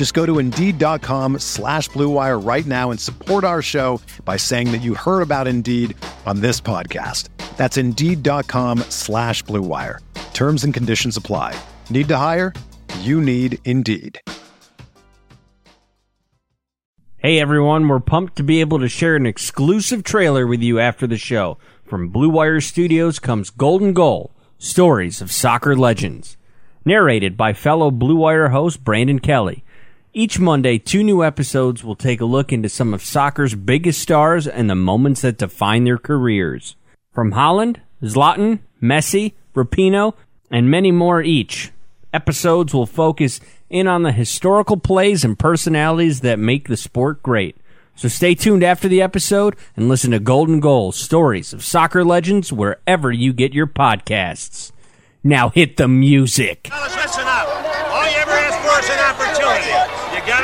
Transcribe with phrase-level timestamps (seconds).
[0.00, 4.80] Just go to Indeed.com slash BlueWire right now and support our show by saying that
[4.80, 7.28] you heard about Indeed on this podcast.
[7.58, 9.98] That's Indeed.com slash BlueWire.
[10.32, 11.54] Terms and conditions apply.
[11.90, 12.54] Need to hire?
[13.00, 14.18] You need Indeed.
[17.18, 21.06] Hey everyone, we're pumped to be able to share an exclusive trailer with you after
[21.06, 21.58] the show.
[21.84, 26.38] From Blue Wire Studios comes Golden Goal Stories of Soccer Legends.
[26.86, 29.62] Narrated by fellow Blue Wire host Brandon Kelly.
[30.12, 34.48] Each Monday, two new episodes will take a look into some of soccer's biggest stars
[34.48, 36.74] and the moments that define their careers.
[37.12, 40.14] From Holland, Zlatan, Messi, Rapinoe,
[40.50, 41.70] and many more each.
[42.12, 47.56] Episodes will focus in on the historical plays and personalities that make the sport great.
[47.94, 52.52] So stay tuned after the episode and listen to Golden Goal Stories of Soccer Legends
[52.52, 54.72] wherever you get your podcasts.
[55.22, 56.68] Now hit the music.
[56.72, 57.46] Listen up.
[57.92, 59.89] All you ever asked for is an opportunity.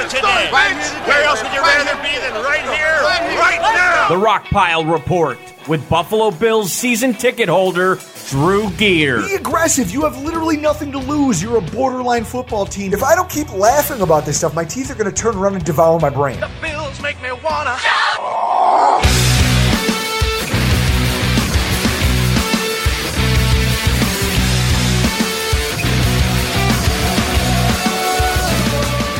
[0.06, 1.08] You got it today.
[1.08, 3.02] Where else would you rather be than right here,
[3.40, 4.08] right now?
[4.08, 7.98] The Rock Pile Report with Buffalo Bills season ticket holder
[8.28, 9.22] Drew Gear.
[9.22, 9.90] Be aggressive.
[9.90, 11.42] You have literally nothing to lose.
[11.42, 12.92] You're a borderline football team.
[12.92, 15.54] If I don't keep laughing about this stuff, my teeth are going to turn around
[15.56, 16.38] and devour my brain.
[16.38, 17.76] The Bills make me wanna.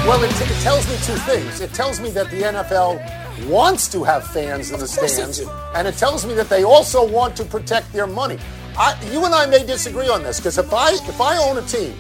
[0.07, 1.61] Well, it, it tells me two things.
[1.61, 5.41] It tells me that the NFL wants to have fans in the stands,
[5.75, 8.39] and it tells me that they also want to protect their money.
[8.79, 11.63] I, you and I may disagree on this because if I if I own a
[11.63, 11.93] team,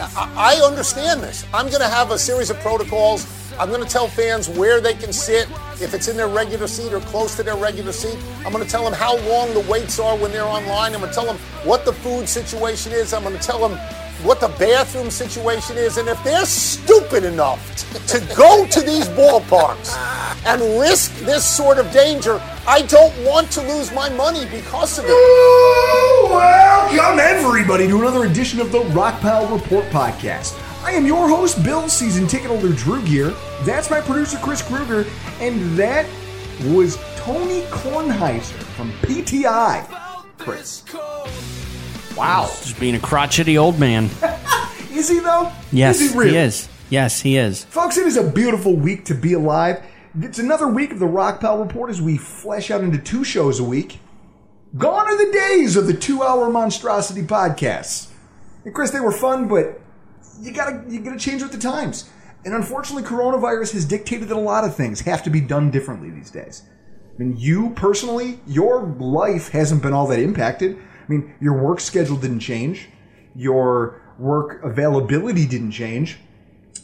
[0.00, 1.44] I, I understand this.
[1.52, 3.26] I'm going to have a series of protocols.
[3.58, 5.48] I'm going to tell fans where they can sit,
[5.82, 8.16] if it's in their regular seat or close to their regular seat.
[8.46, 10.94] I'm going to tell them how long the waits are when they're online.
[10.94, 13.12] I'm going to tell them what the food situation is.
[13.12, 13.76] I'm going to tell them
[14.24, 17.60] what the bathroom situation is, and if they're stupid enough
[18.06, 19.96] to go to these ballparks
[20.46, 25.04] and risk this sort of danger, I don't want to lose my money because of
[25.06, 25.10] it.
[26.30, 30.58] Welcome, everybody, to another edition of the Rockpile Report podcast.
[30.84, 33.34] I am your host, Bill, season ticket holder Drew Gear.
[33.62, 35.06] That's my producer, Chris Kruger,
[35.40, 36.06] and that
[36.64, 39.86] was Tony Kornheiser from PTI.
[40.38, 40.82] Chris.
[42.16, 42.46] Wow.
[42.46, 44.10] Just being a crotchety old man.
[44.90, 45.50] Is he, though?
[45.72, 46.30] Yes, is he, really?
[46.32, 46.68] he is.
[46.90, 47.64] Yes, he is.
[47.64, 49.82] Folks, it is a beautiful week to be alive.
[50.20, 53.64] It's another week of the Rockpile Report as we flesh out into two shows a
[53.64, 54.00] week.
[54.76, 58.10] Gone are the days of the two-hour monstrosity podcasts.
[58.64, 59.80] And Chris, they were fun, but
[60.40, 62.10] you gotta you gotta change with the times.
[62.44, 66.10] And unfortunately, coronavirus has dictated that a lot of things have to be done differently
[66.10, 66.64] these days.
[67.14, 70.78] I mean, you personally, your life hasn't been all that impacted.
[71.10, 72.88] I mean, your work schedule didn't change,
[73.34, 76.18] your work availability didn't change,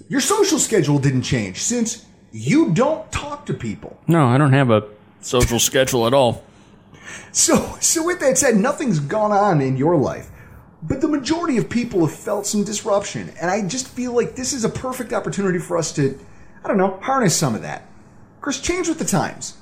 [0.08, 4.00] your social schedule didn't change since you don't talk to people.
[4.08, 4.88] No, I don't have a
[5.20, 6.42] social schedule at all.
[7.30, 10.28] So, so with that said, nothing's gone on in your life,
[10.82, 14.52] but the majority of people have felt some disruption, and I just feel like this
[14.52, 16.18] is a perfect opportunity for us to,
[16.64, 17.86] I don't know, harness some of that.
[18.40, 19.56] Chris, change with the times.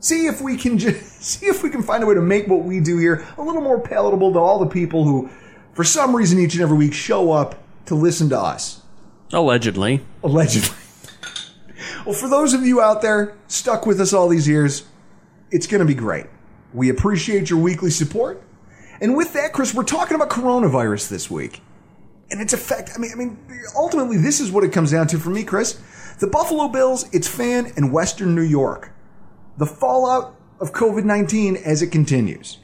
[0.00, 2.64] See if we can just see if we can find a way to make what
[2.64, 5.30] we do here a little more palatable to all the people who,
[5.74, 7.56] for some reason, each and every week show up
[7.86, 8.82] to listen to us.
[9.32, 10.04] Allegedly.
[10.22, 10.70] Allegedly.
[12.04, 14.84] Well, for those of you out there stuck with us all these years,
[15.50, 16.26] it's going to be great.
[16.72, 18.42] We appreciate your weekly support.
[19.00, 21.60] And with that, Chris, we're talking about coronavirus this week.
[22.30, 23.38] And its effect, I mean, I mean,
[23.76, 25.80] ultimately, this is what it comes down to for me, Chris.
[26.18, 28.92] The Buffalo Bills, its fan, and Western New York.
[29.58, 32.58] The fallout of COVID 19 as it continues.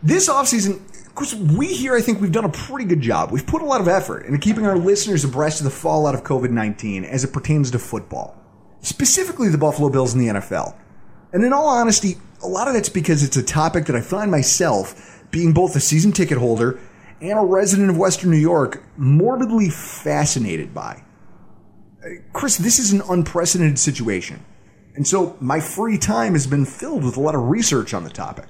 [0.00, 0.76] This offseason,
[1.06, 3.32] of course, we here, I think we've done a pretty good job.
[3.32, 6.22] We've put a lot of effort into keeping our listeners abreast of the fallout of
[6.22, 8.40] COVID 19 as it pertains to football,
[8.80, 10.76] specifically the Buffalo Bills and the NFL.
[11.32, 14.30] And in all honesty, a lot of that's because it's a topic that I find
[14.30, 16.78] myself, being both a season ticket holder
[17.20, 21.02] and a resident of Western New York, morbidly fascinated by.
[22.32, 24.44] Chris, this is an unprecedented situation.
[24.94, 28.10] And so my free time has been filled with a lot of research on the
[28.10, 28.46] topic.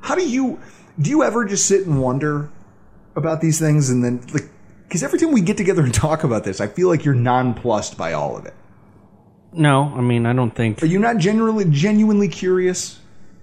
[0.00, 0.60] How do you
[1.00, 2.50] do you ever just sit and wonder
[3.16, 4.44] about these things and then like
[4.88, 7.96] because every time we get together and talk about this, I feel like you're nonplussed
[7.96, 8.54] by all of it.
[9.52, 12.98] No, I mean I don't think Are you not genuinely genuinely curious?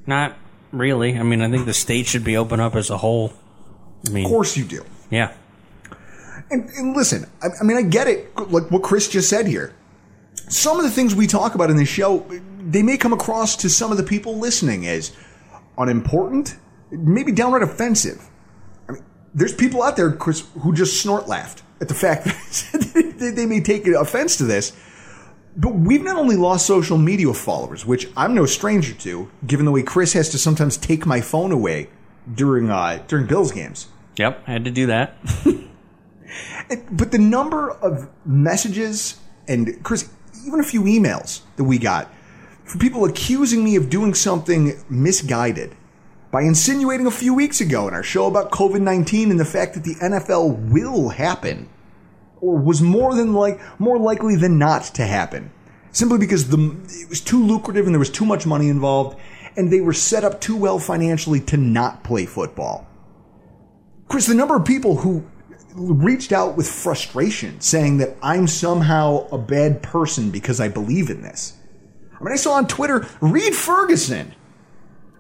[0.06, 0.36] not
[0.72, 1.18] really.
[1.18, 3.34] I mean I think the state should be open up as a whole.
[4.08, 4.84] I mean, Of course you do.
[5.10, 5.34] yeah.
[6.51, 8.36] And, and listen, I, I mean, I get it.
[8.38, 9.74] Like what Chris just said here.
[10.48, 12.25] Some of the things we talk about in this show,
[12.60, 15.12] they may come across to some of the people listening as
[15.78, 16.56] unimportant,
[16.92, 18.30] maybe downright offensive.
[18.88, 19.04] I mean,
[19.34, 22.25] there's people out there, Chris, who just snort laughed at the fact
[22.72, 24.74] that they- may take offense to this.
[25.56, 29.72] But we've not only lost social media followers, which I'm no stranger to, given the
[29.72, 31.90] way Chris has to sometimes take my phone away
[32.34, 33.88] during uh, during Bills games.
[34.18, 35.18] Yep, I had to do that.
[36.92, 40.10] But the number of messages and Chris,
[40.46, 42.12] even a few emails that we got
[42.66, 45.76] from people accusing me of doing something misguided
[46.31, 49.74] by insinuating a few weeks ago in our show about COVID 19 and the fact
[49.74, 51.68] that the NFL will happen
[52.42, 55.52] or was more than like more likely than not to happen
[55.92, 59.20] simply because the it was too lucrative and there was too much money involved
[59.58, 62.88] and they were set up too well financially to not play football.
[64.08, 65.26] Chris, the number of people who
[65.74, 71.21] reached out with frustration saying that I'm somehow a bad person because I believe in
[71.21, 71.57] this.
[72.19, 74.36] I mean, I saw on Twitter, Reid Ferguson.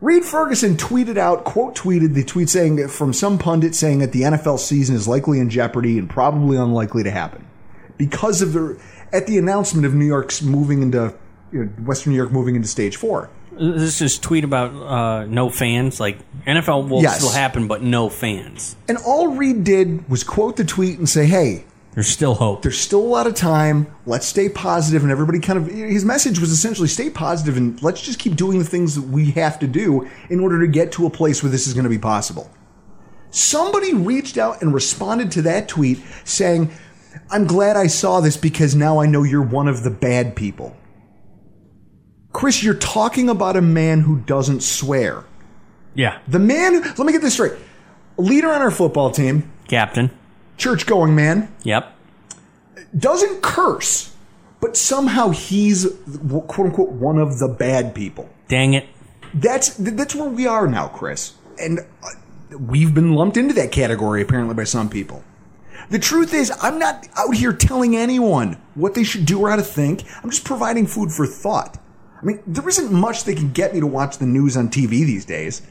[0.01, 4.21] Reid Ferguson tweeted out, quote tweeted the tweet saying from some pundit saying that the
[4.21, 7.45] NFL season is likely in jeopardy and probably unlikely to happen
[7.97, 8.81] because of the
[9.11, 11.13] at the announcement of New York's moving into
[11.51, 13.29] you know, Western New York moving into stage four.
[13.59, 15.99] This is tweet about uh, no fans.
[15.99, 17.17] Like NFL will Yes.
[17.17, 18.75] still happen, but no fans.
[18.87, 22.61] And all Reid did was quote the tweet and say, "Hey, There's still hope.
[22.61, 23.87] there's still a lot of time.
[24.05, 28.01] Let's stay positive." And everybody kind of his message was essentially stay positive and let's
[28.01, 31.05] just keep doing the things that we have to do in order to get to
[31.05, 32.49] a place where this is going to be possible.
[33.31, 36.71] Somebody reached out and responded to that tweet saying,
[37.29, 40.75] "I'm glad I saw this because now I know you're one of the bad people."
[42.31, 45.23] Chris, you're talking about a man who doesn't swear.
[45.95, 47.53] Yeah, The man, let me get this straight.
[48.17, 50.11] Leader on our football team, captain.
[50.57, 51.93] church going man, Yep.
[52.97, 54.13] doesn't curse,
[54.61, 55.87] but somehow he's
[56.47, 58.29] quote unquote one of the bad people.
[58.47, 58.85] Dang it.
[59.33, 64.21] That's that's where we are now, Chris, and uh, we've been lumped into that category
[64.21, 65.23] apparently by some people.
[65.89, 69.55] The truth is, I'm not out here telling anyone what they should do or how
[69.55, 70.03] to think.
[70.23, 71.77] I'm just providing food for thought.
[72.21, 74.89] I mean, there isn't much that can get me to watch the news on TV
[74.89, 75.61] these days.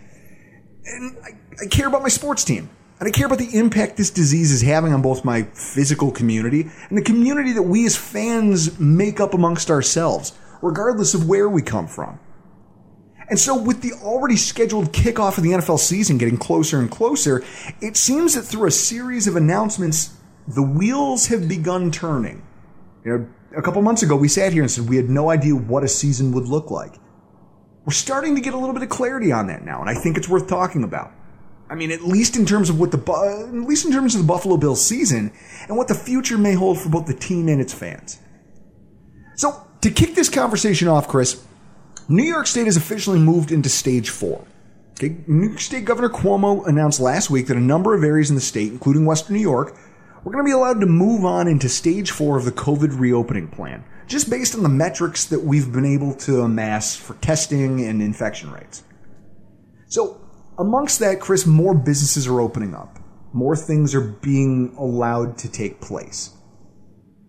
[0.85, 1.31] And I,
[1.63, 2.71] I care about my sports team.
[3.01, 6.69] And I care about the impact this disease is having on both my physical community
[6.89, 11.63] and the community that we as fans make up amongst ourselves, regardless of where we
[11.63, 12.19] come from.
[13.31, 17.45] And so, with the already scheduled kickoff of the NFL season getting closer and closer,
[17.81, 20.17] it seems that through a series of announcements,
[20.49, 22.43] the wheels have begun turning.
[23.05, 25.55] You know, a couple months ago, we sat here and said we had no idea
[25.55, 26.95] what a season would look like.
[27.85, 30.19] We're starting to get a little bit of clarity on that now, and I think
[30.19, 31.13] it's worth talking about.
[31.71, 34.27] I mean, at least in terms of what the at least in terms of the
[34.27, 35.33] Buffalo Bills season
[35.69, 38.19] and what the future may hold for both the team and its fans.
[39.37, 41.45] So, to kick this conversation off, Chris,
[42.09, 44.47] New York State has officially moved into stage four.
[44.93, 48.35] Okay, New York State Governor Cuomo announced last week that a number of areas in
[48.35, 49.77] the state, including Western New York,
[50.25, 53.49] were going to be allowed to move on into stage four of the COVID reopening
[53.49, 58.03] plan, just based on the metrics that we've been able to amass for testing and
[58.03, 58.83] infection rates.
[59.87, 60.21] So,
[60.59, 62.99] amongst that, Chris, more businesses are opening up.
[63.33, 66.31] More things are being allowed to take place.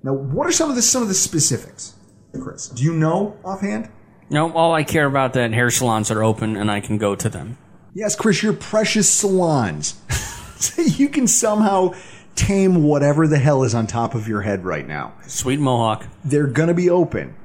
[0.04, 1.96] Now, what are some of the some of the specifics,
[2.42, 2.70] Chris?
[2.70, 3.90] Do you know offhand?
[4.30, 7.30] No, all I care about that hair salons are open and I can go to
[7.30, 7.58] them.
[7.94, 10.00] Yes, Chris, your precious salons.
[10.58, 11.94] so you can somehow
[12.36, 15.14] tame whatever the hell is on top of your head right now.
[15.28, 16.08] Sweet Mohawk.
[16.24, 17.36] They're going to be open.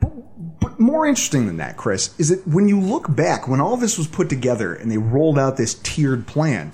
[0.00, 0.10] But,
[0.60, 3.96] but more interesting than that, Chris, is that when you look back, when all this
[3.96, 6.72] was put together and they rolled out this tiered plan,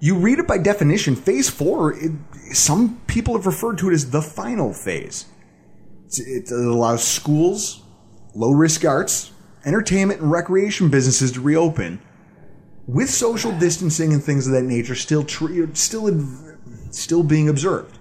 [0.00, 2.12] you read it by definition, phase four, it,
[2.52, 5.26] some people have referred to it as the final phase.
[6.06, 7.82] It's- It allows schools,
[8.34, 9.32] low risk arts,
[9.64, 12.00] entertainment, and recreation businesses to reopen
[12.86, 16.06] with social distancing and things of that nature still tr- still
[16.94, 17.98] still being observed.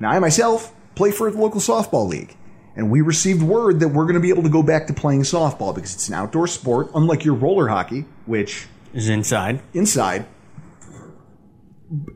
[0.00, 2.36] Now, I myself play for the local softball league,
[2.74, 5.22] and we received word that we're going to be able to go back to playing
[5.22, 9.60] softball because it's an outdoor sport, unlike your roller hockey, which Is inside.
[9.74, 10.26] inside.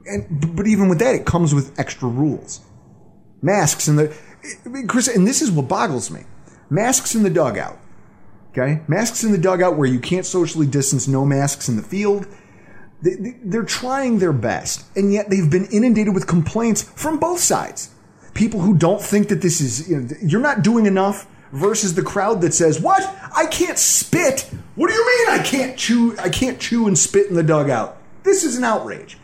[0.06, 2.60] And but even with that, it comes with extra rules,
[3.40, 4.14] masks in the
[4.88, 6.24] Chris, and this is what boggles me:
[6.68, 7.78] masks in the dugout.
[8.50, 12.26] Okay, masks in the dugout where you can't socially distance, no masks in the field.
[13.02, 17.40] They, they- they're trying their best, and yet they've been inundated with complaints from both
[17.40, 17.90] sides.
[18.34, 22.02] People who don't think that this is you know, you're not doing enough versus the
[22.02, 23.02] crowd that says, "What?
[23.36, 24.48] I can't spit.
[24.76, 26.16] What do you mean I can't chew?
[26.18, 27.96] I can't chew and spit in the dugout.
[28.22, 29.18] This is an outrage."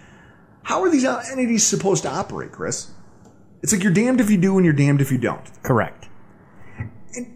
[0.64, 2.88] How are these entities supposed to operate, Chris?
[3.62, 5.45] It's like you're damned if you do and you're damned if you don't.
[5.62, 6.09] Correct.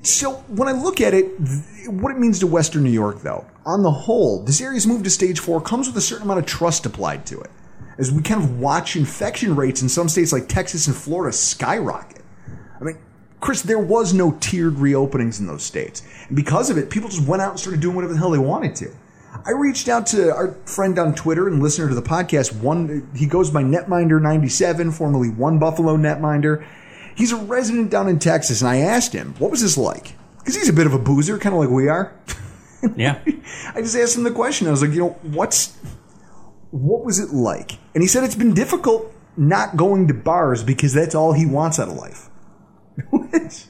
[0.02, 1.26] So when I look at it,
[1.88, 5.10] what it means to Western New York, though, on the whole, this area's move to
[5.10, 7.50] stage four comes with a certain amount of trust applied to it,
[7.98, 12.22] as we kind of watch infection rates in some states like Texas and Florida skyrocket.
[12.80, 12.98] I mean,
[13.40, 17.26] Chris, there was no tiered reopenings in those states, and because of it, people just
[17.26, 18.90] went out and started doing whatever the hell they wanted to.
[19.46, 22.60] I reached out to our friend on Twitter and listener to the podcast.
[22.60, 26.66] One, he goes by Netminder97, formerly One Buffalo Netminder.
[27.20, 30.14] He's a resident down in Texas, and I asked him, what was this like?
[30.38, 32.12] Because he's a bit of a boozer, kind of like we are.
[32.96, 33.20] Yeah.
[33.74, 34.66] I just asked him the question.
[34.66, 35.76] I was like, you know, what's
[36.70, 37.72] what was it like?
[37.92, 41.78] And he said it's been difficult not going to bars because that's all he wants
[41.78, 42.30] out of life.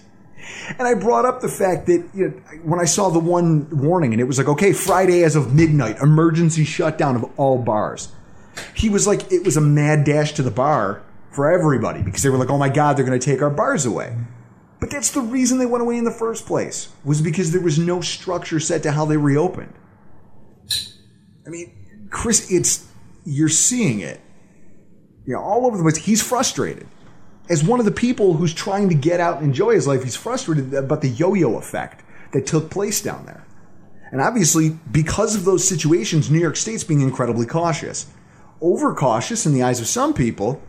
[0.78, 4.12] And I brought up the fact that you know, when I saw the one warning
[4.12, 8.12] and it was like, okay, Friday as of midnight, emergency shutdown of all bars.
[8.76, 12.30] He was like, it was a mad dash to the bar for everybody because they
[12.30, 14.16] were like, oh my God, they're going to take our bars away.
[14.80, 17.78] But that's the reason they went away in the first place, was because there was
[17.78, 19.74] no structure set to how they reopened.
[21.46, 22.86] I mean, Chris, it's,
[23.24, 24.20] you're seeing it.
[25.26, 25.96] You know, all over the place.
[25.96, 26.86] He's frustrated.
[27.50, 30.16] As one of the people who's trying to get out and enjoy his life, he's
[30.16, 33.44] frustrated about the yo yo effect that took place down there.
[34.12, 38.06] And obviously, because of those situations, New York State's being incredibly cautious.
[38.62, 40.62] Overcautious in the eyes of some people,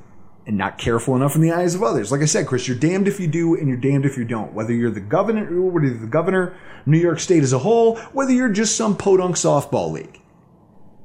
[0.51, 2.11] and not careful enough in the eyes of others.
[2.11, 4.53] Like I said, Chris, you're damned if you do and you're damned if you don't.
[4.53, 6.53] Whether you're the governor, whether you're the governor,
[6.85, 10.21] New York State as a whole, whether you're just some podunk softball league.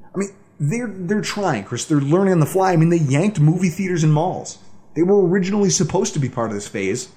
[0.02, 1.84] I mean, they're they're trying, Chris.
[1.84, 2.72] They're learning on the fly.
[2.72, 4.58] I mean, they yanked movie theaters and malls.
[4.96, 7.08] They were originally supposed to be part of this phase,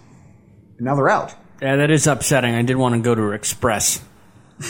[0.78, 1.34] and now they're out.
[1.62, 2.54] Yeah, that is upsetting.
[2.54, 4.04] I did want to go to Express.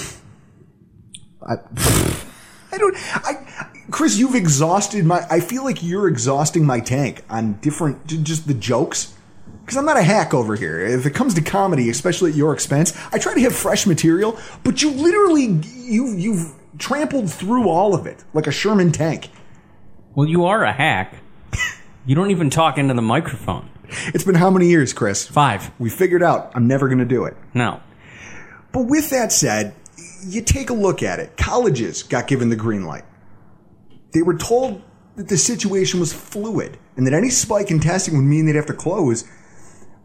[1.42, 1.56] I,
[2.72, 2.96] I don't.
[3.16, 3.49] I,
[3.92, 5.26] Chris, you've exhausted my.
[5.30, 9.16] I feel like you're exhausting my tank on different, just the jokes.
[9.62, 10.80] Because I'm not a hack over here.
[10.80, 14.40] If it comes to comedy, especially at your expense, I try to have fresh material.
[14.64, 19.30] But you literally, you you've trampled through all of it like a Sherman tank.
[20.16, 21.16] Well, you are a hack.
[22.06, 23.70] You don't even talk into the microphone.
[24.08, 25.28] It's been how many years, Chris?
[25.28, 25.72] Five.
[25.80, 27.36] We figured out I'm never going to do it.
[27.54, 27.82] No.
[28.72, 29.76] But with that said,
[30.26, 31.38] you take a look at it.
[31.38, 33.04] Colleges got given the green light.
[34.12, 34.82] They were told
[35.16, 38.66] that the situation was fluid and that any spike in testing would mean they'd have
[38.68, 39.26] to close.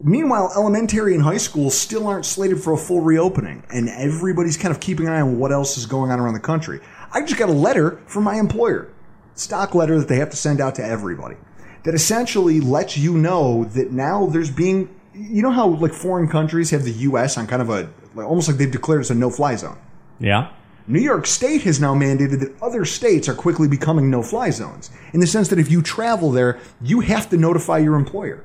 [0.03, 4.75] Meanwhile, elementary and high schools still aren't slated for a full reopening, and everybody's kind
[4.75, 6.81] of keeping an eye on what else is going on around the country.
[7.13, 8.93] I just got a letter from my employer,
[9.35, 11.37] stock letter that they have to send out to everybody,
[11.85, 16.71] that essentially lets you know that now there's being, you know how like foreign countries
[16.71, 17.39] have the U.S.
[17.39, 19.79] on kind of a, almost like they've declared it's a no-fly zone.
[20.19, 20.51] Yeah.
[20.87, 24.91] New York State has now mandated that other states are quickly becoming no fly zones
[25.15, 28.45] in the sense that if you travel there, you have to notify your employer.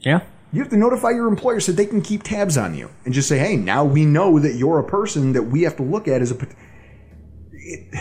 [0.00, 0.20] Yeah.
[0.52, 3.28] You have to notify your employer so they can keep tabs on you and just
[3.28, 6.20] say, hey, now we know that you're a person that we have to look at
[6.22, 6.34] as a.
[6.34, 6.48] pot-
[7.52, 7.94] It,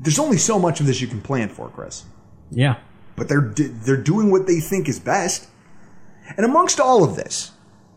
[0.00, 2.04] there's only so much of this you can plan for, Chris.
[2.50, 2.76] Yeah.
[3.16, 5.48] But they're, they're doing what they think is best.
[6.36, 7.52] And amongst all of this,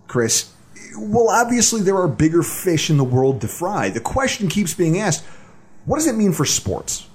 [0.07, 0.53] Chris,
[0.97, 3.89] well, obviously there are bigger fish in the world to fry.
[3.89, 5.23] The question keeps being asked
[5.85, 7.07] what does it mean for sports?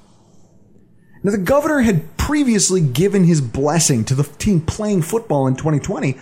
[1.22, 6.18] Now, the governor had previously given his blessing to the team playing football in 2020,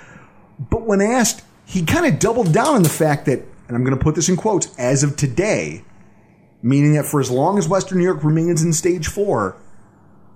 [0.58, 3.38] but when asked, he kind of doubled down on the fact that,
[3.68, 5.84] and I'm going to put this in quotes, as of today,
[6.60, 9.56] meaning that for as long as Western New York remains in stage four,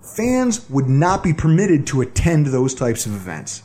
[0.01, 3.63] fans would not be permitted to attend those types of events.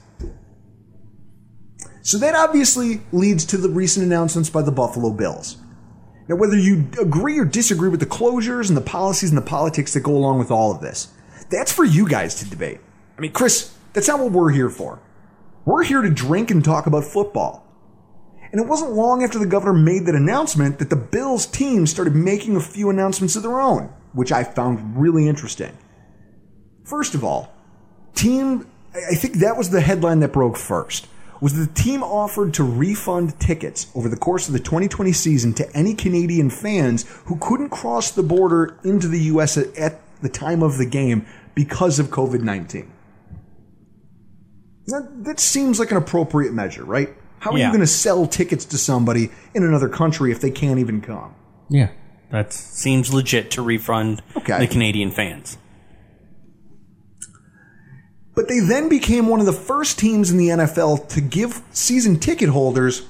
[2.03, 5.59] So that obviously leads to the recent announcements by the Buffalo Bills.
[6.29, 9.95] Now, whether you agree or disagree with the closures and the policies and the politics
[9.95, 11.09] that go along with all of this,
[11.51, 12.81] that's for you guys to debate.
[13.19, 15.01] I mean, Chris, that's not what we're here for.
[15.65, 17.67] We're here to drink and talk about football.
[18.53, 22.15] And it wasn't long after the governor made that announcement that the Bills team started
[22.15, 25.77] making a few announcements of their own, which I found really interesting.
[26.85, 27.53] First of all,
[28.15, 31.07] team, I think that was the headline that broke first,
[31.41, 35.77] was the team offered to refund tickets over the course of the 2020 season to
[35.77, 39.57] any Canadian fans who couldn't cross the border into the U.S.
[39.57, 42.93] at, the time of the game because of COVID 19.
[44.89, 47.09] That, that seems like an appropriate measure, right?
[47.39, 47.67] How are Yeah.
[47.67, 51.35] you going to sell tickets to somebody in another country if they can't even come?
[51.71, 51.89] Yeah.
[52.31, 54.59] That seems legit to refund Okay.
[54.59, 55.57] the Canadian fans.
[58.35, 62.19] But they then became one of the first teams in the NFL to give season
[62.19, 63.07] ticket holders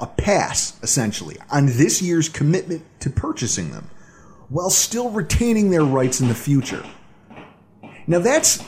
[0.00, 3.90] a pass, essentially, on this year's commitment to purchasing them,
[4.48, 6.84] while still retaining their rights in the future.
[8.06, 8.62] Now that's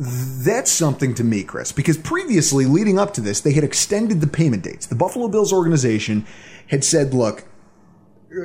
[0.00, 4.28] that's something to me, Chris, because previously, leading up to this, they had extended the
[4.28, 4.86] payment dates.
[4.86, 6.24] The Buffalo Bills organization
[6.68, 7.44] had said, "Look,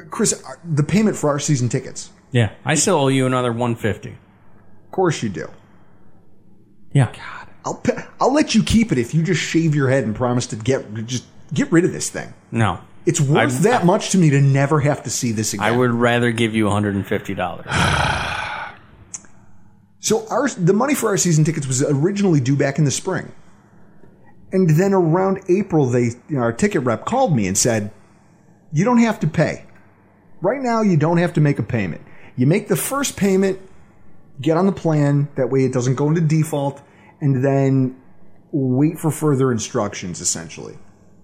[0.10, 2.12] Chris, uh, the payment for our season tickets.
[2.32, 2.52] Yeah.
[2.66, 4.10] I still owe you another 150.
[4.10, 5.50] Of course you do.
[6.94, 7.12] Yeah.
[7.12, 7.84] God, I'll
[8.22, 10.94] I'll let you keep it if you just shave your head and promise to get
[11.06, 12.34] just get rid of this thing.
[12.52, 12.80] No.
[13.06, 15.66] It's worth I'm- that much to me to never have to see this again.
[15.66, 17.66] I would rather give you $150.
[20.00, 23.32] So our the money for our season tickets was originally due back in the spring,
[24.52, 27.90] and then around April, they you know, our ticket rep called me and said,
[28.74, 29.64] "You don't have to pay.
[30.42, 32.02] Right now, you don't have to make a payment.
[32.36, 33.60] You make the first payment,
[34.42, 35.30] get on the plan.
[35.36, 36.82] That way, it doesn't go into default,
[37.22, 38.02] and then
[38.52, 40.22] wait for further instructions.
[40.22, 40.78] Essentially,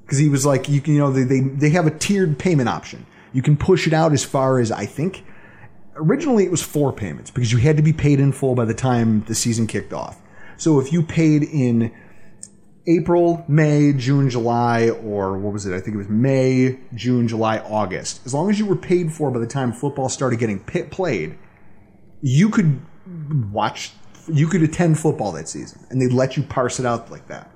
[0.05, 2.69] because he was like, you can you know they, they they have a tiered payment
[2.69, 3.05] option.
[3.33, 5.23] You can push it out as far as I think."
[5.99, 8.73] originally it was four payments because you had to be paid in full by the
[8.73, 10.19] time the season kicked off.
[10.57, 11.93] So if you paid in
[12.87, 15.75] April, May, June, July, or what was it?
[15.75, 18.25] I think it was May, June, July, August.
[18.25, 21.37] As long as you were paid for by the time football started getting pit played,
[22.21, 22.81] you could
[23.51, 23.91] watch,
[24.27, 27.51] you could attend football that season, and they'd let you parse it out like that.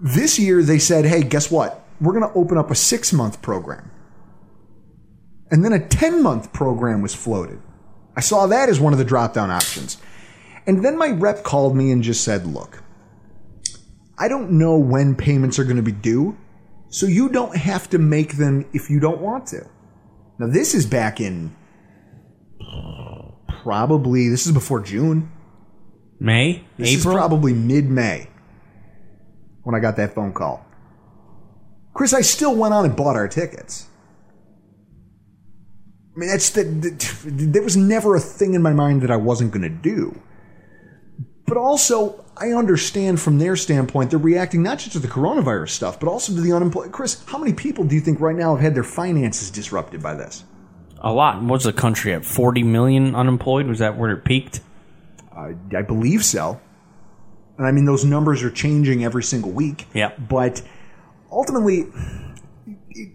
[0.00, 1.84] This year they said, "Hey, guess what?
[2.00, 3.90] We're going to open up a six month program."
[5.50, 7.60] And then a 10 month program was floated.
[8.16, 9.98] I saw that as one of the drop down options.
[10.66, 12.82] And then my rep called me and just said, Look,
[14.18, 16.36] I don't know when payments are going to be due,
[16.88, 19.66] so you don't have to make them if you don't want to.
[20.38, 21.54] Now, this is back in
[23.62, 25.30] probably, this is before June.
[26.18, 26.64] May?
[26.76, 27.14] This April?
[27.14, 28.28] is probably mid May
[29.62, 30.64] when I got that phone call.
[31.94, 33.86] Chris, I still went on and bought our tickets.
[36.14, 39.16] I mean, that's the, the there was never a thing in my mind that I
[39.16, 40.20] wasn't going to do.
[41.46, 45.98] But also, I understand from their standpoint, they're reacting not just to the coronavirus stuff,
[45.98, 46.92] but also to the unemployed.
[46.92, 50.14] Chris, how many people do you think right now have had their finances disrupted by
[50.14, 50.44] this?
[51.00, 51.42] A lot.
[51.42, 52.24] What's the country at?
[52.24, 53.66] 40 million unemployed?
[53.66, 54.60] Was that where it peaked?
[55.34, 56.60] I, I believe so.
[57.58, 59.86] And I mean, those numbers are changing every single week.
[59.92, 60.12] Yeah.
[60.18, 60.62] But
[61.30, 61.86] ultimately,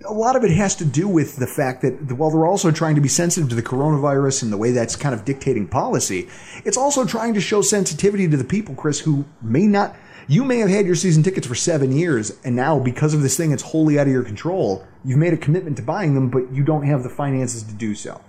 [0.06, 2.96] a lot of it has to do with the fact that while they're also trying
[2.96, 6.30] to be sensitive to the coronavirus and the way that's kind of dictating policy,
[6.64, 9.96] it's also trying to show sensitivity to the people, Chris, who may not.
[10.28, 13.38] You may have had your season tickets for seven years, and now because of this
[13.38, 14.86] thing, it's wholly out of your control.
[15.04, 17.94] You've made a commitment to buying them, but you don't have the finances to do
[17.94, 18.22] so.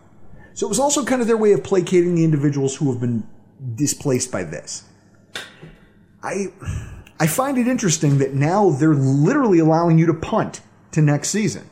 [0.53, 3.27] So it was also kind of their way of placating the individuals who have been
[3.75, 4.85] displaced by this.
[6.23, 6.53] I
[7.19, 10.61] I find it interesting that now they're literally allowing you to punt
[10.93, 11.69] to next season.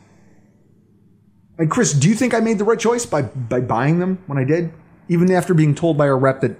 [1.59, 4.39] And Chris, do you think I made the right choice by by buying them when
[4.39, 4.73] I did,
[5.09, 6.57] even after being told by a rep that?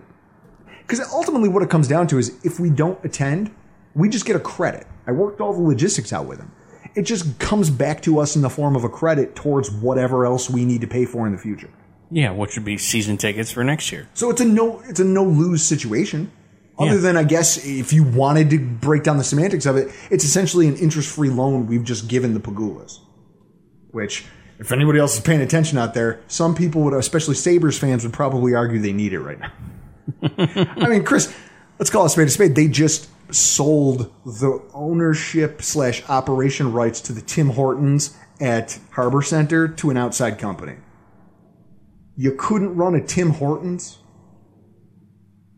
[0.87, 3.51] Because ultimately, what it comes down to is if we don't attend,
[3.95, 4.87] we just get a credit.
[5.07, 6.53] I worked all the logistics out with them.
[6.95, 10.49] It just comes back to us in the form of a credit towards whatever else
[10.49, 11.71] we need to pay for in the future.
[12.11, 14.09] Yeah, which would be season tickets for next year.
[14.15, 16.31] So it's a no it's a no lose situation.
[16.79, 16.97] Other Yeah.
[16.99, 20.69] than I guess if you wanted to break down the semantics of it, it's essentially
[20.69, 22.99] an interest free loan we've just given the Pegulas.
[23.93, 24.25] Which,
[24.59, 28.13] if anybody else is paying attention out there, some people would, especially Sabres fans, would
[28.13, 29.51] probably argue they need it right now.
[30.23, 31.35] I mean, Chris,
[31.79, 32.55] let's call a spade a spade.
[32.55, 39.69] They just sold the ownership slash operation rights to the Tim Hortons at Harbor Center
[39.69, 40.77] to an outside company.
[42.17, 43.99] You couldn't run a Tim Hortons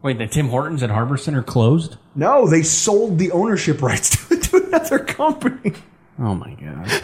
[0.07, 1.97] Wait, the Tim Hortons at Harbor Center closed?
[2.15, 5.73] No, they sold the ownership rights to, to another company.
[6.17, 6.87] Oh my god.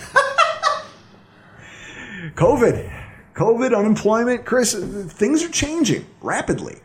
[2.36, 6.78] COVID, COVID, unemployment, Chris, things are changing rapidly.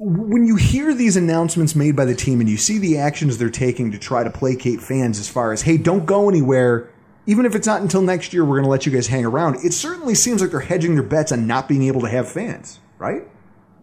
[0.00, 3.38] It, when you hear these announcements made by the team and you see the actions
[3.38, 6.90] they're taking to try to placate fans as far as, hey, don't go anywhere,
[7.26, 9.56] even if it's not until next year, we're going to let you guys hang around,
[9.64, 12.80] it certainly seems like they're hedging their bets on not being able to have fans,
[12.98, 13.22] right?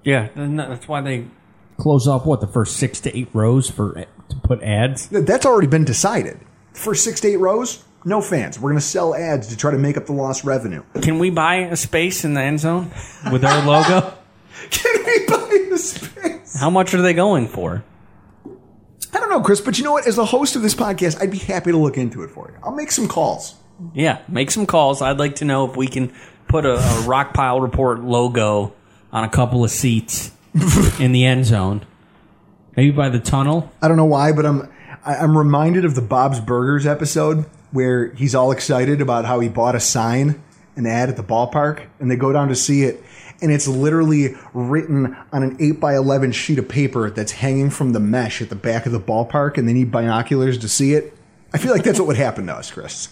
[0.04, 1.28] Yeah, that's why they
[1.78, 3.94] close off what the first six to eight rows for
[4.30, 5.08] to put ads.
[5.10, 6.40] That's already been decided.
[6.74, 8.60] First six to eight rows, no fans.
[8.60, 10.84] We're going to sell ads to try to make up the lost revenue.
[11.02, 12.92] Can we buy a space in the end zone
[13.32, 14.14] with our logo?
[14.72, 16.60] Can we buy the space?
[16.60, 17.84] How much are they going for?
[19.14, 20.08] I don't know, Chris, but you know what?
[20.08, 22.58] As the host of this podcast, I'd be happy to look into it for you.
[22.64, 23.56] I'll make some calls.
[23.94, 25.02] Yeah, make some calls.
[25.02, 26.14] I'd like to know if we can
[26.48, 28.74] put a, a Rock Pile Report logo
[29.12, 30.32] on a couple of seats
[31.00, 31.86] in the end zone.
[32.76, 33.72] Maybe by the tunnel.
[33.82, 34.72] I don't know why, but I'm
[35.06, 39.48] I- I'm reminded of the Bob's Burgers episode where he's all excited about how he
[39.50, 40.42] bought a sign,
[40.76, 43.04] an ad at the ballpark, and they go down to see it,
[43.42, 47.94] and it's literally written on an eight by eleven sheet of paper that's hanging from
[47.94, 51.18] the mesh at the back of the ballpark, and they need binoculars to see it.
[51.54, 53.10] I feel like that's what would happen to us, Chris.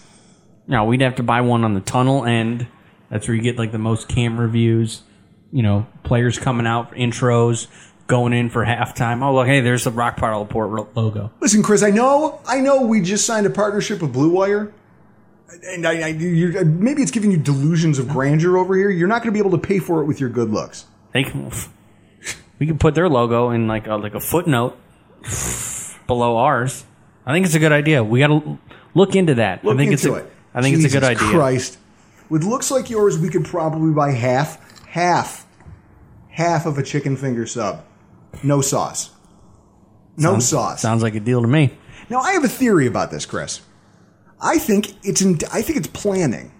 [0.66, 2.66] No, we'd have to buy one on the tunnel end.
[3.08, 5.02] That's where you get like the most camera views.
[5.52, 7.68] You know, players coming out for intros,
[8.08, 9.22] going in for halftime.
[9.22, 11.30] Oh, look, hey, there's the Rock Pile Report logo.
[11.40, 14.72] Listen, Chris, I know, I know, we just signed a partnership with Blue Wire,
[15.64, 18.90] and I, I you're, maybe it's giving you delusions of grandeur over here.
[18.90, 20.86] You're not going to be able to pay for it with your good looks.
[21.12, 21.50] They can,
[22.58, 24.76] we can put their logo in like a, like a footnote
[26.06, 26.84] below ours.
[27.24, 28.04] I think it's a good idea.
[28.04, 28.58] We got to
[28.94, 29.64] look into that.
[29.64, 30.32] Look I think into it's a, it.
[30.54, 31.28] I think it's a good idea.
[31.28, 31.78] Christ,
[32.28, 35.46] with looks like yours, we could probably buy half, half,
[36.28, 37.84] half of a chicken finger sub,
[38.42, 39.10] no sauce,
[40.16, 40.82] no Sounds- sauce.
[40.82, 41.72] Sounds like a deal to me.
[42.08, 43.60] Now, I have a theory about this, Chris.
[44.40, 46.52] I think it's in, I think it's planning.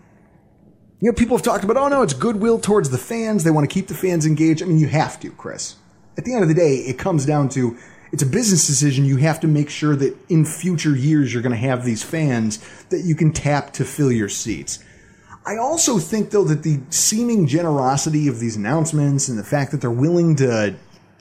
[1.00, 3.44] You know, people have talked about, oh no, it's goodwill towards the fans.
[3.44, 4.62] They want to keep the fans engaged.
[4.62, 5.76] I mean, you have to, Chris.
[6.16, 7.76] At the end of the day, it comes down to
[8.12, 9.04] it's a business decision.
[9.04, 12.58] You have to make sure that in future years you're going to have these fans
[12.88, 14.82] that you can tap to fill your seats.
[15.44, 19.80] I also think, though, that the seeming generosity of these announcements and the fact that
[19.80, 20.74] they're willing to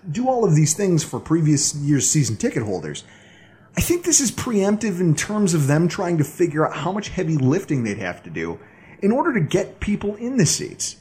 [0.09, 3.03] do all of these things for previous year's season ticket holders,
[3.77, 7.09] I think this is preemptive in terms of them trying to figure out how much
[7.09, 8.59] heavy lifting they'd have to do
[9.01, 10.95] in order to get people in the seats.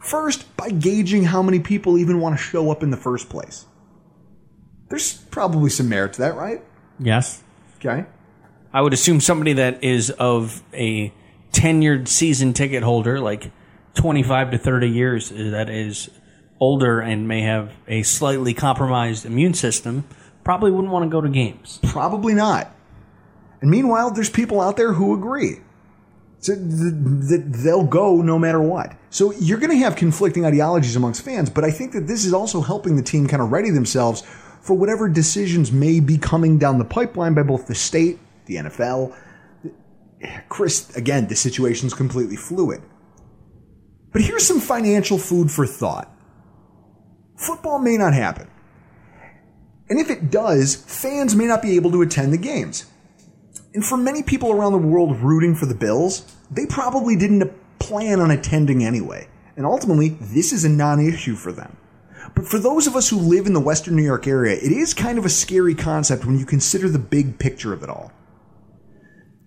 [0.00, 3.66] First, by gauging how many people even want to show up in the first place.
[4.88, 6.62] There's probably some merit to that, right?
[6.98, 7.42] Yes.
[7.76, 8.06] Okay.
[8.72, 11.12] I would assume somebody that is of a
[11.52, 13.50] tenured season ticket holder, like
[13.94, 16.10] 25 to 30 years, that is
[16.60, 20.04] older and may have a slightly compromised immune system,
[20.48, 21.78] probably wouldn't want to go to games.
[21.82, 22.74] Probably not.
[23.60, 25.56] And meanwhile, there's people out there who agree.
[26.46, 28.96] That they'll go no matter what.
[29.10, 32.32] So you're going to have conflicting ideologies amongst fans, but I think that this is
[32.32, 34.22] also helping the team kind of ready themselves
[34.62, 39.14] for whatever decisions may be coming down the pipeline by both the state, the NFL.
[40.48, 42.80] Chris, again, the situation's completely fluid.
[44.14, 46.10] But here's some financial food for thought.
[47.36, 48.48] Football may not happen.
[49.90, 52.86] And if it does, fans may not be able to attend the games.
[53.74, 58.20] And for many people around the world rooting for the Bills, they probably didn't plan
[58.20, 59.28] on attending anyway.
[59.56, 61.76] And ultimately, this is a non issue for them.
[62.34, 64.94] But for those of us who live in the Western New York area, it is
[64.94, 68.12] kind of a scary concept when you consider the big picture of it all.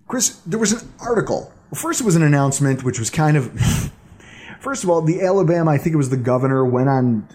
[0.07, 1.53] Chris, there was an article.
[1.73, 3.51] First, it was an announcement, which was kind of.
[4.59, 7.27] first of all, the Alabama, I think it was the governor, went on.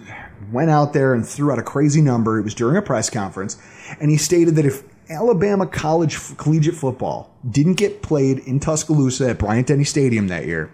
[0.52, 2.38] Went out there and threw out a crazy number.
[2.38, 3.56] It was during a press conference,
[4.00, 9.38] and he stated that if Alabama college collegiate football didn't get played in Tuscaloosa at
[9.38, 10.72] Bryant Denny Stadium that year,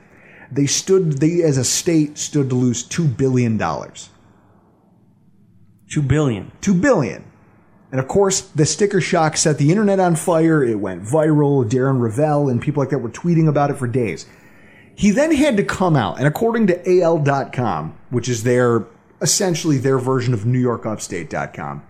[0.51, 4.11] they stood they as a state stood to lose two billion dollars.
[5.90, 6.53] Two billion.
[6.61, 7.25] Two billion.
[7.90, 10.64] And of course, the sticker shock set the internet on fire.
[10.64, 11.68] It went viral.
[11.68, 14.27] Darren Rovell and people like that were tweeting about it for days.
[14.94, 18.87] He then had to come out, and according to AL.com, which is their
[19.22, 21.82] essentially their version of NewYorkUpstate.com,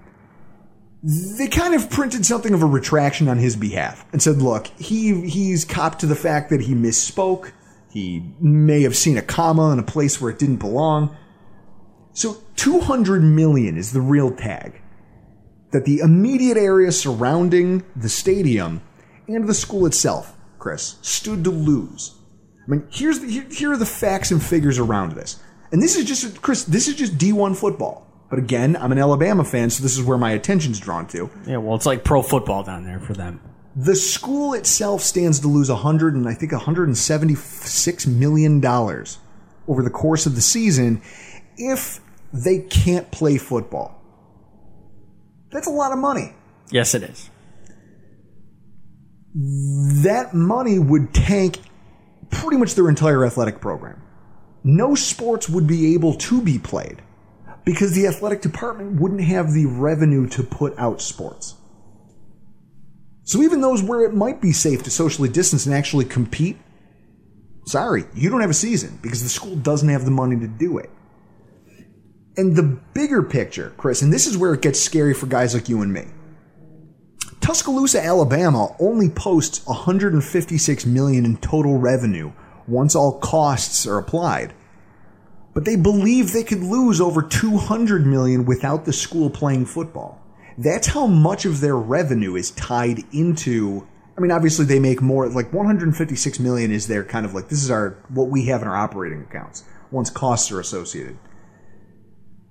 [1.02, 5.28] they kind of printed something of a retraction on his behalf and said, look, he
[5.28, 7.50] he's copped to the fact that he misspoke.
[7.90, 11.16] He may have seen a comma in a place where it didn't belong.
[12.12, 14.80] So 200 million is the real tag
[15.72, 18.82] that the immediate area surrounding the stadium
[19.26, 22.14] and the school itself, Chris, stood to lose.
[22.66, 25.40] I mean, here's the, here, here are the facts and figures around this.
[25.72, 28.06] And this is just Chris, this is just D1 football.
[28.30, 31.30] But again, I'm an Alabama fan, so this is where my attention's drawn to.
[31.46, 33.40] Yeah, well, it's like pro football down there for them.
[33.74, 39.18] The school itself stands to lose 100 and I think 176 million dollars
[39.66, 41.00] over the course of the season
[41.56, 42.00] if
[42.32, 43.98] they can't play football.
[45.50, 46.34] That's a lot of money.
[46.70, 47.30] Yes, it is.
[50.04, 51.58] That money would tank
[52.30, 54.02] pretty much their entire athletic program.
[54.64, 57.02] No sports would be able to be played.
[57.64, 61.54] because the athletic department wouldn't have the revenue to put out sports.
[63.24, 66.58] So even those where it might be safe to socially distance and actually compete,
[67.66, 70.78] sorry, you don't have a season because the school doesn't have the money to do
[70.78, 70.90] it.
[72.36, 72.62] And the
[72.94, 75.92] bigger picture, Chris, and this is where it gets scary for guys like you and
[75.92, 76.06] me.
[77.40, 82.32] Tuscaloosa, Alabama only posts 156 million in total revenue
[82.72, 84.54] once all costs are applied.
[85.54, 90.20] But they believe they could lose over 200 million without the school playing football.
[90.56, 95.28] That's how much of their revenue is tied into I mean obviously they make more
[95.28, 98.68] like 156 million is their kind of like this is our what we have in
[98.68, 101.18] our operating accounts once costs are associated.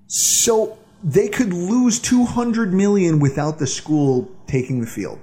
[0.08, 5.20] So they could lose 200 million without the school taking the field.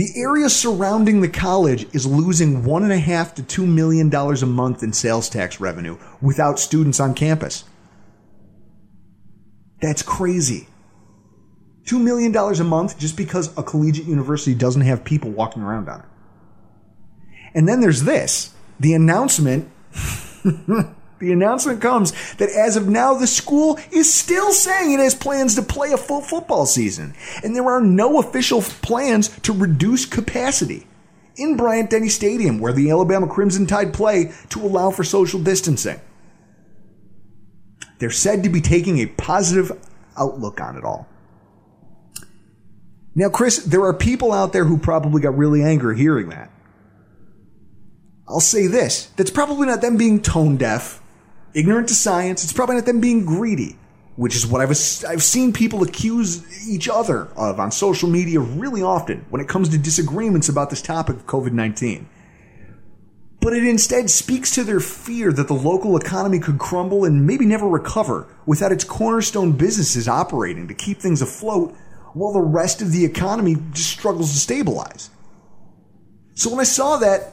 [0.00, 4.42] The area surrounding the college is losing one and a half to two million dollars
[4.42, 7.64] a month in sales tax revenue without students on campus.
[9.82, 10.68] That's crazy.
[11.84, 15.90] Two million dollars a month just because a collegiate university doesn't have people walking around
[15.90, 16.06] on it.
[17.52, 19.70] And then there's this the announcement
[21.20, 25.54] The announcement comes that as of now, the school is still saying it has plans
[25.54, 30.86] to play a full football season, and there are no official plans to reduce capacity
[31.36, 36.00] in Bryant Denny Stadium, where the Alabama Crimson Tide play, to allow for social distancing.
[37.98, 39.72] They're said to be taking a positive
[40.16, 41.06] outlook on it all.
[43.14, 46.50] Now, Chris, there are people out there who probably got really angry hearing that.
[48.26, 51.02] I'll say this that's probably not them being tone deaf
[51.54, 52.44] ignorant to science.
[52.44, 53.76] It's probably not them being greedy,
[54.16, 58.82] which is what I've I've seen people accuse each other of on social media really
[58.82, 62.08] often when it comes to disagreements about this topic of COVID nineteen.
[63.40, 67.46] But it instead speaks to their fear that the local economy could crumble and maybe
[67.46, 71.74] never recover without its cornerstone businesses operating to keep things afloat
[72.12, 75.08] while the rest of the economy just struggles to stabilize.
[76.34, 77.32] So when I saw that,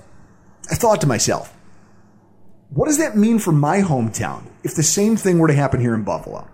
[0.72, 1.57] I thought to myself,
[2.70, 5.96] what does that mean for my hometown if the same thing were to happen here
[5.96, 6.48] in Buffalo?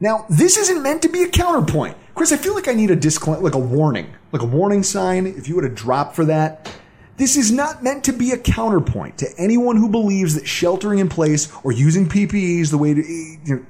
[0.00, 1.96] Now, this isn't meant to be a counterpoint.
[2.14, 5.26] Chris, I feel like I need a disclaimer, like a warning, like a warning sign,
[5.26, 6.70] if you would have dropped for that.
[7.16, 11.08] This is not meant to be a counterpoint to anyone who believes that sheltering in
[11.08, 13.66] place or using PPE is the way to, eh, you know,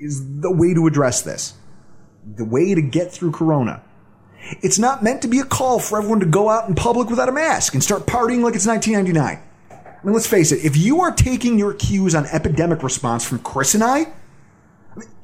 [0.00, 1.54] is the way to address this.
[2.36, 3.82] The way to get through Corona.
[4.62, 7.28] It's not meant to be a call for everyone to go out in public without
[7.28, 9.40] a mask and start partying like it's 1999.
[10.00, 13.40] I mean, let's face it, if you are taking your cues on epidemic response from
[13.40, 14.06] Chris and I,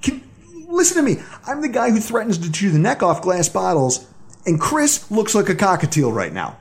[0.03, 0.23] can,
[0.69, 1.23] listen to me.
[1.47, 4.07] I'm the guy who threatens to chew the neck off glass bottles,
[4.47, 6.59] and Chris looks like a cockatiel right now.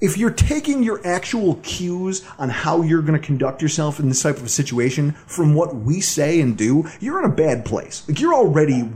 [0.00, 4.22] If you're taking your actual cues on how you're going to conduct yourself in this
[4.22, 8.06] type of a situation from what we say and do, you're in a bad place.
[8.06, 8.88] Like you're already,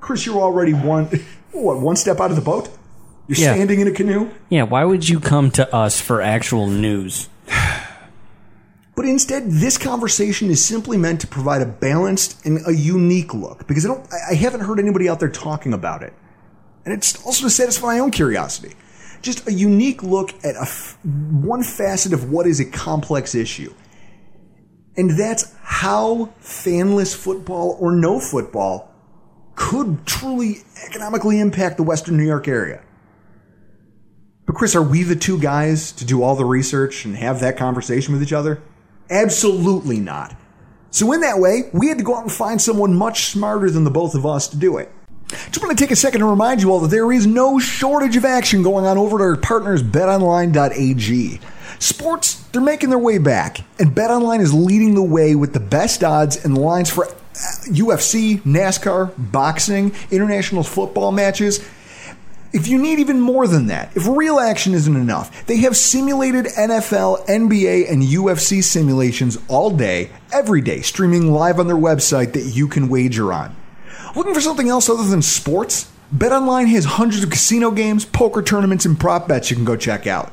[0.00, 1.06] Chris, you're already one,
[1.52, 2.68] what, one step out of the boat?
[3.28, 3.54] You're Yeah.
[3.54, 4.30] standing in a canoe?
[4.48, 7.28] Yeah, why would you come to us for actual news?
[8.94, 13.66] But instead, this conversation is simply meant to provide a balanced and a unique look
[13.66, 16.14] because I don't, I I haven't heard anybody out there talking about it.
[16.86, 18.74] And it's also to satisfy my own curiosity.
[19.20, 23.74] Just a unique look at a f- one facet of what is a complex issue.
[24.96, 28.90] And that's how fanless football or no football
[29.56, 32.80] could truly economically impact the Western New York area.
[34.46, 37.56] But Chris, are we the two guys to do all the research and have that
[37.56, 38.62] conversation with each other?
[39.10, 40.36] Absolutely not.
[40.90, 43.84] So in that way, we had to go out and find someone much smarter than
[43.84, 44.90] the both of us to do it.
[45.28, 48.16] Just want to take a second to remind you all that there is no shortage
[48.16, 51.40] of action going on over at our partners betonline.ag.
[51.78, 56.02] Sports, they're making their way back, and BetOnline is leading the way with the best
[56.02, 57.12] odds and lines for uh,
[57.66, 61.58] UFC, NASCAR, boxing, international football matches.
[62.52, 66.46] If you need even more than that, if real action isn't enough, they have simulated
[66.46, 72.44] NFL, NBA, and UFC simulations all day, every day, streaming live on their website that
[72.44, 73.54] you can wager on.
[74.14, 75.90] Looking for something else other than sports?
[76.14, 80.06] BetOnline has hundreds of casino games, poker tournaments, and prop bets you can go check
[80.06, 80.32] out.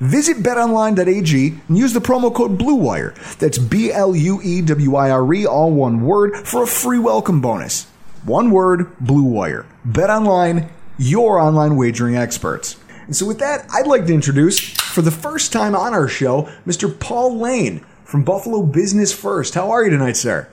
[0.00, 3.38] Visit betonline.ag and use the promo code BLUEWIRE.
[3.38, 6.98] That's B L U E W I R E, all one word, for a free
[6.98, 7.84] welcome bonus.
[8.24, 9.66] One word, BLUEWIRE.
[9.86, 12.76] BetOnline, your online wagering experts.
[13.06, 16.42] And so, with that, I'd like to introduce, for the first time on our show,
[16.66, 16.96] Mr.
[17.00, 19.54] Paul Lane from Buffalo Business First.
[19.54, 20.48] How are you tonight, sir?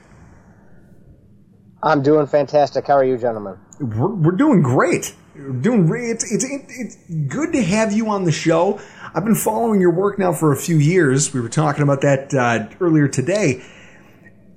[1.82, 2.86] I'm doing fantastic.
[2.86, 3.58] How are you, gentlemen?
[3.78, 5.14] We're, we're doing great.
[5.36, 5.88] We're doing.
[5.92, 6.96] It's, it's, it's
[7.28, 8.80] good to have you on the show.
[9.14, 11.32] I've been following your work now for a few years.
[11.32, 13.62] We were talking about that uh, earlier today.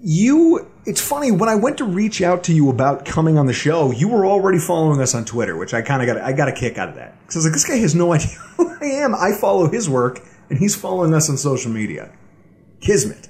[0.04, 3.54] You it's funny when I went to reach out to you about coming on the
[3.54, 6.48] show, you were already following us on Twitter, which I kind of got I got
[6.48, 8.70] a kick out of that because I was like, this guy has no idea who
[8.82, 9.14] I am.
[9.14, 12.12] I follow his work, and he's following us on social media.
[12.82, 13.30] Kismet.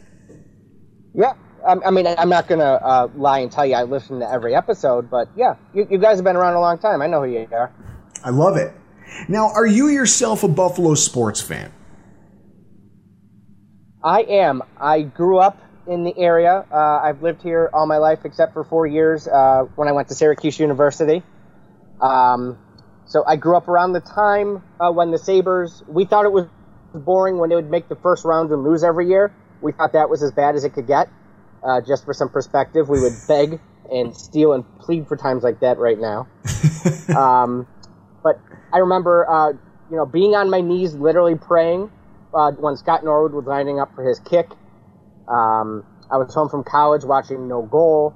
[1.14, 1.34] Yeah,
[1.68, 4.56] I, I mean, I'm not gonna uh, lie and tell you I listen to every
[4.56, 7.02] episode, but yeah, you, you guys have been around a long time.
[7.02, 7.74] I know who you are.
[8.24, 8.74] I love it.
[9.28, 11.74] Now, are you yourself a Buffalo sports fan?
[14.04, 14.64] I am.
[14.78, 16.66] I grew up in the area.
[16.72, 20.08] Uh, I've lived here all my life except for four years uh, when I went
[20.10, 21.24] to Syracuse University.
[22.00, 22.58] Um,
[23.06, 26.48] so I grew up around the time uh, when the Sabres, we thought it was
[26.94, 29.34] boring when they would make the first round and lose every year.
[29.62, 31.10] We thought that was as bad as it could get.
[31.64, 33.60] Uh, just for some perspective, we would beg
[33.92, 36.28] and steal and plead for times like that right now.
[37.16, 37.68] um,
[38.24, 38.40] but
[38.74, 39.50] I remember, uh,
[39.90, 41.92] you know, being on my knees, literally praying
[42.34, 44.48] uh, when Scott Norwood was lining up for his kick.
[45.32, 48.14] Um, I was home from college watching No Goal.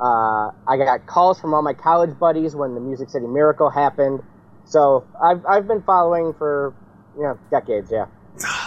[0.00, 4.20] Uh, I got calls from all my college buddies when the Music City Miracle happened.
[4.64, 6.74] So I've, I've been following for,
[7.16, 8.06] you know, decades, yeah.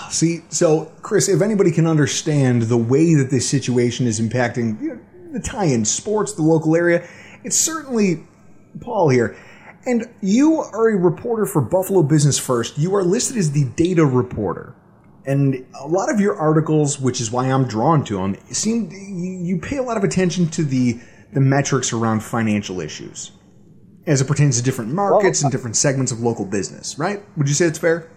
[0.10, 4.90] See, so Chris, if anybody can understand the way that this situation is impacting you
[4.90, 5.00] know,
[5.32, 7.08] the tie-in sports, the local area,
[7.44, 8.24] it's certainly
[8.82, 9.38] Paul here.
[9.86, 12.78] And you are a reporter for Buffalo Business First.
[12.78, 14.76] You are listed as the data reporter.
[15.26, 19.60] And a lot of your articles, which is why I'm drawn to them, seem you
[19.60, 21.00] pay a lot of attention to the
[21.34, 23.32] the metrics around financial issues
[24.06, 27.24] as it pertains to different markets well, and different segments of local business, right?
[27.38, 28.10] Would you say it's fair?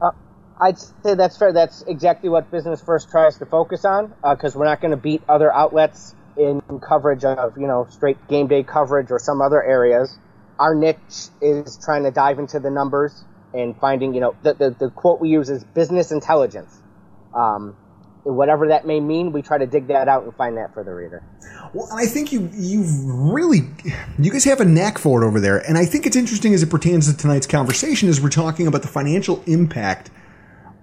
[0.00, 0.12] Uh,
[0.60, 1.52] I'd say that's fair.
[1.52, 4.96] That's exactly what Business First tries to focus on because uh, we're not going to
[4.96, 9.62] beat other outlets in coverage of, you know, straight game day coverage or some other
[9.62, 10.16] areas.
[10.58, 14.70] Our niche is trying to dive into the numbers and finding, you know, the, the,
[14.78, 16.76] the quote we use is business intelligence.
[17.34, 17.76] Um,
[18.24, 20.92] whatever that may mean, we try to dig that out and find that for the
[20.92, 21.22] reader.
[21.72, 23.68] Well, and I think you you really
[24.18, 26.62] you guys have a knack for it over there, and I think it's interesting as
[26.62, 30.10] it pertains to tonight's conversation as we're talking about the financial impact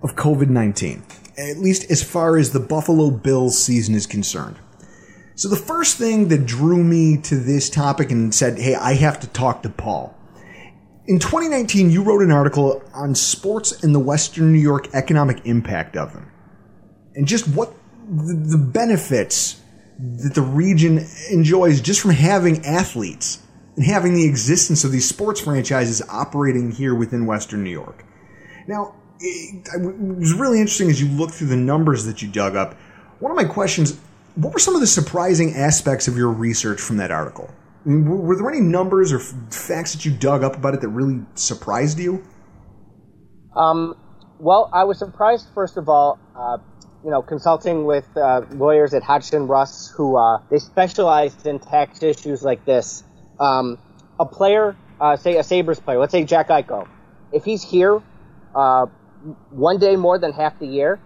[0.04, 1.04] of COVID nineteen,
[1.38, 4.58] at least as far as the Buffalo Bills season is concerned.
[5.36, 9.20] So the first thing that drew me to this topic and said, "Hey, I have
[9.22, 10.16] to talk to Paul."
[11.08, 15.96] In 2019, you wrote an article on sports and the Western New York economic impact
[15.96, 16.32] of them
[17.16, 17.74] and just what
[18.08, 19.62] the, benefits
[20.00, 23.42] that the region enjoys just from having athletes
[23.76, 28.04] and having the existence of these sports franchises operating here within Western New York.
[28.68, 32.76] Now, it, was really interesting as you look through the numbers that you dug up.
[33.20, 34.00] One of my questions
[34.36, 37.50] what were some of the surprising aspects of your research from that article?
[37.86, 42.00] Were, there any numbers or facts that you dug up about it that really surprised
[42.00, 42.24] you?
[43.56, 43.96] Um,
[44.40, 46.58] well, I was surprised, first of all, uh,
[47.04, 52.02] you know, consulting with uh, lawyers at Hodgson Russ who uh, they specialize in tax
[52.02, 53.04] issues like this.
[53.40, 53.78] Um,
[54.20, 56.88] a player, uh, say a Sabres player, let's say Jack Eichel,
[57.32, 58.02] if he's here
[58.56, 58.88] uh,
[59.52, 61.00] one day more than half the year,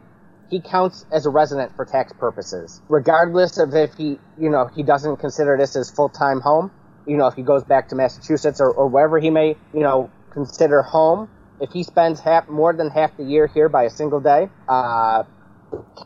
[0.50, 4.84] he counts as a resident for tax purposes, regardless of if he, you know, he
[4.84, 6.72] doesn't consider this his full time home.
[7.06, 10.10] You know, if he goes back to Massachusetts or, or wherever he may, you know,
[10.32, 11.30] consider home.
[11.60, 15.24] If he spends half more than half the year here by a single day, uh,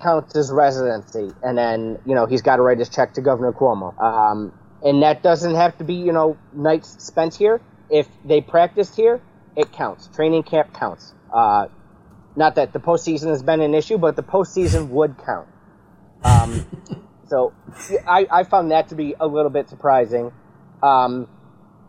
[0.02, 3.54] counts as residency, and then you know he's got to write his check to Governor
[3.54, 3.98] Cuomo.
[4.02, 4.52] Um,
[4.84, 7.62] and that doesn't have to be you know nights spent here.
[7.90, 9.22] If they practiced here,
[9.56, 10.08] it counts.
[10.08, 11.14] Training camp counts.
[11.32, 11.68] Uh,
[12.36, 15.48] not that the postseason has been an issue, but the postseason would count.
[16.24, 16.66] Um,
[17.28, 17.54] so
[18.08, 20.32] I, I found that to be a little bit surprising.
[20.82, 21.28] Um,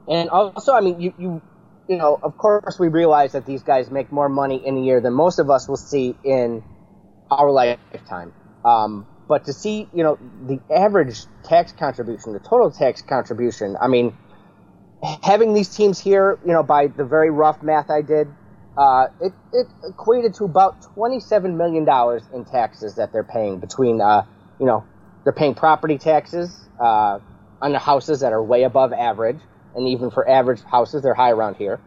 [0.07, 1.43] and also, I mean, you, you
[1.89, 5.01] you know, of course, we realize that these guys make more money in a year
[5.01, 6.63] than most of us will see in
[7.31, 8.33] our lifetime.
[8.65, 13.89] Um, but to see, you know, the average tax contribution, the total tax contribution, I
[13.89, 14.17] mean,
[15.23, 18.29] having these teams here, you know, by the very rough math I did,
[18.77, 21.87] uh, it, it equated to about $27 million
[22.35, 24.25] in taxes that they're paying between, uh,
[24.59, 24.85] you know,
[25.25, 27.19] they're paying property taxes uh,
[27.61, 29.39] on the houses that are way above average.
[29.75, 31.81] And even for average houses, they're high around here.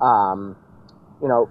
[0.00, 0.56] Um,
[1.22, 1.48] you know,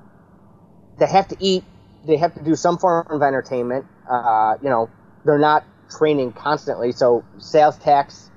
[1.00, 1.64] they have to eat
[2.06, 3.86] they have to do some form of entertainment.
[4.10, 4.90] Uh, you know,
[5.26, 5.66] they're not
[5.98, 8.30] training constantly, so sales tax,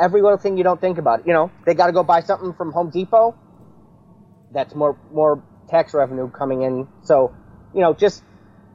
[0.00, 1.26] every little thing you don't think about.
[1.26, 3.34] You know, they got to go buy something from Home Depot.
[4.52, 5.42] That's more more
[5.72, 6.86] tax revenue coming in.
[7.02, 7.34] So,
[7.74, 8.22] you know, just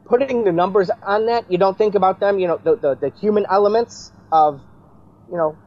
[0.06, 2.40] putting the numbers on that, you don't think about them.
[2.40, 4.60] You know, the the, the human elements of,
[5.32, 5.58] you know,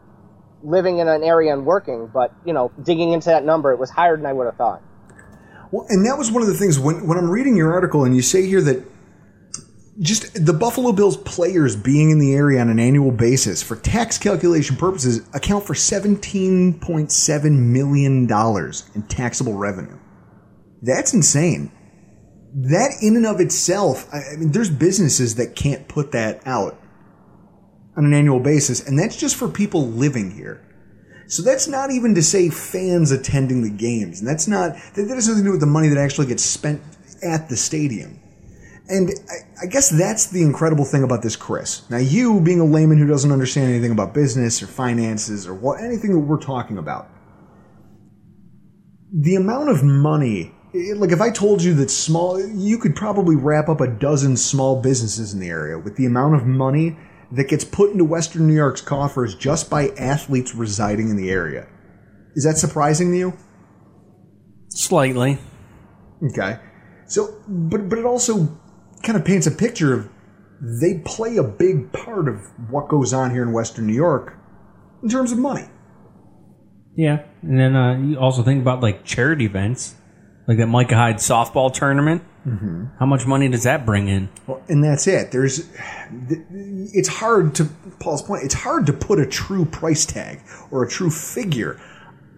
[0.63, 3.91] living in an area and working, but you know, digging into that number, it was
[3.91, 4.83] higher than I would have thought.
[5.71, 8.15] Well, and that was one of the things when, when I'm reading your article and
[8.17, 8.85] you say here that
[10.01, 14.19] just the Buffalo Bills players being in the area on an annual basis for tax
[14.19, 18.23] calculation purposes account for $17.7 million
[18.95, 19.97] in taxable revenue.
[20.83, 21.73] That's insane.
[22.55, 26.81] That in and of itself, I mean, there's businesses that can't put that out
[27.97, 30.67] on an annual basis, and that's just for people living here.
[31.29, 35.15] So that's not even to say fans attending the games, and that's not that, that
[35.15, 36.83] has nothing to do with the money that actually gets spent
[37.23, 38.19] at the stadium.
[38.89, 41.89] And I, I, guess that's the incredible thing about this, Chris.
[41.89, 45.81] Now, you being a layman who doesn't understand anything about business or finances or what
[45.81, 47.09] anything that we're talking about,
[49.13, 53.69] the amount of money, like if I told you that small, you could probably wrap
[53.69, 56.97] up a dozen small businesses in the area with the amount of money
[57.33, 61.67] that gets put into Western New York's coffers just by athletes residing in the area.
[62.35, 63.33] Is that surprising to you?
[64.69, 65.39] Slightly.
[66.31, 66.59] Okay.
[67.07, 68.59] So, but but it also
[69.03, 70.09] kind of paints a picture of
[70.61, 72.37] they play a big part of
[72.69, 74.37] what goes on here in Western New York
[75.03, 75.67] in terms of money.
[76.97, 79.95] Yeah, and then uh, you also think about like charity events,
[80.47, 82.23] like that Micah Hyde softball tournament.
[82.47, 82.87] Mm-hmm.
[82.99, 84.31] How much money does that bring in?
[84.47, 85.31] Well, and that's it.
[85.31, 85.69] There's,
[86.93, 87.67] it's hard to
[88.01, 88.45] Paul's point.
[88.45, 91.81] It's hard to put a true price tag or a true figure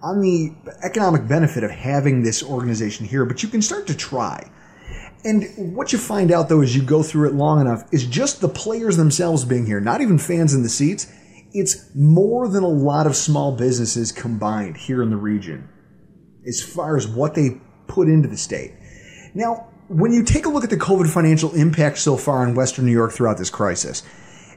[0.03, 4.51] on the economic benefit of having this organization here, but you can start to try.
[5.25, 8.41] And what you find out though as you go through it long enough is just
[8.41, 11.07] the players themselves being here, not even fans in the seats.
[11.53, 15.69] It's more than a lot of small businesses combined here in the region
[16.47, 17.61] as far as what they
[17.93, 18.73] put into the state.
[19.35, 22.87] Now, when you take a look at the COVID financial impact so far in Western
[22.87, 24.03] New York throughout this crisis,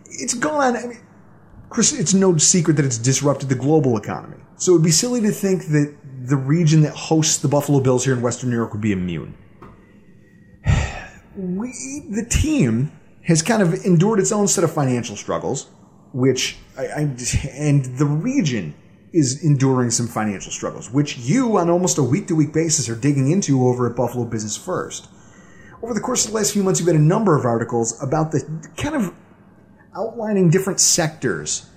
[0.06, 0.78] it's gone.
[0.78, 1.00] I mean,
[1.70, 4.38] Chris, it's no secret that it's disrupted the global economy.
[4.56, 8.06] So it would be silly to think that the region that hosts the Buffalo Bills
[8.06, 9.38] here in Western New York would be immune
[11.36, 12.92] we, the team
[13.24, 15.68] has kind of endured its own set of financial struggles,
[16.14, 17.00] which I, I,
[17.52, 18.74] and the region
[19.16, 22.96] is enduring some financial struggles, which you on almost a week to week basis are
[22.98, 25.08] digging into over at Buffalo Business First.
[25.82, 28.34] Over the course of the last few months, you've had a number of articles about
[28.34, 28.44] the
[28.76, 29.14] kind of
[29.96, 31.70] outlining different sectors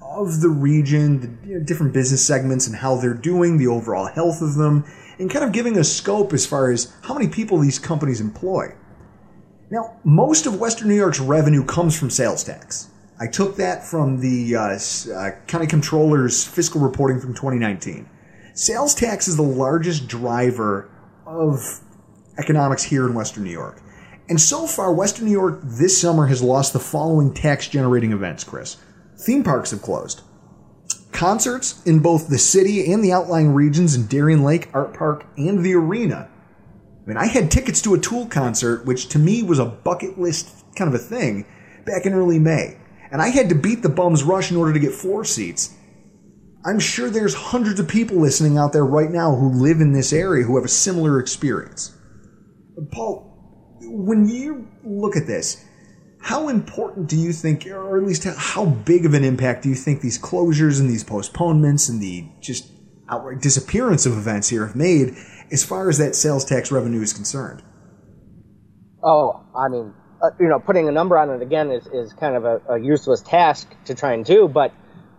[0.00, 4.06] of the region, the you know, different business segments and how they're doing, the overall
[4.06, 4.84] health of them,
[5.18, 8.72] and kind of giving a scope as far as how many people these companies employ.
[9.68, 12.90] Now, most of Western New York's revenue comes from sales tax.
[13.18, 14.78] I took that from the uh,
[15.14, 18.08] uh, county controller's fiscal reporting from 2019.
[18.54, 20.90] Sales tax is the largest driver
[21.26, 21.80] of
[22.38, 23.80] economics here in Western New York.
[24.28, 28.42] And so far, Western New York this summer has lost the following tax generating events,
[28.42, 28.76] Chris.
[29.16, 30.22] Theme parks have closed.
[31.12, 35.74] Concerts in both the city and the outlying regions in Darien Lake, Artpark, and the
[35.74, 36.28] arena
[37.04, 40.18] I mean, I had tickets to a Tool concert, which to me was a bucket
[40.18, 41.44] list kind of a thing
[41.84, 42.78] back in early May.
[43.10, 45.74] And I had to beat the bum's rush in order to get floor seats.
[46.66, 50.12] I'm sure there's hundreds of people listening out there right now who live in this
[50.12, 51.96] area who have a similar experience.
[52.90, 55.62] Paul, when you look at this,
[56.20, 59.74] how important do you think, or at least how big of an impact do you
[59.74, 62.72] think these closures and these postponements and the just
[63.10, 65.14] outright disappearance of events here have made
[65.52, 67.62] as far as that sales tax revenue is concerned?
[69.04, 69.92] Oh, I mean,
[70.24, 72.78] uh, you know, putting a number on it again is, is kind of a, a,
[72.78, 74.72] useless task to try and do, but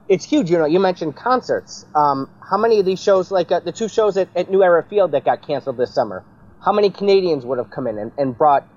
[0.08, 0.50] it's huge.
[0.50, 1.86] You know, you mentioned concerts.
[1.94, 4.84] Um, how many of these shows, like uh, the two shows at, at, New Era
[4.90, 6.24] Field that got canceled this summer,
[6.64, 8.68] how many Canadians would have come in and, and brought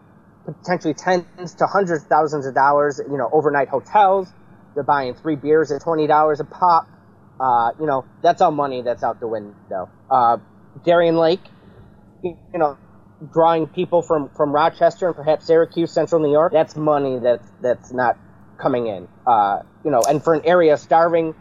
[0.45, 4.29] potentially tens to hundreds of thousands of dollars, you know, overnight hotels?
[4.75, 6.89] They're buying three beers at $20 a pop.
[7.41, 9.89] Uh, you know, that's all money that's out the window.
[10.11, 10.39] Uh,
[10.85, 11.41] Darien Lake,
[12.23, 12.77] you know,
[13.33, 16.53] drawing people from, from Rochester and perhaps Syracuse, Central New York.
[16.53, 18.17] That's money that's that's not
[18.59, 19.09] coming in.
[19.27, 21.35] Uh, you know, and for an area starving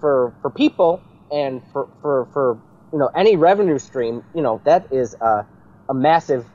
[0.00, 2.60] for for people and for for, for
[2.92, 5.46] you know any revenue stream, you know, that is a,
[5.88, 6.46] a massive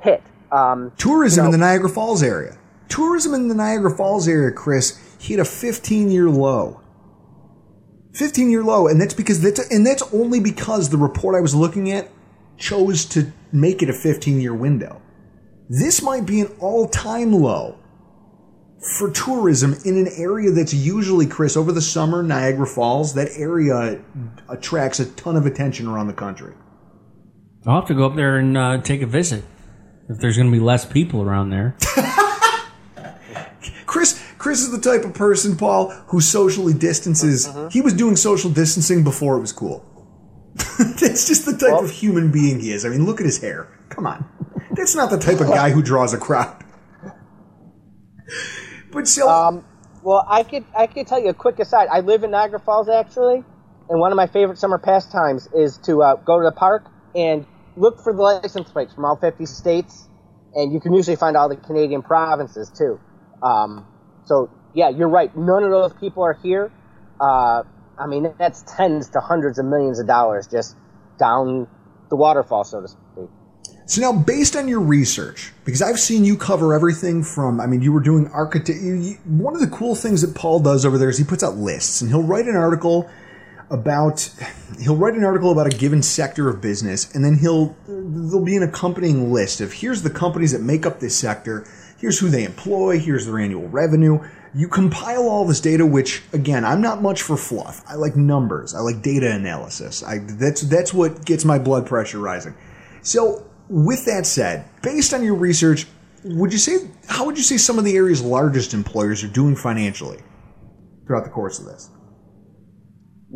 [0.00, 0.22] hit.
[0.50, 2.58] Um, Tourism you know, in the Niagara Falls area.
[2.88, 6.80] Tourism in the Niagara Falls area, Chris, hit a 15 year low.
[8.14, 11.54] 15 year low, and that's because that's and that's only because the report I was
[11.54, 12.08] looking at
[12.56, 15.00] chose to make it a 15 year window.
[15.68, 17.78] This might be an all time low
[18.98, 24.02] for tourism in an area that's usually, Chris, over the summer, Niagara Falls, that area
[24.48, 26.54] attracts a ton of attention around the country.
[27.66, 29.42] I'll have to go up there and uh, take a visit
[30.10, 31.76] if there's going to be less people around there.
[33.86, 37.46] Chris, Chris is the type of person, Paul, who socially distances.
[37.46, 37.70] Uh-huh.
[37.70, 39.82] He was doing social distancing before it was cool.
[41.00, 42.84] That's just the type well, of human being he is.
[42.84, 43.68] I mean, look at his hair.
[43.88, 44.24] Come on.
[44.72, 46.62] That's not the type of guy who draws a crowd.
[48.92, 49.64] But so, Um,
[50.04, 51.88] well, I could I could tell you a quick aside.
[51.90, 53.42] I live in Niagara Falls actually,
[53.88, 57.44] and one of my favorite summer pastimes is to uh, go to the park and
[57.76, 60.08] look for the license plates from all 50 states,
[60.54, 63.00] and you can usually find all the Canadian provinces too.
[63.42, 63.86] Um,
[64.26, 65.36] so yeah, you're right.
[65.36, 66.70] None of those people are here.
[67.18, 67.64] Uh,
[67.98, 70.76] I mean, that's tens to hundreds of millions of dollars just
[71.18, 71.68] down
[72.10, 73.30] the waterfall, so to speak.
[73.86, 77.82] So now, based on your research, because I've seen you cover everything from, I mean,
[77.82, 78.78] you were doing architect.
[79.26, 82.00] One of the cool things that Paul does over there is he puts out lists,
[82.00, 83.10] and he'll write an article
[83.70, 84.30] about,
[84.80, 88.56] he'll write an article about a given sector of business, and then he'll there'll be
[88.56, 91.66] an accompanying list of here's the companies that make up this sector,
[91.98, 94.18] here's who they employ, here's their annual revenue.
[94.54, 97.82] You compile all this data, which again, I'm not much for fluff.
[97.88, 98.74] I like numbers.
[98.74, 100.02] I like data analysis.
[100.02, 102.54] I that's that's what gets my blood pressure rising.
[103.02, 105.86] So with that said, based on your research,
[106.24, 109.56] would you say how would you say some of the area's largest employers are doing
[109.56, 110.18] financially
[111.06, 111.90] throughout the course of this?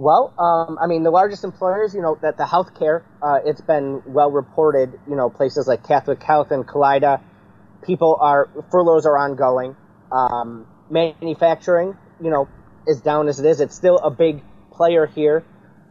[0.00, 4.00] Well, um, I mean, the largest employers, you know, that the healthcare, uh, it's been
[4.06, 7.20] well reported, you know, places like Catholic Health and Kaleida,
[7.84, 9.74] people are, furloughs are ongoing.
[10.12, 12.48] Um, manufacturing, you know,
[12.86, 13.60] is down as it is.
[13.60, 15.44] It's still a big player here.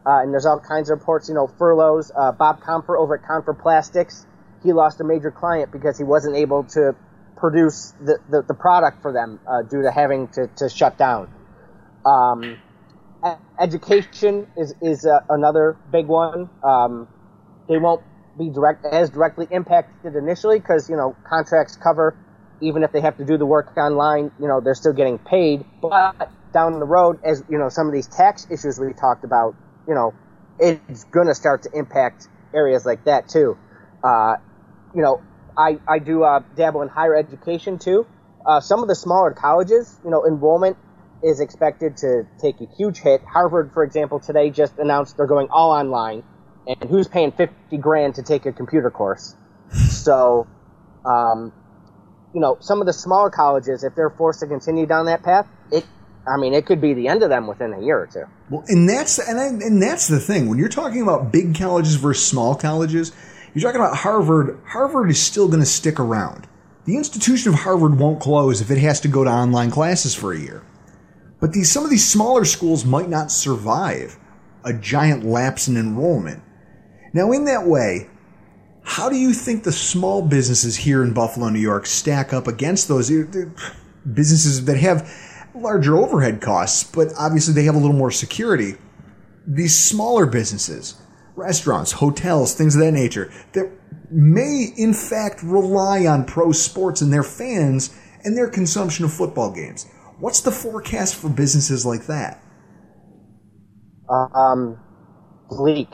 [0.06, 2.10] Uh, and there's all kinds of reports, you know, furloughs.
[2.16, 4.26] Uh, Bob Confer over at Confer Plastics,
[4.62, 6.94] he lost a major client because he wasn't able to
[7.36, 11.28] produce the, the, the product for them uh, due to having to, to shut down.
[12.06, 12.58] Um,
[13.60, 16.48] education is is uh, another big one.
[16.62, 17.08] Um,
[17.68, 18.02] they won't
[18.38, 22.16] be direct as directly impacted initially because you know contracts cover
[22.60, 24.30] even if they have to do the work online.
[24.38, 27.92] You know they're still getting paid, but down the road, as you know, some of
[27.92, 29.54] these tax issues we talked about,
[29.86, 30.14] you know,
[30.58, 33.56] it's going to start to impact areas like that too.
[34.02, 34.36] Uh,
[34.94, 35.20] you know,
[35.56, 38.06] I I do uh, dabble in higher education too.
[38.46, 40.76] Uh, some of the smaller colleges, you know, enrollment
[41.22, 43.20] is expected to take a huge hit.
[43.22, 46.22] Harvard, for example, today just announced they're going all online,
[46.66, 49.34] and who's paying fifty grand to take a computer course?
[49.70, 50.46] So,
[51.04, 51.52] um,
[52.34, 55.46] you know, some of the smaller colleges, if they're forced to continue down that path,
[55.72, 55.86] it,
[56.26, 58.24] I mean, it could be the end of them within a year or two.
[58.50, 61.96] Well, and that's and I, and that's the thing when you're talking about big colleges
[61.96, 63.12] versus small colleges.
[63.54, 64.60] You're talking about Harvard.
[64.66, 66.46] Harvard is still going to stick around.
[66.84, 70.32] The institution of Harvard won't close if it has to go to online classes for
[70.32, 70.62] a year.
[71.40, 74.18] But these some of these smaller schools might not survive
[74.64, 76.42] a giant lapse in enrollment.
[77.12, 78.08] Now, in that way,
[78.88, 82.88] how do you think the small businesses here in Buffalo, New York, stack up against
[82.88, 85.12] those businesses that have
[85.54, 88.76] larger overhead costs, but obviously they have a little more security?
[89.46, 90.94] These smaller businesses,
[91.36, 93.70] restaurants, hotels, things of that nature, that
[94.10, 99.52] may in fact rely on pro sports and their fans and their consumption of football
[99.52, 99.86] games.
[100.18, 102.42] What's the forecast for businesses like that?
[104.08, 104.80] Um,
[105.50, 105.88] bleak,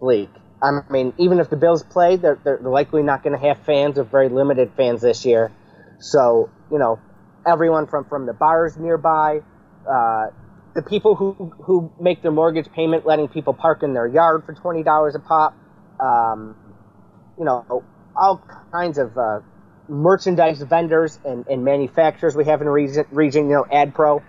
[0.00, 0.30] bleak.
[0.62, 3.98] I mean, even if the Bills play, they're, they're likely not going to have fans
[3.98, 5.50] or very limited fans this year.
[5.98, 7.00] So, you know,
[7.44, 9.40] everyone from, from the bars nearby,
[9.90, 10.26] uh,
[10.74, 14.54] the people who, who make their mortgage payment letting people park in their yard for
[14.54, 15.56] $20 a pop,
[16.00, 16.56] um,
[17.38, 17.84] you know,
[18.16, 19.40] all kinds of uh,
[19.88, 24.22] merchandise vendors and, and manufacturers we have in region, region you know, AdPro,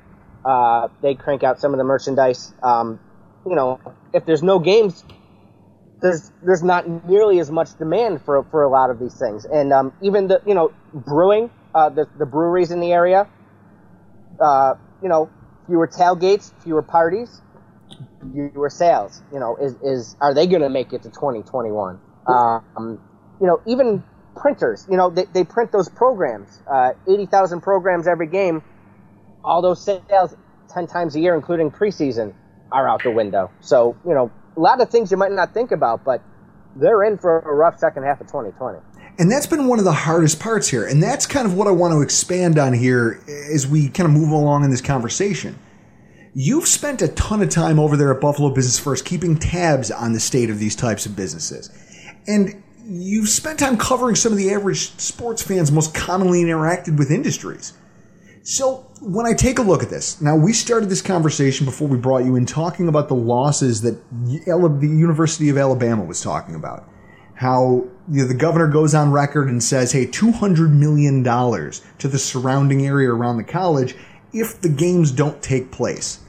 [0.43, 2.53] uh, they crank out some of the merchandise.
[2.61, 2.99] Um,
[3.45, 3.79] you know,
[4.13, 5.03] if there's no games,
[6.03, 9.73] there's there's not nearly as much demand for for a lot of these things, and
[9.73, 13.27] um, even the you know brewing, uh, the the breweries in the area,
[14.39, 15.29] uh, you know,
[15.65, 17.41] fewer tailgates, fewer parties,
[18.33, 19.23] fewer sales.
[19.31, 21.99] You know, is is are they going to make it to 2021?
[22.27, 22.99] Um,
[23.39, 24.03] you know, even
[24.35, 28.63] printers, you know, they, they print those programs, uh, 80,000 programs every game.
[29.43, 30.35] All those sales
[30.73, 32.33] 10 times a year, including preseason,
[32.71, 33.51] are out the window.
[33.61, 36.21] So, you know, a lot of things you might not think about, but
[36.75, 38.79] they're in for a rough second half of 2020.
[39.19, 40.85] And that's been one of the hardest parts here.
[40.87, 43.21] And that's kind of what I want to expand on here
[43.53, 45.59] as we kind of move along in this conversation.
[46.33, 50.13] You've spent a ton of time over there at Buffalo Business First keeping tabs on
[50.13, 51.69] the state of these types of businesses.
[52.25, 57.11] And you've spent time covering some of the average sports fans most commonly interacted with
[57.11, 57.73] industries.
[58.45, 61.97] So when I take a look at this, now we started this conversation before we
[61.97, 66.89] brought you in talking about the losses that the University of Alabama was talking about.
[67.35, 72.19] How you know, the governor goes on record and says, hey, $200 million to the
[72.19, 73.95] surrounding area around the college
[74.33, 76.19] if the games don't take place.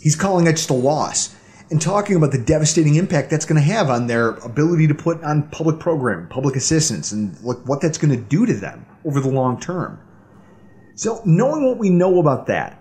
[0.00, 1.34] He's calling it just a loss
[1.70, 5.24] and talking about the devastating impact that's going to have on their ability to put
[5.24, 9.20] on public program, public assistance, and what, what that's going to do to them over
[9.20, 9.98] the long term.
[10.96, 12.78] So, knowing what we know about that,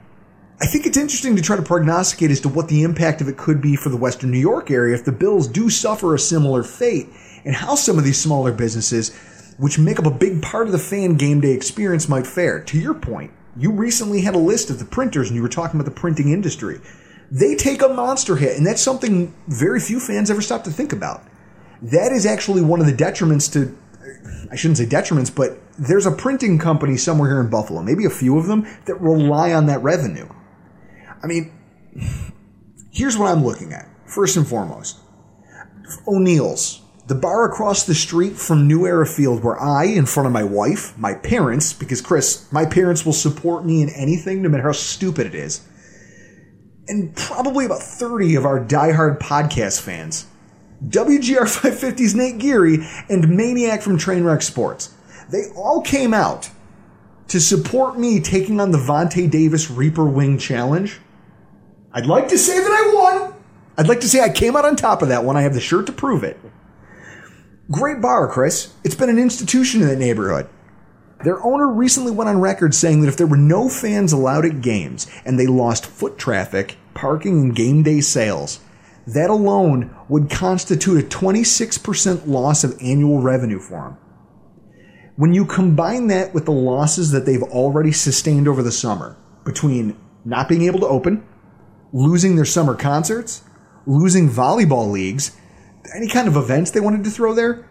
[0.61, 3.37] I think it's interesting to try to prognosticate as to what the impact of it
[3.37, 6.61] could be for the Western New York area if the Bills do suffer a similar
[6.61, 7.09] fate,
[7.43, 9.09] and how some of these smaller businesses,
[9.57, 12.63] which make up a big part of the fan game day experience, might fare.
[12.63, 15.79] To your point, you recently had a list of the printers and you were talking
[15.79, 16.79] about the printing industry.
[17.31, 20.93] They take a monster hit, and that's something very few fans ever stop to think
[20.93, 21.23] about.
[21.81, 23.75] That is actually one of the detriments to,
[24.51, 28.09] I shouldn't say detriments, but there's a printing company somewhere here in Buffalo, maybe a
[28.09, 30.27] few of them, that rely on that revenue.
[31.23, 31.51] I mean,
[32.91, 33.87] here's what I'm looking at.
[34.05, 34.99] First and foremost,
[36.07, 40.33] O'Neill's, the bar across the street from New Era Field, where I, in front of
[40.33, 44.63] my wife, my parents, because Chris, my parents will support me in anything, no matter
[44.63, 45.67] how stupid it is,
[46.87, 50.27] and probably about 30 of our diehard podcast fans.
[50.87, 54.92] WGR 550's Nate Geary and Maniac from Trainwreck Sports.
[55.29, 56.49] They all came out
[57.27, 60.99] to support me taking on the Vontae Davis Reaper Wing Challenge.
[61.91, 63.33] I'd like to say that I won.
[63.77, 65.37] I'd like to say I came out on top of that one.
[65.37, 66.39] I have the shirt to prove it.
[67.71, 68.73] Great bar, Chris.
[68.83, 70.47] It's been an institution in that neighborhood.
[71.23, 74.61] Their owner recently went on record saying that if there were no fans allowed at
[74.61, 78.59] games and they lost foot traffic, parking, and game day sales,
[79.07, 83.97] that alone would constitute a 26% loss of annual revenue for them.
[85.15, 89.97] When you combine that with the losses that they've already sustained over the summer, between
[90.25, 91.25] not being able to open,
[91.91, 93.43] losing their summer concerts,
[93.85, 95.37] losing volleyball leagues,
[95.95, 97.69] any kind of events they wanted to throw there,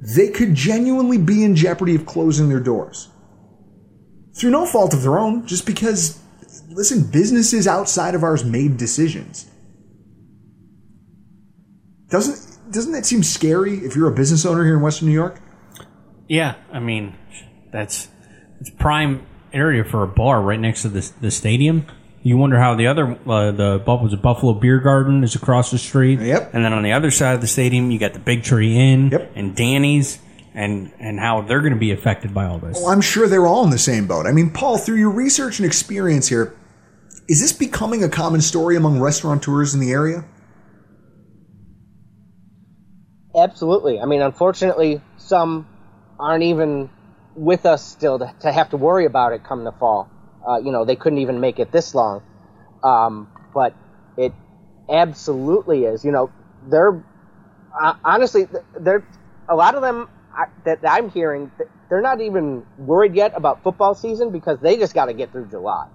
[0.00, 3.08] they could genuinely be in jeopardy of closing their doors.
[4.34, 6.20] Through no fault of their own, just because,
[6.68, 9.50] listen, businesses outside of ours made decisions.
[12.08, 15.40] Doesn't doesn't that seem scary if you're a business owner here in Western New York?
[16.28, 17.16] Yeah, I mean,
[17.72, 18.08] that's
[18.60, 21.86] it's prime area for a bar right next to the the stadium.
[22.22, 25.78] You wonder how the other uh, the was it Buffalo Beer Garden is across the
[25.78, 26.20] street.
[26.20, 26.52] Yep.
[26.52, 29.08] And then on the other side of the stadium, you got the Big Tree Inn
[29.10, 29.32] Yep.
[29.34, 30.18] and Danny's,
[30.52, 32.76] and and how they're going to be affected by all this.
[32.76, 34.26] Well, I'm sure they're all in the same boat.
[34.26, 36.54] I mean, Paul, through your research and experience here,
[37.28, 40.24] is this becoming a common story among restaurateurs in the area?
[43.34, 44.00] Absolutely.
[44.00, 45.66] I mean, unfortunately, some
[46.18, 46.90] aren't even
[47.34, 50.08] with us still to, to have to worry about it come the fall.
[50.46, 52.22] Uh, you know, they couldn't even make it this long.
[52.82, 53.74] Um, but
[54.16, 54.32] it
[54.88, 56.04] absolutely is.
[56.04, 56.30] You know,
[56.68, 57.04] they're
[57.80, 59.06] uh, honestly, th- they're
[59.48, 60.08] a lot of them
[60.64, 61.50] that I'm hearing.
[61.90, 65.48] They're not even worried yet about football season because they just got to get through
[65.48, 65.88] July.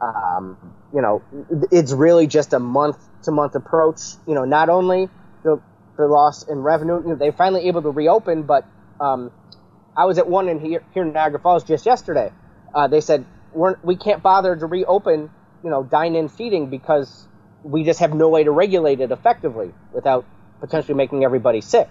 [0.00, 0.58] Um,
[0.92, 1.22] you know,
[1.70, 4.00] it's really just a month to month approach.
[4.26, 5.08] You know, not only
[5.44, 5.60] the
[5.96, 8.68] the loss in revenue, you know, they're finally able to reopen, but
[9.00, 9.32] um,
[9.96, 12.32] I was at one in here, here in Niagara Falls just yesterday.
[12.74, 15.30] Uh, they said we're, we can't bother to reopen,
[15.62, 17.26] you know, dine-in feeding because
[17.62, 20.26] we just have no way to regulate it effectively without
[20.60, 21.88] potentially making everybody sick.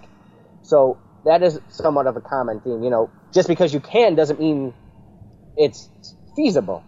[0.62, 2.82] So that is somewhat of a common theme.
[2.82, 4.74] You know, just because you can doesn't mean
[5.56, 5.88] it's
[6.36, 6.84] feasible.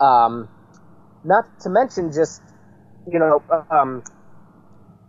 [0.00, 0.48] Um,
[1.24, 2.42] not to mention just,
[3.10, 4.02] you know, um,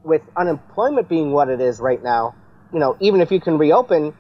[0.04, 2.36] with unemployment being what it is right now,
[2.72, 4.14] you know, even if you can reopen,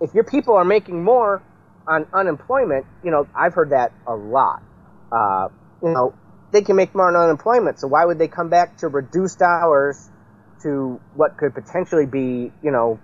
[0.00, 1.42] if your people are making more
[1.86, 4.62] on unemployment, you know, I've heard that a lot.
[5.10, 5.48] Uh,
[5.82, 6.14] you know,
[6.52, 10.08] they can make more on unemployment, so why would they come back to reduced hours
[10.62, 12.98] to what could potentially be, you know,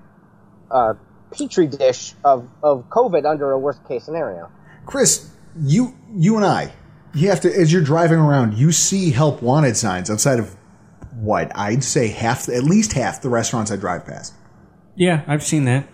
[0.70, 0.94] a
[1.30, 4.50] petri dish of, of COVID under a worst case scenario?
[4.86, 5.30] Chris,
[5.60, 6.72] you you and I,
[7.14, 10.56] you have to as you're driving around, you see help wanted signs outside of
[11.14, 14.34] what I'd say half, at least half the restaurants I drive past.
[14.96, 15.86] yeah, I've seen that.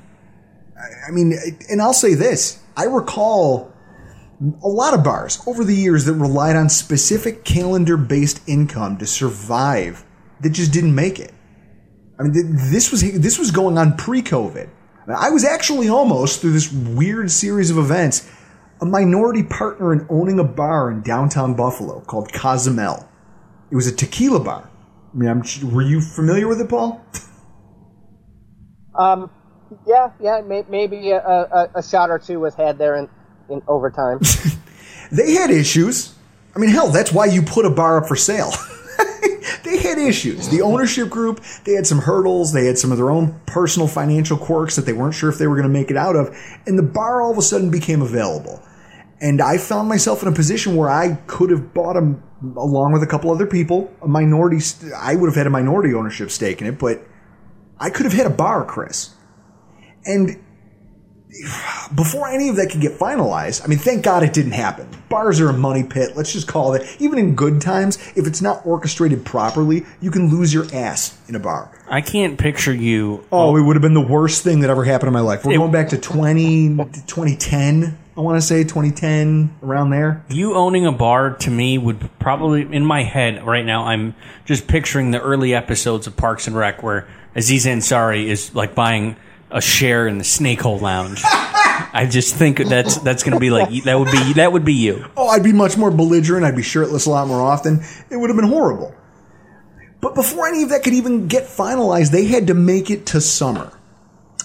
[1.07, 1.35] I mean,
[1.68, 3.72] and I'll say this: I recall
[4.62, 10.05] a lot of bars over the years that relied on specific calendar-based income to survive
[10.41, 11.33] that just didn't make it.
[12.18, 12.33] I mean,
[12.70, 14.68] this was this was going on pre-COVID.
[15.09, 18.31] I was actually almost through this weird series of events
[18.81, 23.07] a minority partner in owning a bar in downtown Buffalo called Cozumel.
[23.70, 24.70] It was a tequila bar.
[25.12, 27.05] I mean, I'm, were you familiar with it, Paul?
[28.99, 29.31] Um,
[29.86, 33.08] yeah, yeah, may, maybe a, a, a shot or two was had there in,
[33.48, 34.20] in overtime.
[35.10, 36.14] They had issues.
[36.54, 38.52] I mean, hell, that's why you put a bar up for sale.
[39.64, 40.48] they had issues.
[40.48, 42.52] The ownership group, they had some hurdles.
[42.52, 45.46] They had some of their own personal financial quirks that they weren't sure if they
[45.46, 46.36] were going to make it out of.
[46.66, 48.62] And the bar all of a sudden became available.
[49.20, 52.22] And I found myself in a position where I could have bought them
[52.56, 53.92] along with a couple other people.
[54.02, 54.58] A minority,
[54.96, 57.02] I would have had a minority ownership stake in it, but
[57.78, 59.14] I could have had a bar, Chris.
[60.07, 60.36] And
[61.94, 64.88] before any of that could get finalized, I mean, thank God it didn't happen.
[65.09, 66.16] Bars are a money pit.
[66.16, 66.82] Let's just call it.
[66.98, 71.34] Even in good times, if it's not orchestrated properly, you can lose your ass in
[71.34, 71.70] a bar.
[71.88, 73.24] I can't picture you.
[73.30, 75.44] Oh, it would have been the worst thing that ever happened in my life.
[75.44, 76.76] We're It- going back to 20,
[77.07, 80.22] 2010, I want to say 2010, around there.
[80.28, 84.66] You owning a bar to me would probably, in my head right now, I'm just
[84.66, 89.16] picturing the early episodes of Parks and Rec where Aziz Ansari is like buying
[89.51, 91.22] a share in the Snake Hole Lounge.
[91.92, 94.74] I just think that's that's going to be like that would be that would be
[94.74, 95.07] you.
[95.16, 96.44] Oh, I'd be much more belligerent.
[96.44, 97.80] I'd be shirtless a lot more often.
[98.11, 98.94] It would have been horrible.
[100.01, 103.20] But before any of that could even get finalized, they had to make it to
[103.20, 103.72] summer.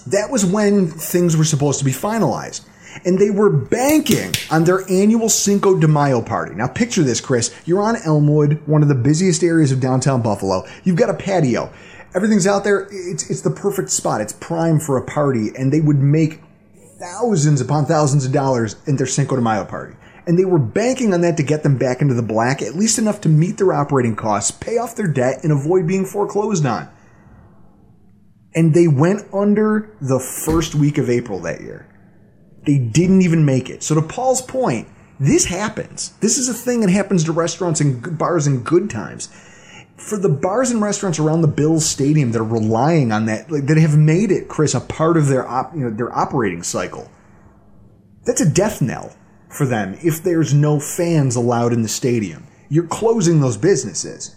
[0.07, 2.67] That was when things were supposed to be finalized.
[3.05, 6.55] And they were banking on their annual Cinco de Mayo party.
[6.55, 7.53] Now picture this, Chris.
[7.65, 10.65] You're on Elmwood, one of the busiest areas of downtown Buffalo.
[10.83, 11.71] You've got a patio.
[12.15, 12.87] Everything's out there.
[12.91, 14.21] It's, it's the perfect spot.
[14.21, 15.49] It's prime for a party.
[15.55, 16.41] And they would make
[16.97, 19.95] thousands upon thousands of dollars in their Cinco de Mayo party.
[20.25, 22.97] And they were banking on that to get them back into the black, at least
[22.97, 26.89] enough to meet their operating costs, pay off their debt, and avoid being foreclosed on.
[28.55, 31.87] And they went under the first week of April that year.
[32.65, 33.83] They didn't even make it.
[33.83, 34.87] So to Paul's point,
[35.19, 36.13] this happens.
[36.21, 39.29] This is a thing that happens to restaurants and bars in good times.
[39.97, 43.65] For the bars and restaurants around the Bills Stadium that are relying on that, like,
[43.67, 47.09] that have made it, Chris, a part of their op, you know, their operating cycle.
[48.25, 49.15] That's a death knell
[49.49, 52.45] for them if there's no fans allowed in the stadium.
[52.67, 54.35] You're closing those businesses.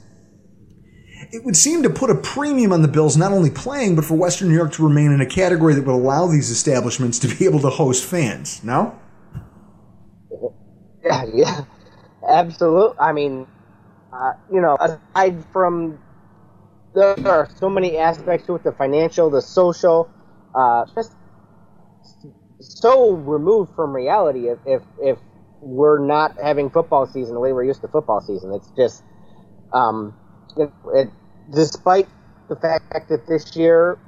[1.33, 4.15] It would seem to put a premium on the Bills not only playing, but for
[4.15, 7.45] Western New York to remain in a category that would allow these establishments to be
[7.45, 8.63] able to host fans.
[8.63, 8.99] No?
[11.01, 11.65] Yeah, yeah,
[12.29, 12.99] absolutely.
[12.99, 13.47] I mean,
[14.13, 15.99] uh, you know, aside from
[16.95, 20.11] there are so many aspects to it the financial, the social,
[20.55, 21.13] uh, just
[22.61, 25.19] so removed from reality if, if, if
[25.61, 28.53] we're not having football season the way we're used to football season.
[28.55, 29.03] It's just,
[29.73, 30.17] um,
[30.57, 31.11] it, it,
[31.53, 32.09] despite
[32.49, 33.99] the fact that this year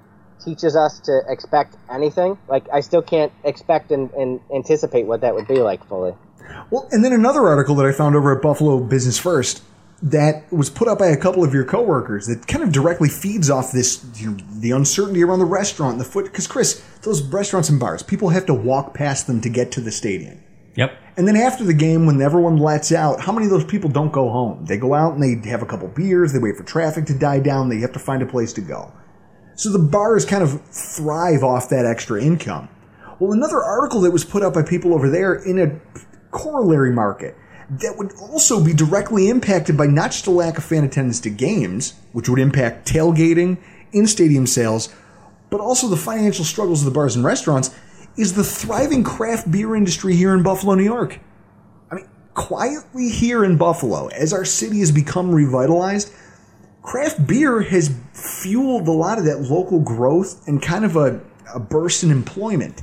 [0.44, 5.34] teaches us to expect anything, like, I still can't expect and, and anticipate what that
[5.34, 6.14] would be like fully.
[6.70, 9.62] Well, and then another article that I found over at Buffalo Business First
[10.02, 13.50] that was put up by a couple of your coworkers that kind of directly feeds
[13.50, 16.24] off this you know, the uncertainty around the restaurant, the foot.
[16.24, 19.80] Because Chris, those restaurants and bars, people have to walk past them to get to
[19.80, 20.42] the stadium.
[20.76, 20.96] Yep.
[21.16, 24.12] And then after the game, when everyone lets out, how many of those people don't
[24.12, 24.64] go home?
[24.64, 27.40] They go out and they have a couple beers, they wait for traffic to die
[27.40, 28.92] down, they have to find a place to go.
[29.56, 32.68] So the bars kind of thrive off that extra income.
[33.18, 35.78] Well, another article that was put up by people over there in a
[36.30, 37.36] corollary market
[37.70, 41.30] that would also be directly impacted by not just a lack of fan attendance to
[41.30, 43.58] games, which would impact tailgating,
[43.92, 44.88] in stadium sales,
[45.50, 47.74] but also the financial struggles of the bars and restaurants,
[48.16, 51.18] is the thriving craft beer industry here in Buffalo, New York.
[51.90, 56.12] I mean, quietly here in Buffalo, as our city has become revitalized,
[56.82, 61.20] craft beer has fueled a lot of that local growth and kind of a,
[61.54, 62.82] a burst in employment.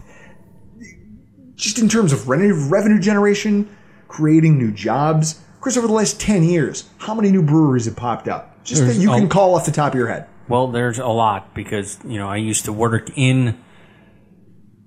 [1.56, 3.76] Just in terms of revenue, revenue generation,
[4.18, 5.40] creating new jobs.
[5.62, 8.64] Chris, over the last 10 years, how many new breweries have popped up?
[8.64, 10.28] Just There's that you a- can call off the top of your head.
[10.50, 13.58] Well, there's a lot because you know I used to work in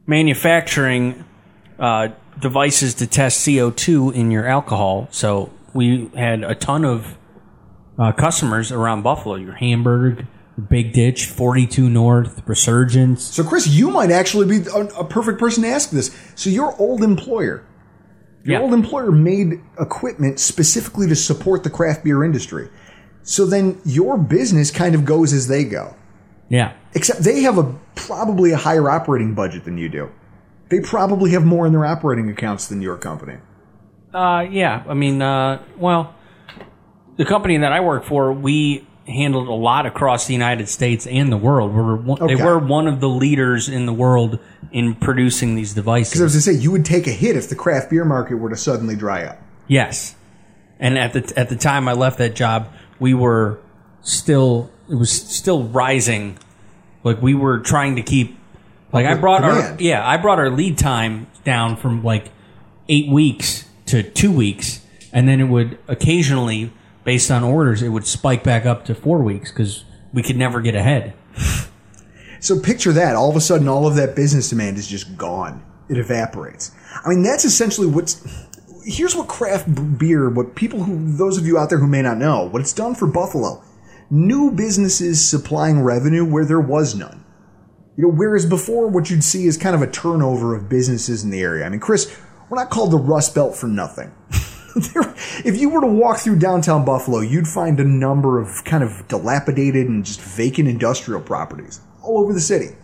[0.06, 1.24] manufacturing
[1.78, 2.08] uh,
[2.40, 5.08] devices to test CO2 in your alcohol.
[5.10, 7.16] So we had a ton of
[7.98, 9.34] uh, customers around Buffalo.
[9.36, 10.26] Your Hamburg,
[10.68, 13.22] Big Ditch, 42 North, Resurgence.
[13.22, 16.10] So, Chris, you might actually be a, a perfect person to ask this.
[16.34, 17.64] So, your old employer,
[18.44, 18.60] your Yeah.
[18.62, 22.68] old employer made equipment specifically to support the craft beer industry.
[23.22, 25.94] So then your business kind of goes as they go.
[26.48, 26.72] Yeah.
[26.94, 30.08] Except they have a probably a higher operating budget than you do.
[30.70, 33.34] They probably have more in their operating accounts than your company.
[34.14, 34.82] Uh, yeah.
[34.88, 36.14] I mean, uh, well,
[37.16, 41.32] the company that I work for, we handled a lot across the United States and
[41.32, 41.74] the world.
[41.74, 42.34] We're one, Okay.
[42.34, 44.38] They were one of the leaders in the world
[44.72, 46.12] in producing these devices.
[46.12, 48.04] Because I was going to say, you would take a hit if the craft beer
[48.04, 49.40] market were to suddenly dry up.
[49.66, 50.14] Yes.
[50.78, 53.58] And at the at the time I left that job, we were
[54.02, 56.38] still it was still rising.
[57.04, 58.38] Like we were trying to keep
[58.92, 62.30] like I brought our yeah, I brought our lead time down from like
[62.88, 66.72] 8 weeks to 2 weeks and then it would occasionally
[67.04, 70.60] based on orders it would spike back up to 4 weeks cuz we could never
[70.60, 71.14] get ahead.
[72.40, 73.16] So picture that.
[73.16, 75.62] All of a sudden, all of that business demand is just gone.
[75.88, 76.72] It evaporates.
[77.04, 78.26] I mean, that's essentially what's.
[78.84, 82.16] Here's what craft beer, what people who, those of you out there who may not
[82.16, 83.62] know, what it's done for Buffalo.
[84.08, 87.22] New businesses supplying revenue where there was none.
[87.96, 91.30] You know, whereas before what you'd see is kind of a turnover of businesses in
[91.30, 91.66] the area.
[91.66, 92.16] I mean, Chris,
[92.48, 94.12] we're not called the Rust Belt for nothing.
[95.44, 99.06] If you were to walk through downtown Buffalo, you'd find a number of kind of
[99.08, 102.76] dilapidated and just vacant industrial properties all over the city.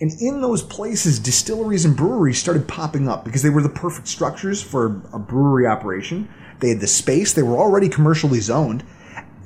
[0.00, 4.08] And in those places, distilleries and breweries started popping up because they were the perfect
[4.08, 6.28] structures for a brewery operation.
[6.60, 8.84] They had the space, they were already commercially zoned.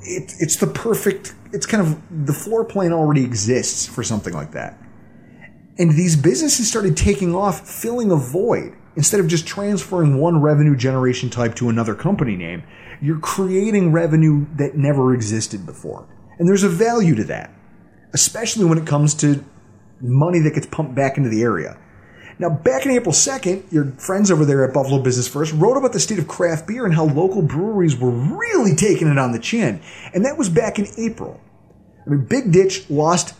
[0.01, 4.51] It, it's the perfect, it's kind of the floor plan already exists for something like
[4.51, 4.77] that.
[5.77, 8.75] And these businesses started taking off, filling a void.
[8.99, 12.61] Instead of just transferring one revenue generation type to another company name,
[13.01, 16.05] you're creating revenue that never existed before.
[16.37, 17.49] And there's a value to that,
[18.13, 19.41] especially when it comes to
[20.01, 21.79] money that gets pumped back into the area.
[22.39, 25.93] Now, back in April 2nd, your friends over there at Buffalo Business First wrote about
[25.93, 29.39] the state of craft beer and how local breweries were really taking it on the
[29.39, 29.79] chin.
[30.13, 31.39] And that was back in April.
[32.05, 33.33] I mean, Big Ditch lost,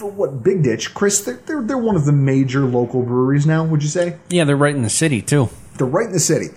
[0.00, 0.94] what, Big Ditch?
[0.94, 4.18] Chris, they're, they're, they're one of the major local breweries now, would you say?
[4.28, 5.50] Yeah, they're right in the city too.
[5.76, 6.48] They're right in the city.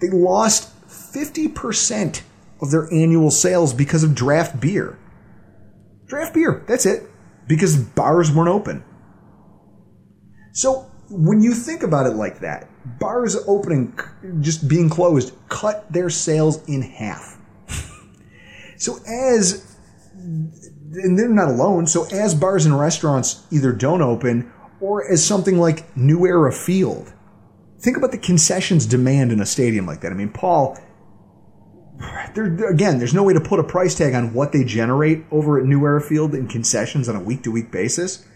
[0.00, 2.22] They lost 50%
[2.60, 4.98] of their annual sales because of draft beer.
[6.06, 7.04] Draft beer, that's it.
[7.46, 8.84] Because bars weren't open.
[10.52, 13.98] So when you think about it like that, bars opening,
[14.40, 17.38] just being closed, cut their sales in half.
[18.76, 19.76] so as,
[20.92, 25.58] and they're not alone, so as bars and restaurants either don't open or as something
[25.58, 27.12] like New Era Field,
[27.78, 30.12] think about the concessions demand in a stadium like that.
[30.12, 30.78] I mean, Paul,
[32.34, 35.66] again, there's no way to put a price tag on what they generate over at
[35.66, 38.26] New Era Field in concessions on a week to week basis.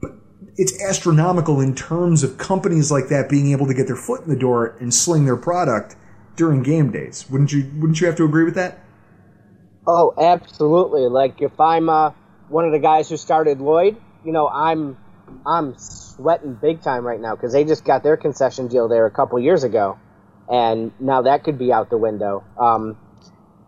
[0.00, 0.12] But
[0.56, 4.28] it's astronomical in terms of companies like that being able to get their foot in
[4.28, 5.96] the door and sling their product
[6.36, 7.26] during game days.
[7.30, 7.70] Wouldn't you?
[7.76, 8.83] Wouldn't you have to agree with that?
[9.86, 11.06] Oh, absolutely.
[11.08, 12.10] Like if I'm uh,
[12.48, 14.98] one of the guys who started Lloyd, you know, I'm
[15.46, 19.10] I'm sweating big time right now because they just got their concession deal there a
[19.10, 19.98] couple years ago,
[20.48, 22.44] and now that could be out the window.
[22.58, 22.98] Um,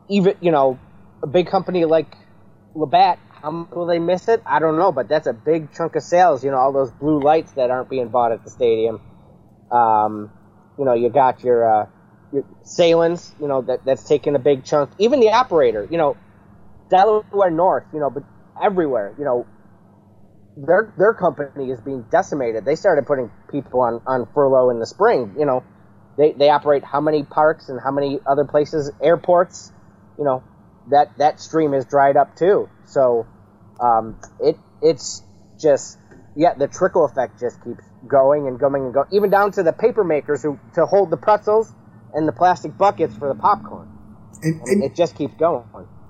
[0.08, 0.78] even you know,
[1.22, 2.16] a big company like
[2.74, 4.42] Labatt, how much will they miss it?
[4.46, 6.44] I don't know, but that's a big chunk of sales.
[6.44, 9.00] You know, all those blue lights that aren't being bought at the stadium.
[9.70, 10.32] Um,
[10.78, 11.86] you know, you got your uh,
[12.64, 14.90] Sahlen's, you know, that that's taking a big chunk.
[14.98, 16.16] Even the operator, you know,
[16.90, 18.24] Delaware North, you know, but
[18.62, 19.46] everywhere, you know,
[20.56, 22.64] their their company is being decimated.
[22.64, 25.34] They started putting people on, on furlough in the spring.
[25.38, 25.64] You know,
[26.16, 29.72] they they operate how many parks and how many other places, airports.
[30.18, 30.42] You know,
[30.90, 32.68] that that stream is dried up too.
[32.86, 33.26] So
[33.80, 35.22] um, it it's
[35.60, 35.98] just
[36.34, 39.72] yeah, the trickle effect just keeps going and going and going, even down to the
[39.72, 41.72] paper makers who to hold the pretzels
[42.16, 43.88] and the plastic buckets for the popcorn.
[44.42, 45.64] And, and, it just keeps going.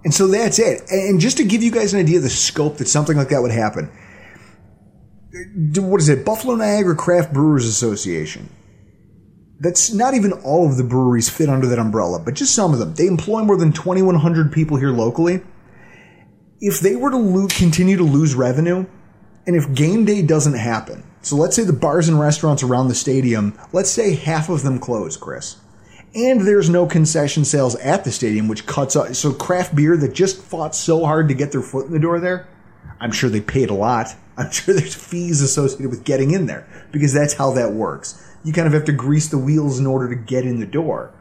[0.04, 0.82] and so that's it.
[0.90, 3.42] And just to give you guys an idea of the scope that something like that
[3.42, 3.90] would happen,
[5.76, 6.24] what is it?
[6.24, 8.48] Buffalo Niagara Craft Brewers Association.
[9.58, 12.78] That's not even all of the breweries fit under that umbrella, but just some of
[12.78, 12.94] them.
[12.94, 15.40] They employ more than 2,100 people here locally.
[16.60, 18.86] If they were to lo- continue to lose revenue,
[19.46, 22.94] and if game day doesn't happen, so let's say the bars and restaurants around the
[22.94, 25.56] stadium, let's say half of them close, Chris,
[26.16, 29.14] and there's no concession sales at the stadium, which cuts out.
[29.14, 32.18] So craft beer that just fought so hard to get their foot in the door
[32.18, 32.48] there,
[32.98, 34.08] I'm sure they paid a lot.
[34.38, 38.22] I'm sure there's fees associated with getting in there because that's how that works.
[38.44, 41.12] You kind of have to grease the wheels in order to get in the door.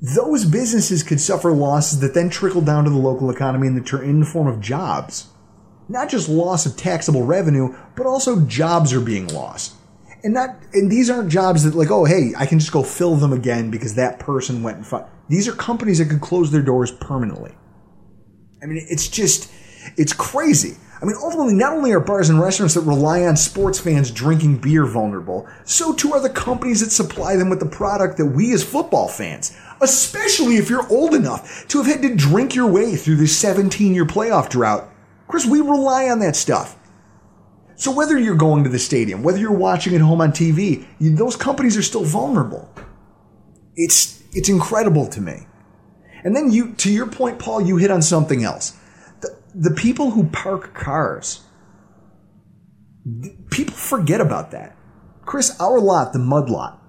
[0.00, 3.82] Those businesses could suffer losses that then trickle down to the local economy in the,
[3.82, 5.28] ter- in the form of jobs.
[5.88, 9.74] Not just loss of taxable revenue, but also jobs are being lost.
[10.24, 13.16] And not and these aren't jobs that like, oh hey, I can just go fill
[13.16, 15.08] them again because that person went and fought.
[15.28, 17.54] These are companies that could close their doors permanently.
[18.62, 19.50] I mean, it's just
[19.96, 20.76] it's crazy.
[21.00, 24.58] I mean, ultimately, not only are bars and restaurants that rely on sports fans drinking
[24.58, 28.52] beer vulnerable, so too are the companies that supply them with the product that we
[28.52, 32.96] as football fans, especially if you're old enough to have had to drink your way
[32.96, 34.88] through this 17 year playoff drought.
[35.28, 36.76] Chris, we rely on that stuff.
[37.78, 41.14] So whether you're going to the stadium, whether you're watching at home on TV, you,
[41.14, 42.68] those companies are still vulnerable.
[43.76, 45.46] It's it's incredible to me.
[46.24, 48.76] And then you, to your point, Paul, you hit on something else.
[49.20, 51.44] The, the people who park cars,
[53.50, 54.76] people forget about that.
[55.24, 56.82] Chris, our lot, the mud lot,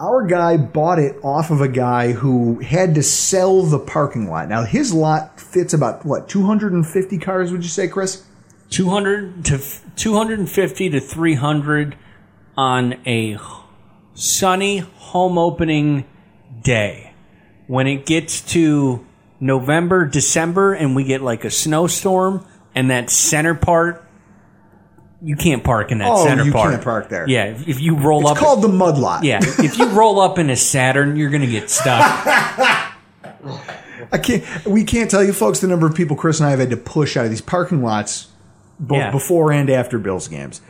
[0.00, 4.48] our guy bought it off of a guy who had to sell the parking lot.
[4.48, 7.52] Now his lot fits about what 250 cars?
[7.52, 8.26] Would you say, Chris?
[8.72, 9.60] 200 to
[9.96, 11.96] 250 to 300
[12.56, 13.38] on a
[14.14, 16.04] sunny home opening
[16.62, 17.12] day.
[17.66, 19.06] When it gets to
[19.40, 24.04] November, December, and we get like a snowstorm and that center part,
[25.22, 26.20] you can't park in that center part.
[26.20, 26.70] Oh, center you part.
[26.72, 27.28] can't park there.
[27.28, 29.22] Yeah, if, if you roll It's up, it's called the mud lot.
[29.24, 32.00] yeah, if you roll up in a Saturn, you're gonna get stuck.
[34.10, 34.44] I can't.
[34.66, 36.76] We can't tell you, folks, the number of people Chris and I have had to
[36.76, 38.28] push out of these parking lots,
[38.82, 39.10] both Yeah.
[39.10, 40.60] before and after Bills games.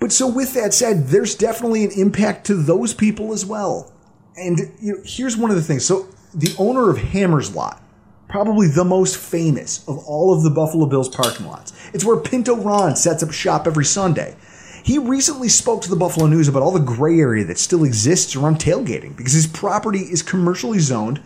[0.00, 3.92] But so, with that said, there's definitely an impact to those people as well.
[4.36, 5.84] And you know, here's one of the things.
[5.84, 7.80] So, the owner of Hammer's Lot,
[8.28, 11.72] probably the most famous of all of the Buffalo Bills parking lots.
[11.94, 14.36] It's where Pinto Ron sets up shop every Sunday.
[14.82, 18.36] He recently spoke to the Buffalo News about all the gray area that still exists
[18.36, 21.20] around tailgating because his property is commercially zoned,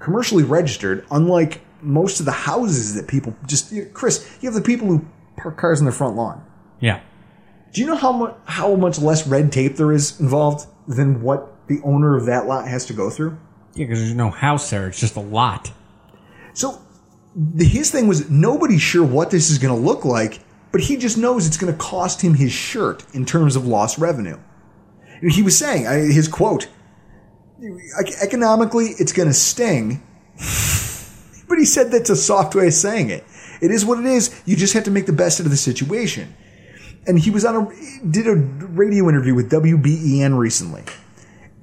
[0.00, 3.70] commercially registered, unlike most of the houses that people just.
[3.70, 5.04] you know, Chris, you have the people who
[5.36, 6.44] park cars in the front lawn.
[6.80, 7.00] yeah,
[7.72, 11.66] Do you know how much how much less red tape there is involved than what
[11.68, 13.36] the owner of that lot has to go through?
[13.74, 15.72] yeah, because there's no house there; it's just a lot.
[16.52, 16.80] So
[17.34, 20.40] the, his thing was nobody's sure what this is going to look like,
[20.72, 23.98] but he just knows it's going to cost him his shirt in terms of lost
[23.98, 24.38] revenue.
[25.20, 26.68] And he was saying I, his quote:
[28.22, 30.02] "Economically, it's going to sting."
[31.48, 33.24] But he said that's a soft way of saying it.
[33.64, 34.42] It is what it is.
[34.44, 36.36] You just have to make the best out of the situation.
[37.06, 40.82] And he was on a did a radio interview with WBEN recently,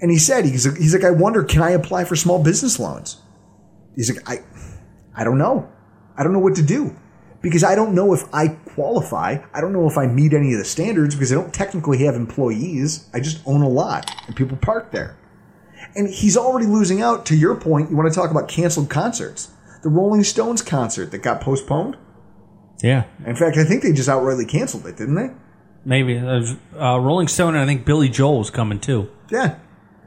[0.02, 3.22] and he said he's he's like I wonder can I apply for small business loans?
[3.95, 4.43] He's like I
[5.16, 5.70] I don't know.
[6.18, 6.95] I don't know what to do
[7.41, 9.38] because I don't know if I qualify.
[9.54, 12.16] I don't know if I meet any of the standards because I don't technically have
[12.16, 13.10] employees.
[13.14, 15.18] I just own a lot and people park there.
[15.95, 17.91] And he's already losing out to your point.
[17.91, 19.52] You want to talk about canceled concerts.
[19.84, 21.98] The Rolling Stones concert that got postponed.
[22.84, 25.30] Yeah, In fact, I think they just outrightly canceled it, didn't they?
[25.86, 29.10] maybe uh, Rolling Stone, and I think Billy Joel's coming too.
[29.30, 29.58] Yeah.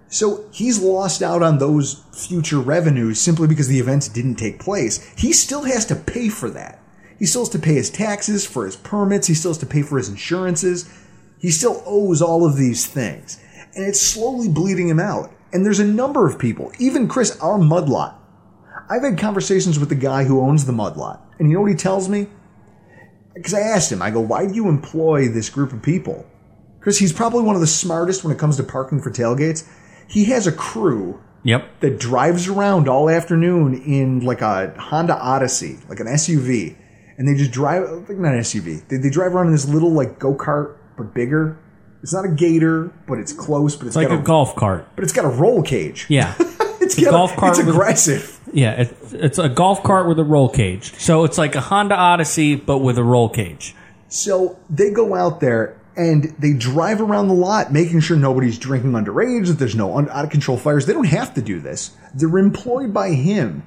[0.09, 5.05] So he's lost out on those future revenues simply because the events didn't take place.
[5.17, 6.81] He still has to pay for that.
[7.19, 9.83] He still has to pay his taxes, for his permits, he still has to pay
[9.83, 10.89] for his insurances.
[11.39, 13.41] He still owes all of these things.
[13.75, 15.33] And it's slowly bleeding him out.
[15.53, 18.15] And there's a number of people, even Chris, our mudlot.
[18.89, 21.71] I've had conversations with the guy who owns the mud lot, And you know what
[21.71, 22.27] he tells me?
[23.35, 26.25] Because I asked him, I go, why do you employ this group of people?
[26.81, 29.67] Chris, he's probably one of the smartest when it comes to parking for tailgates.
[30.09, 31.81] He has a crew Yep.
[31.81, 36.75] that drives around all afternoon in like a Honda Odyssey, like an SUV,
[37.19, 38.87] and they just drive, like not an SUV.
[38.89, 41.59] They, they drive around in this little like go kart, but bigger.
[42.03, 43.77] It's not a Gator, but it's close.
[43.77, 44.87] But it's It's like got a golf cart.
[44.95, 46.07] but it's got a roll cage.
[46.09, 46.35] Yeah.
[46.81, 48.34] it's a got golf a, cart It's aggressive.
[48.55, 50.95] Yeah, it, it's a golf cart with a roll cage.
[50.95, 53.75] So it's like a Honda Odyssey, but with a roll cage.
[54.09, 58.93] So they go out there and they drive around the lot, making sure nobody's drinking
[58.93, 60.87] underage, that there's no un- out of control fires.
[60.87, 61.97] They don't have to do this.
[62.15, 63.67] They're employed by him.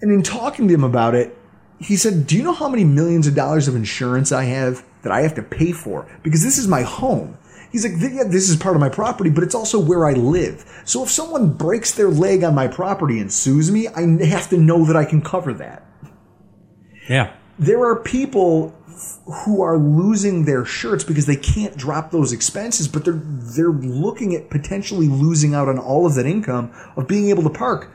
[0.00, 1.36] And in talking to him about it,
[1.80, 5.12] he said, Do you know how many millions of dollars of insurance I have that
[5.12, 6.06] I have to pay for?
[6.22, 7.36] Because this is my home.
[7.74, 10.64] He's like, yeah, this is part of my property, but it's also where I live.
[10.84, 14.56] So if someone breaks their leg on my property and sues me, I have to
[14.56, 15.82] know that I can cover that
[17.08, 17.32] Yeah.
[17.58, 18.72] there are people
[19.44, 24.36] who are losing their shirts because they can't drop those expenses, but they're they're looking
[24.36, 27.90] at potentially losing out on all of that income of being able to park.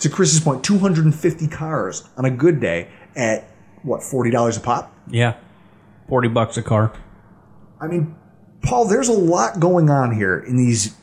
[0.00, 3.48] To Chris's point, 250 cars on a good day at
[3.82, 4.92] what forty dollars a pop.
[5.08, 5.36] Yeah.
[6.10, 6.92] 40 bucks a car.
[7.80, 8.14] I mean,
[8.62, 10.94] Paul, there's a lot going on here in these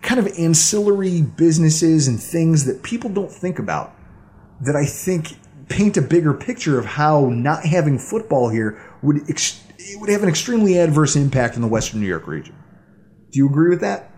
[0.00, 3.94] kind of ancillary businesses and things that people don't think about
[4.62, 5.36] that I think
[5.68, 10.22] paint a bigger picture of how not having football here would ex- it would have
[10.22, 12.54] an extremely adverse impact in the Western New York region.
[13.30, 14.10] Do you agree with that?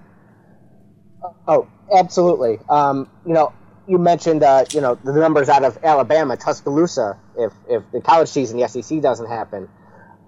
[1.47, 2.59] Oh, absolutely.
[2.69, 3.53] Um, you know,
[3.87, 7.19] you mentioned uh, you know the numbers out of Alabama, Tuscaloosa.
[7.37, 9.69] If if the college season, the SEC doesn't happen,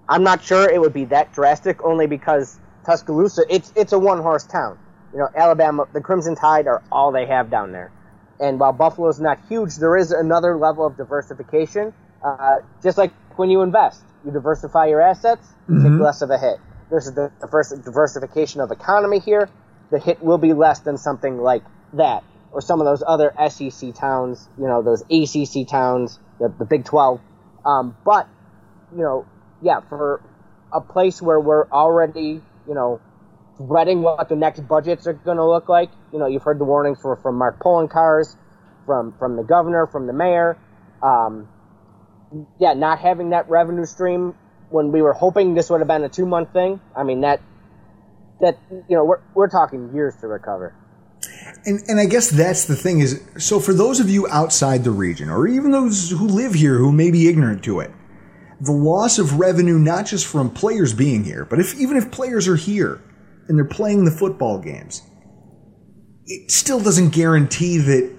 [0.09, 1.83] I'm not sure it would be that drastic.
[1.83, 4.77] Only because Tuscaloosa, it's it's a one horse town.
[5.13, 7.91] You know, Alabama, the Crimson Tide are all they have down there.
[8.39, 11.93] And while Buffalo's not huge, there is another level of diversification.
[12.23, 16.37] Uh, just like when you invest, you diversify your assets, you take less of a
[16.37, 16.57] hit.
[16.89, 19.49] There's a diverse diversification of economy here.
[19.91, 23.93] The hit will be less than something like that, or some of those other SEC
[23.95, 27.19] towns, you know, those ACC towns, the, the Big 12.
[27.65, 28.27] Um, but,
[28.91, 29.25] you know,
[29.61, 30.21] yeah, for
[30.73, 33.01] a place where we're already, you know,
[33.57, 35.89] dreading what the next budgets are going to look like.
[36.13, 38.35] You know, you've heard the warnings for, from Mark Poloncarz,
[38.85, 40.57] from from the governor, from the mayor.
[41.01, 41.47] Um,
[42.59, 44.35] yeah, not having that revenue stream
[44.69, 46.79] when we were hoping this would have been a two month thing.
[46.95, 47.41] I mean that
[48.41, 50.75] that you know we're we're talking years to recover.
[51.65, 54.91] And and I guess that's the thing is so for those of you outside the
[54.91, 57.91] region or even those who live here who may be ignorant to it,
[58.59, 62.47] the loss of revenue, not just from players being here, but if even if players
[62.47, 63.01] are here
[63.47, 65.01] and they're playing the football games,
[66.25, 68.15] it still doesn't guarantee that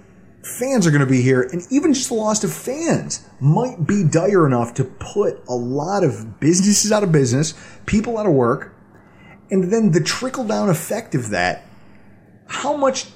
[0.59, 1.43] fans are going to be here.
[1.43, 6.05] And even just the loss of fans might be dire enough to put a lot
[6.05, 7.55] of businesses out of business,
[7.87, 8.75] people out of work,
[9.51, 11.65] and then the trickle down effect of that.
[12.47, 13.07] How much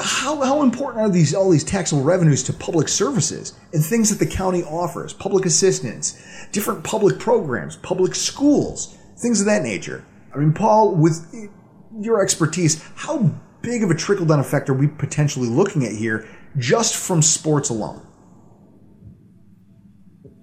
[0.00, 4.24] how, how important are these all these taxable revenues to public services and things that
[4.24, 6.20] the county offers public assistance
[6.52, 10.04] different public programs public schools things of that nature?
[10.34, 11.50] I mean paul with
[12.00, 13.30] your expertise how
[13.62, 17.70] big of a trickle down effect are we potentially looking at here just from sports
[17.70, 18.06] alone?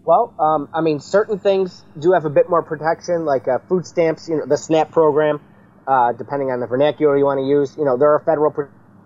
[0.03, 3.85] Well um, i mean certain things do have a bit more protection like uh, food
[3.85, 5.39] stamps you know the snap program
[5.87, 7.75] uh, depending on the vernacular you want to use.
[7.77, 8.51] You know there are federal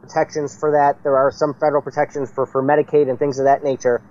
[0.06, 1.04] protections for that.
[1.04, 4.02] There are some federal protections for, for Medicaid and things of that nature.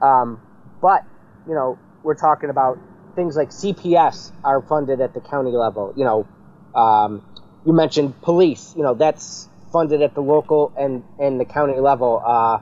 [0.00, 0.40] Um,
[0.80, 1.04] but,
[1.46, 2.78] you know, we're talking about
[3.14, 5.92] things like CPS are funded at the county level.
[5.96, 6.26] You know,
[6.74, 7.24] um,
[7.66, 12.22] you mentioned police, you know, that's funded at the local and, and the county level.
[12.24, 12.58] Uh,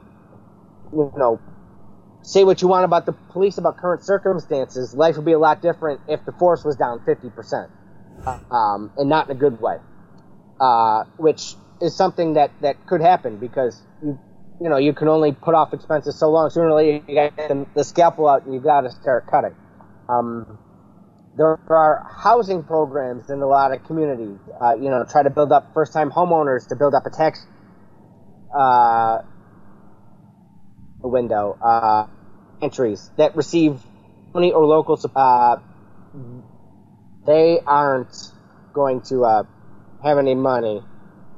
[0.92, 1.40] you know,
[2.22, 4.94] say what you want about the police, about current circumstances.
[4.94, 7.70] Life would be a lot different if the force was down 50%,
[8.50, 9.76] um, and not in a good way.
[10.60, 14.18] Uh, which is something that, that could happen because you
[14.60, 16.50] you know you can only put off expenses so long.
[16.50, 19.54] Sooner or later, you got the, the scalpel out and you got to start cutting.
[20.08, 20.58] Um,
[21.36, 24.38] there are housing programs in a lot of communities.
[24.60, 27.46] Uh, you know, try to build up first-time homeowners to build up a tax
[28.54, 29.18] uh,
[31.02, 32.06] window uh,
[32.60, 33.80] entries that receive
[34.34, 35.62] money or local support.
[36.14, 36.20] Uh,
[37.26, 38.32] they aren't
[38.74, 39.44] going to uh,
[40.02, 40.82] have any money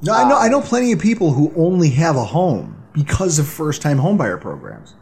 [0.03, 0.37] no, I know.
[0.37, 4.41] I know um, plenty of people who only have a home because of first-time homebuyer
[4.41, 4.95] programs.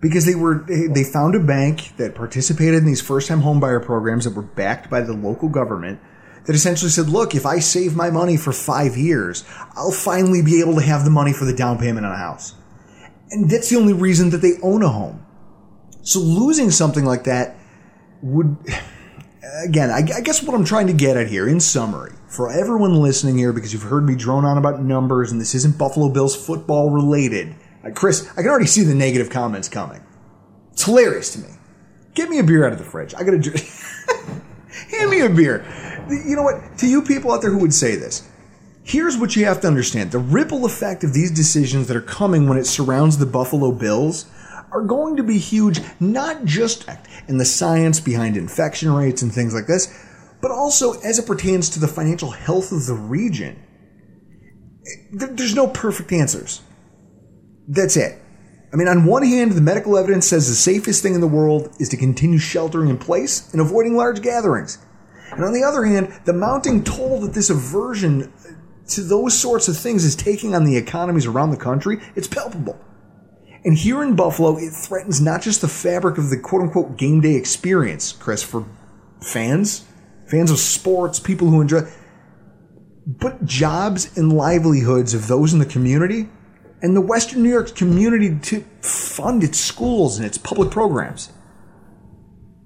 [0.00, 4.34] Because they were they found a bank that participated in these first-time homebuyer programs that
[4.34, 6.00] were backed by the local government
[6.46, 10.60] that essentially said, "Look, if I save my money for five years, I'll finally be
[10.60, 12.54] able to have the money for the down payment on a house."
[13.30, 15.24] And that's the only reason that they own a home.
[16.02, 17.56] So losing something like that
[18.22, 18.56] would
[19.64, 22.94] again, I, I, guess what I'm trying to get at here, in summary, for everyone
[22.94, 26.34] listening here, because you've heard me drone on about numbers and this isn't Buffalo Bills
[26.34, 27.54] football related.
[27.84, 30.00] Uh, Chris, I can already see the negative comments coming.
[30.72, 31.48] It's hilarious to me.
[32.14, 33.14] Get me a beer out of the fridge.
[33.14, 33.38] I gotta.
[33.38, 33.60] Drink.
[34.90, 35.64] Hand me a beer.
[36.08, 36.78] You know what?
[36.78, 38.28] To you people out there who would say this,
[38.82, 42.48] here's what you have to understand the ripple effect of these decisions that are coming
[42.48, 44.26] when it surrounds the Buffalo Bills
[44.72, 46.88] are going to be huge, not just
[47.28, 49.92] in the science behind infection rates and things like this,
[50.40, 53.62] but also as it pertains to the financial health of the region.
[55.12, 56.62] There's no perfect answers.
[57.68, 58.20] That's it.
[58.72, 61.74] I mean, on one hand, the medical evidence says the safest thing in the world
[61.80, 64.78] is to continue sheltering in place and avoiding large gatherings.
[65.32, 68.32] And on the other hand, the mounting toll that this aversion
[68.88, 72.78] to those sorts of things is taking on the economies around the country, it's palpable.
[73.64, 77.20] And here in Buffalo, it threatens not just the fabric of the quote unquote game
[77.20, 78.64] day experience, Chris, for
[79.22, 79.84] fans,
[80.30, 81.82] fans of sports, people who enjoy,
[83.06, 86.28] but jobs and livelihoods of those in the community
[86.82, 91.30] and the Western New York community to fund its schools and its public programs.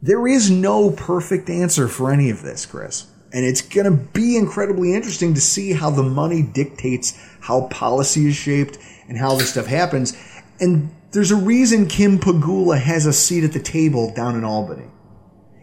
[0.03, 3.07] There is no perfect answer for any of this, Chris.
[3.33, 8.29] And it's going to be incredibly interesting to see how the money dictates how policy
[8.29, 10.17] is shaped and how this stuff happens.
[10.61, 14.87] And there's a reason Kim Pegula has a seat at the table down in Albany.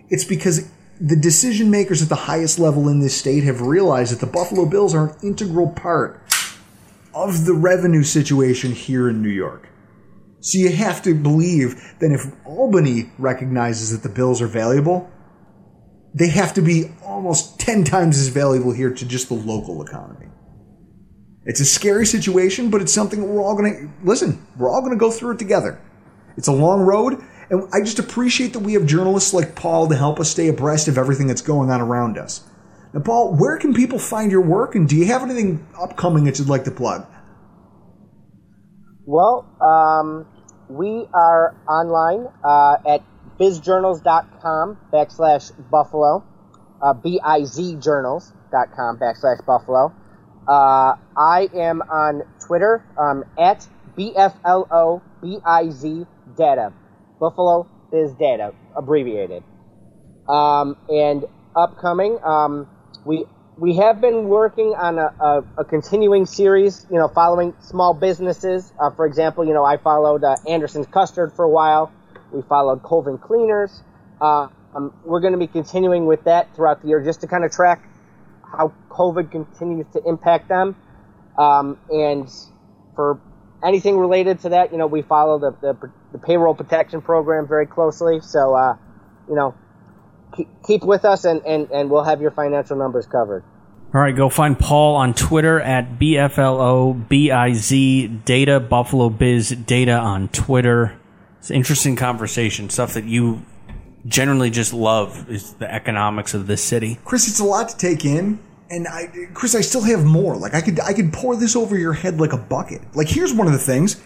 [0.09, 0.69] It's because
[0.99, 4.65] the decision makers at the highest level in this state have realized that the Buffalo
[4.65, 6.21] Bills are an integral part
[7.13, 9.67] of the revenue situation here in New York.
[10.41, 15.09] So you have to believe that if Albany recognizes that the Bills are valuable,
[16.13, 20.30] they have to be almost 10 times as valuable here to just the local economy.
[21.45, 24.45] It's a scary situation, but it's something we're all going to listen.
[24.57, 25.81] We're all going to go through it together.
[26.37, 29.95] It's a long road, and I just appreciate that we have journalists like Paul to
[29.95, 32.43] help us stay abreast of everything that's going on around us.
[32.93, 36.37] Now, Paul, where can people find your work, and do you have anything upcoming that
[36.37, 37.07] you'd like to plug?
[39.05, 40.27] Well, um,
[40.69, 43.03] we are online uh, at
[43.39, 46.23] bizjournals.com backslash buffalo,
[46.83, 49.93] uh, B-I-Z journals.com backslash buffalo.
[50.47, 55.01] Uh, I am on Twitter um, at BFLOBIZ
[56.37, 56.73] Data,
[57.19, 59.43] Buffalo Biz Data, abbreviated.
[60.27, 62.67] Um, and upcoming, um,
[63.05, 63.25] we
[63.57, 68.73] we have been working on a, a, a, continuing series, you know, following small businesses.
[68.79, 71.91] Uh, for example, you know, I followed uh, Anderson's Custard for a while.
[72.31, 73.83] We followed Colvin Cleaners.
[74.19, 77.43] Uh, Um, we're going to be continuing with that throughout the year just to kind
[77.43, 77.83] of track
[78.51, 80.75] how COVID continues to impact them.
[81.37, 82.29] Um, and
[82.95, 83.19] for
[83.63, 87.65] anything related to that, you know, we follow the, the, the payroll protection program very
[87.67, 88.19] closely.
[88.21, 88.75] So, uh,
[89.29, 89.55] you know,
[90.65, 93.43] keep, with us and, and, and we'll have your financial numbers covered.
[93.93, 97.03] All right, go find Paul on Twitter at BFLOBIZ
[98.23, 100.97] Data, Buffalo Biz Data on Twitter.
[101.39, 103.41] It's an interesting conversation, stuff that you
[104.05, 106.99] generally just love is the economics of this city.
[107.05, 108.39] Chris, it's a lot to take in.
[108.69, 110.37] And I, Chris, I still have more.
[110.37, 112.81] Like I could, I could pour this over your head like a bucket.
[112.95, 114.01] Like here's one of the things.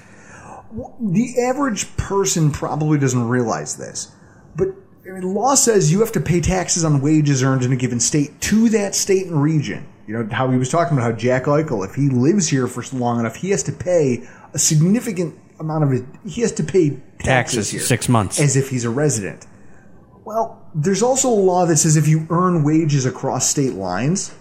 [1.00, 4.12] The average person probably doesn't realize this,
[4.56, 4.70] but
[5.08, 8.00] I mean, law says you have to pay taxes on wages earned in a given
[8.00, 9.88] state to that state and region.
[10.08, 12.84] You know how he was talking about how Jack Eichel, if he lives here for
[12.98, 16.04] long enough, he has to pay a significant amount of it.
[16.28, 18.40] He has to pay taxes, Taxes, here, six months.
[18.40, 19.46] as if he's a resident.
[20.26, 24.34] Well, there's also a law that says if you earn wages across state lines,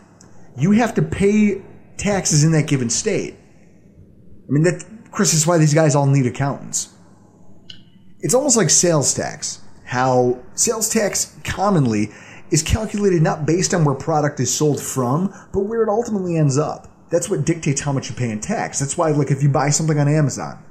[0.56, 1.62] you have to pay
[1.98, 3.34] taxes in that given state.
[3.34, 6.94] I mean, that, Chris, is why these guys all need accountants.
[8.20, 9.60] It's almost like sales tax.
[9.84, 12.08] How sales tax commonly
[12.50, 16.56] is calculated not based on where product is sold from, but where it ultimately ends
[16.56, 17.10] up.
[17.10, 18.78] That's what dictates how much you pay in tax.
[18.78, 20.63] That's why, like, if you buy something on Amazon,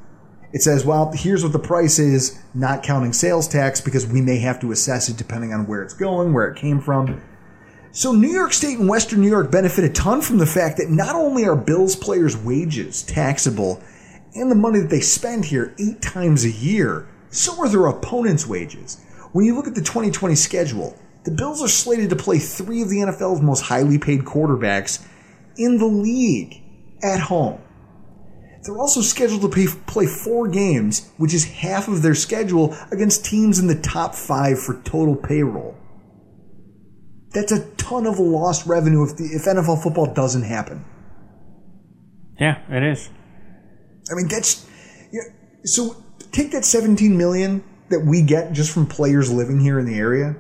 [0.53, 4.37] it says, well, here's what the price is, not counting sales tax, because we may
[4.37, 7.21] have to assess it depending on where it's going, where it came from.
[7.91, 10.89] So New York State and Western New York benefit a ton from the fact that
[10.89, 13.81] not only are Bills players' wages taxable
[14.35, 18.47] and the money that they spend here eight times a year, so are their opponents'
[18.47, 19.03] wages.
[19.31, 22.89] When you look at the 2020 schedule, the Bills are slated to play three of
[22.89, 25.03] the NFL's most highly paid quarterbacks
[25.57, 26.61] in the league
[27.01, 27.59] at home.
[28.63, 33.25] They're also scheduled to pay, play four games, which is half of their schedule, against
[33.25, 35.75] teams in the top five for total payroll.
[37.31, 40.85] That's a ton of lost revenue if, the, if NFL football doesn't happen.
[42.39, 43.09] Yeah, it is.
[44.11, 44.65] I mean, that's
[45.11, 45.21] yeah,
[45.63, 45.97] so.
[46.31, 50.35] Take that 17 million that we get just from players living here in the area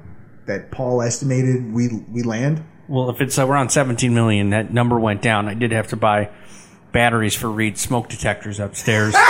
[0.47, 2.63] that Paul estimated we we land.
[2.87, 5.47] Well, if it's uh, around 17 million, that number went down.
[5.47, 6.31] I did have to buy
[6.93, 9.13] batteries for Reid's smoke detectors upstairs.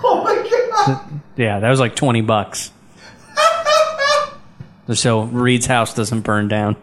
[0.00, 0.48] Oh my
[0.86, 1.20] god!
[1.36, 2.70] yeah, that was like 20 bucks.
[4.94, 6.76] so Reid's house doesn't burn down.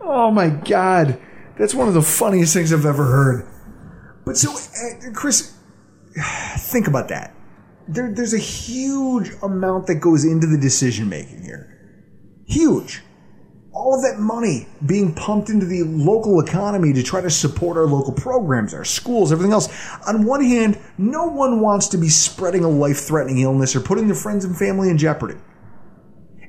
[0.00, 1.20] Oh my god!
[1.56, 3.46] That's one of the funniest things I've ever heard.
[4.24, 5.56] But so, uh, Chris,
[6.56, 7.34] think about that.
[7.86, 11.70] There, there's a huge amount that goes into the decision making here.
[12.46, 13.02] Huge.
[13.74, 17.86] All of that money being pumped into the local economy to try to support our
[17.86, 19.68] local programs, our schools, everything else.
[20.06, 24.06] On one hand, no one wants to be spreading a life threatening illness or putting
[24.06, 25.34] their friends and family in jeopardy.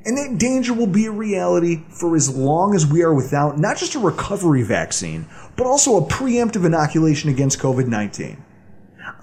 [0.05, 3.77] And that danger will be a reality for as long as we are without not
[3.77, 5.27] just a recovery vaccine,
[5.57, 8.43] but also a preemptive inoculation against COVID 19.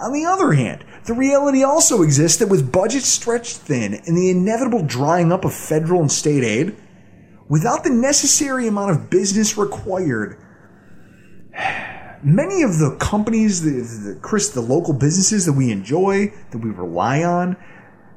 [0.01, 4.31] On the other hand, the reality also exists that with budgets stretched thin and the
[4.31, 6.77] inevitable drying up of federal and state aid,
[7.53, 10.39] without the necessary amount of business required,
[12.25, 16.71] many of the companies, the, the, Chris, the local businesses that we enjoy, that we
[16.71, 17.55] rely on,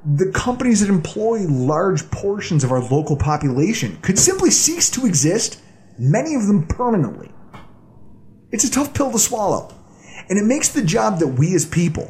[0.06, 5.62] the companies that employ large portions of our local population could simply cease to exist,
[6.00, 7.30] many of them permanently.
[8.54, 9.70] It's a tough pill to swallow.
[10.30, 12.10] And it makes the job that we as people,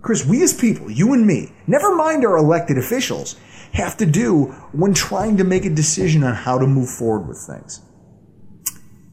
[0.00, 3.34] Chris, we as people, you and me, never mind our elected officials,
[3.72, 7.38] have to do when trying to make a decision on how to move forward with
[7.38, 7.80] things.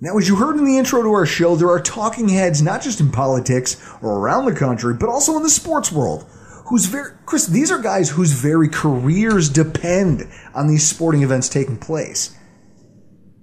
[0.02, 2.82] Now, as you heard in the intro to our show, there are talking heads not
[2.82, 6.26] just in politics or around the country, but also in the sports world.
[6.68, 11.78] Who's very, Chris, these are guys whose very careers depend on these sporting events taking
[11.78, 12.38] place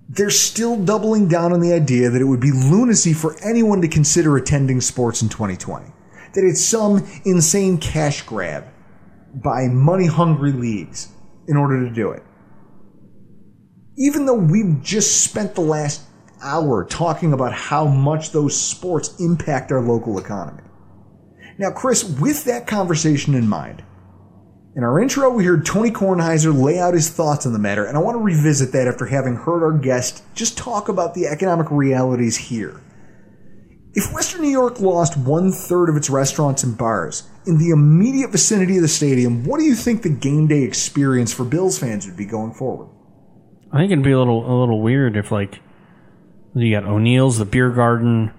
[0.09, 3.89] they're still doubling down on the idea that it would be lunacy for anyone to
[3.89, 5.87] consider attending sports in 2020.
[6.35, 8.67] That it's some insane cash grab
[9.43, 11.09] by money hungry leagues
[11.47, 12.23] in order to do it.
[13.97, 16.03] Even though we've just spent the last
[16.43, 20.63] hour talking about how much those sports impact our local economy.
[21.59, 23.83] Now, Chris, with that conversation in mind,
[24.75, 27.97] in our intro, we heard Tony Kornheiser lay out his thoughts on the matter, and
[27.97, 31.71] I want to revisit that after having heard our guest just talk about the economic
[31.71, 32.83] realities here.
[33.95, 38.31] If Western New York lost one third of its restaurants and bars in the immediate
[38.31, 42.07] vicinity of the stadium, what do you think the game day experience for Bills fans
[42.07, 42.89] would be going forward?
[43.73, 45.61] I think it'd be a little a little weird if like
[46.55, 48.33] you got O'Neill's, the beer garden,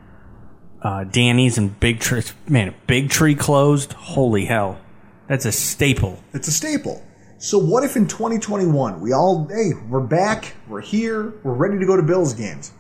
[0.82, 2.24] uh, Danny's, and Big Tree.
[2.48, 3.94] Man, Big Tree closed.
[3.94, 4.80] Holy hell,
[5.28, 6.24] that's a staple.
[6.34, 7.04] It's a staple.
[7.40, 11.86] So what if in 2021 we all, hey, we're back, we're here, we're ready to
[11.86, 12.72] go to Bills games.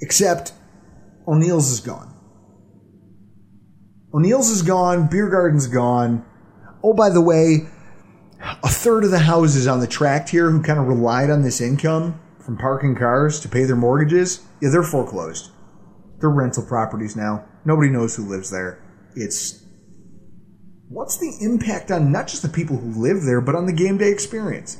[0.00, 0.52] Except
[1.26, 2.11] O'Neill's is gone.
[4.14, 6.24] O'Neill's is gone, Beer Garden's gone.
[6.84, 7.66] Oh, by the way,
[8.40, 11.60] a third of the houses on the tract here who kind of relied on this
[11.60, 15.50] income from parking cars to pay their mortgages, yeah, they're foreclosed.
[16.18, 17.44] They're rental properties now.
[17.64, 18.82] Nobody knows who lives there.
[19.14, 19.64] It's
[20.88, 23.98] what's the impact on not just the people who live there, but on the game
[23.98, 24.78] day experience?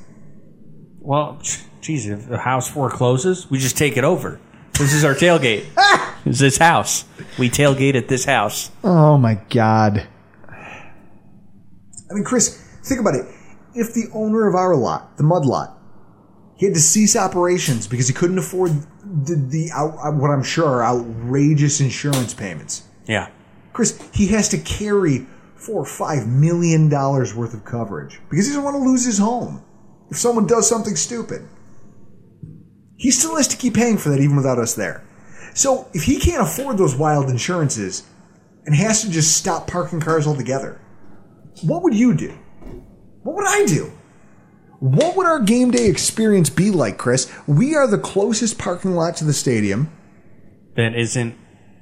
[1.00, 1.40] Well,
[1.80, 4.40] geez, if the house forecloses, we just take it over.
[4.74, 5.64] This is our tailgate.
[6.24, 7.04] It's this house.
[7.38, 8.70] We tailgate at this house.
[8.84, 10.06] Oh my god.
[10.48, 13.26] I mean, Chris, think about it.
[13.74, 15.78] If the owner of our lot, the mud lot,
[16.56, 18.70] he had to cease operations because he couldn't afford
[19.02, 22.84] the, the out, uh, what I'm sure are outrageous insurance payments.
[23.06, 23.30] Yeah.
[23.72, 25.26] Chris, he has to carry
[25.56, 29.18] four or five million dollars worth of coverage because he doesn't want to lose his
[29.18, 29.64] home
[30.10, 31.48] if someone does something stupid.
[32.96, 35.02] He still has to keep paying for that even without us there.
[35.54, 38.04] So if he can't afford those wild insurances
[38.64, 40.80] and has to just stop parking cars altogether,
[41.62, 42.30] what would you do?
[43.22, 43.92] What would I do?
[44.80, 47.32] What would our game day experience be like, Chris?
[47.46, 49.92] We are the closest parking lot to the stadium,
[50.74, 51.36] That isn't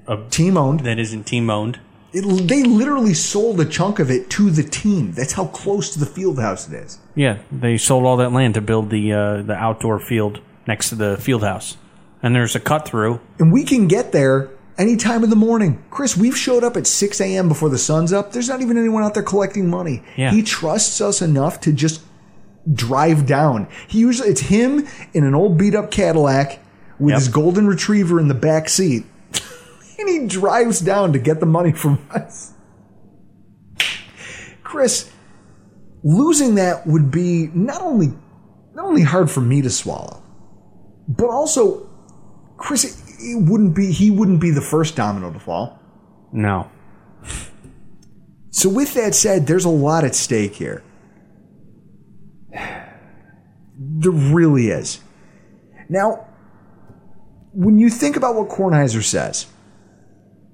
[0.07, 0.81] a team owned.
[0.81, 1.81] that isn't team owned.
[2.13, 5.13] It, they literally sold a chunk of it to the team.
[5.13, 6.99] That's how close to the field house it is.
[7.15, 10.97] Yeah, they sold all that land to build the uh, the outdoor field next to
[10.97, 11.77] the field house,
[12.23, 13.21] and there's a cut through.
[13.39, 15.83] And we can get there any time of the morning.
[15.91, 17.49] Chris, we've showed up at 6 a.m.
[17.49, 18.33] before the sun's up.
[18.33, 20.03] There's not even anyone out there collecting money.
[20.17, 20.31] Yeah.
[20.31, 22.03] He trusts us enough to just
[22.73, 23.69] drive down.
[23.89, 26.59] He usually it's him in an old beat up Cadillac
[26.99, 27.19] with Yep.
[27.19, 29.05] his golden retriever in the back seat.
[29.99, 32.53] and he drives down to get the money from us.
[34.63, 35.11] Chris,
[36.03, 38.09] losing that would be not only
[38.75, 40.23] not only hard for me to swallow,
[41.09, 41.90] but also
[42.61, 45.81] Chris it, it wouldn't be he wouldn't be the first domino to fall.
[46.33, 46.71] No,
[48.51, 50.85] So with that said, there's a lot at stake here.
[53.77, 55.01] There really is.
[55.89, 56.29] Now,
[57.53, 59.47] when you think about what Kornheiser says,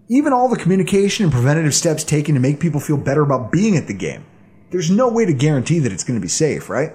[0.09, 3.77] even all the communication and preventative steps taken to make people feel better about being
[3.77, 4.25] at the game,
[4.71, 6.93] there's no way to guarantee that it's going to be safe, right?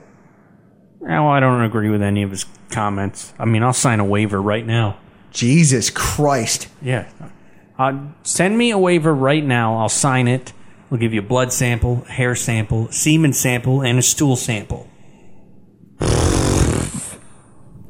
[1.02, 3.34] Well, I don't agree with any of his comments.
[3.40, 4.98] I mean, I'll sign a waiver right now.
[5.32, 6.68] Jesus Christ.
[6.82, 7.10] Yeah,
[7.80, 9.78] uh, send me a waiver right now.
[9.78, 10.53] I'll sign it.
[10.90, 14.88] We'll give you a blood sample, hair sample, semen sample, and a stool sample.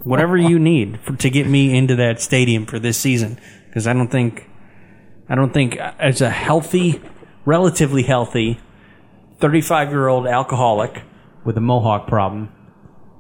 [0.03, 3.93] Whatever you need for, to get me into that stadium for this season, because I
[3.93, 4.47] don't think,
[5.27, 7.01] I don't think uh, as a healthy,
[7.43, 8.59] relatively healthy,
[9.39, 11.01] thirty-five-year-old alcoholic
[11.43, 12.53] with a mohawk problem,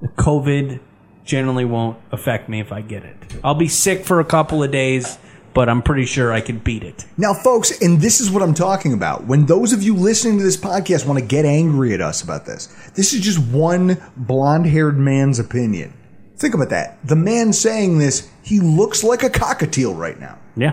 [0.01, 0.79] COVID
[1.23, 3.17] generally won't affect me if I get it.
[3.43, 5.17] I'll be sick for a couple of days,
[5.53, 7.05] but I'm pretty sure I can beat it.
[7.17, 9.27] Now, folks, and this is what I'm talking about.
[9.27, 12.45] When those of you listening to this podcast want to get angry at us about
[12.45, 15.93] this, this is just one blonde haired man's opinion.
[16.37, 16.97] Think about that.
[17.05, 20.39] The man saying this, he looks like a cockatiel right now.
[20.55, 20.71] Yeah.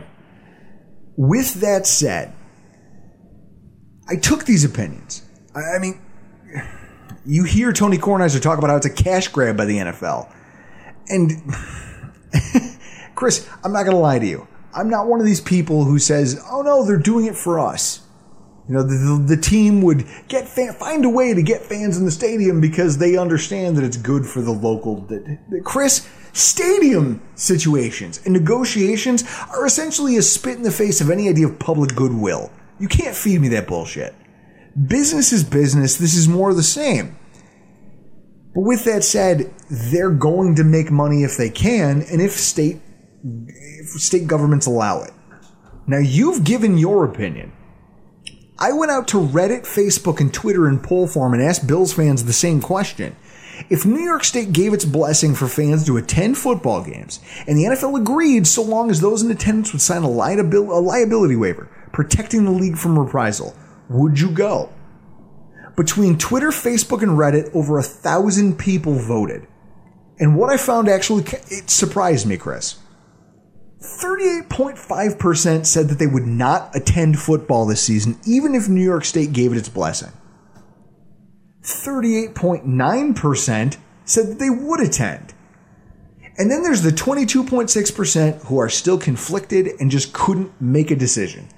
[1.17, 2.33] With that said,
[4.09, 5.23] I took these opinions.
[5.55, 6.01] I I mean,
[7.29, 10.33] you hear Tony Kornheiser talk about how it's a cash grab by the NFL.
[11.09, 11.31] And
[13.15, 14.49] Chris, I'm not going to lie to you.
[14.75, 18.01] I'm not one of these people who says, "Oh no, they're doing it for us."
[18.69, 21.97] You know, the, the, the team would get fan, find a way to get fans
[21.97, 25.01] in the stadium because they understand that it's good for the local.
[25.03, 31.11] The, the- Chris, stadium situations and negotiations are essentially a spit in the face of
[31.11, 32.51] any idea of public goodwill.
[32.79, 34.15] You can't feed me that bullshit.
[34.87, 35.97] Business is business.
[35.97, 37.17] This is more of the same.
[38.55, 42.81] But with that said, they're going to make money if they can, and if state
[43.25, 45.13] if state governments allow it.
[45.87, 47.53] Now you've given your opinion.
[48.59, 52.25] I went out to Reddit, Facebook, and Twitter in poll form and asked Bills fans
[52.25, 53.17] the same question.
[53.71, 57.65] If New York State gave its blessing for fans to attend football games, and the
[57.65, 62.45] NFL agreed so long as those in attendance would sign a, a liability waiver protecting
[62.45, 63.55] the league from reprisal,
[63.89, 64.73] would you go?
[65.77, 69.47] Between Twitter, Facebook, and Reddit, over a thousand people voted.
[70.19, 72.77] And what I found actually, it surprised me, Chris.
[73.81, 79.33] 38.5% said that they would not attend football this season, even if New York State
[79.33, 80.11] gave it its blessing.
[81.63, 85.35] 38.9% said that they would attend.
[86.39, 91.49] And then there's the 22.6% who are still conflicted and just couldn't make a decision.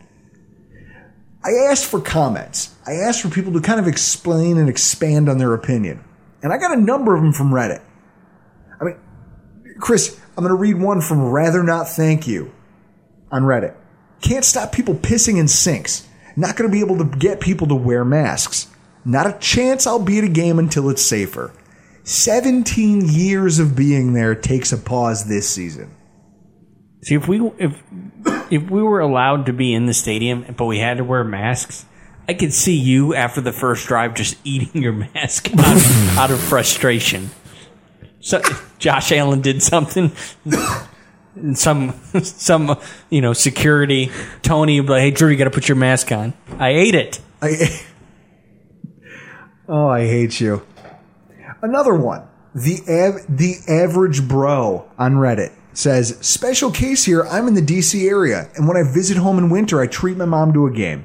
[1.43, 2.75] I asked for comments.
[2.87, 6.05] I asked for people to kind of explain and expand on their opinion.
[6.43, 7.83] And I got a number of them from Reddit.
[8.81, 8.97] I mean,
[9.79, 12.53] Chris, I'm going to read one from Rather Not Thank You
[13.31, 13.75] on Reddit.
[14.21, 16.07] Can't stop people pissing in sinks.
[16.37, 18.69] Not going to be able to get people to wear masks.
[19.05, 21.53] Not a chance I'll be at a game until it's safer.
[22.05, 25.95] 17 years of being there takes a pause this season.
[27.03, 27.83] See, if we if
[28.51, 31.87] if we were allowed to be in the stadium, but we had to wear masks,
[32.29, 36.31] I could see you after the first drive just eating your mask out of, out
[36.31, 37.31] of frustration.
[38.21, 38.41] So
[38.79, 40.13] Josh Allen did something.
[41.55, 41.93] Some
[42.23, 42.77] some
[43.09, 44.11] you know security
[44.43, 46.35] Tony would be like, hey Drew, you got to put your mask on.
[46.59, 47.21] I ate it.
[47.41, 47.81] I,
[49.69, 50.67] oh, I hate you.
[51.63, 52.27] Another one.
[52.53, 57.27] The av- the average bro on Reddit says, "Special case here.
[57.27, 60.25] I'm in the DC area, and when I visit home in winter, I treat my
[60.25, 61.05] mom to a game.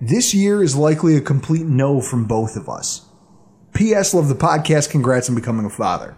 [0.00, 3.02] This year is likely a complete no from both of us.
[3.74, 4.12] P.S.
[4.12, 4.90] Love the podcast.
[4.90, 6.14] Congrats on becoming a father."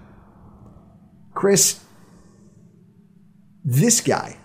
[1.34, 1.80] Chris,
[3.64, 4.36] this guy.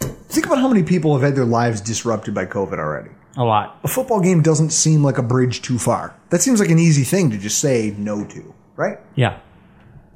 [0.00, 3.78] Think about how many people have had their lives disrupted by COVID already A lot.
[3.82, 6.14] a football game doesn't seem like a bridge too far.
[6.30, 8.98] That seems like an easy thing to just say no to, right?
[9.16, 9.38] Yeah.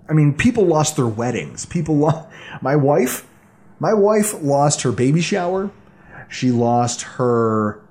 [0.08, 1.66] I mean, people lost their weddings.
[1.66, 2.28] People lost.
[2.62, 3.26] My wife,
[3.80, 5.70] my wife lost her baby shower.
[6.28, 7.84] She lost her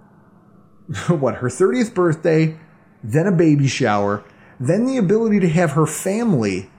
[1.08, 1.36] what?
[1.36, 2.58] Her thirtieth birthday,
[3.04, 4.24] then a baby shower,
[4.60, 6.70] then the ability to have her family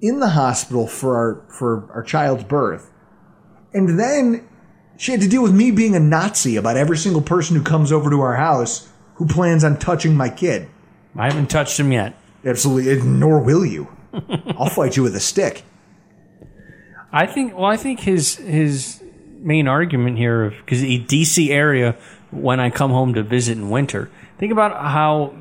[0.00, 2.92] in the hospital for our for our child's birth,
[3.72, 4.48] and then
[4.96, 7.90] she had to deal with me being a Nazi about every single person who comes
[7.90, 10.68] over to our house who plans on touching my kid.
[11.16, 12.16] I haven't touched him yet.
[12.44, 13.88] Absolutely, nor will you.
[14.58, 15.62] I'll fight you with a stick.
[17.12, 17.54] I think.
[17.54, 19.02] Well, I think his his
[19.38, 21.96] main argument here, because the DC area,
[22.30, 25.34] when I come home to visit in winter, think about how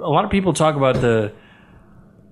[0.00, 1.32] a lot of people talk about the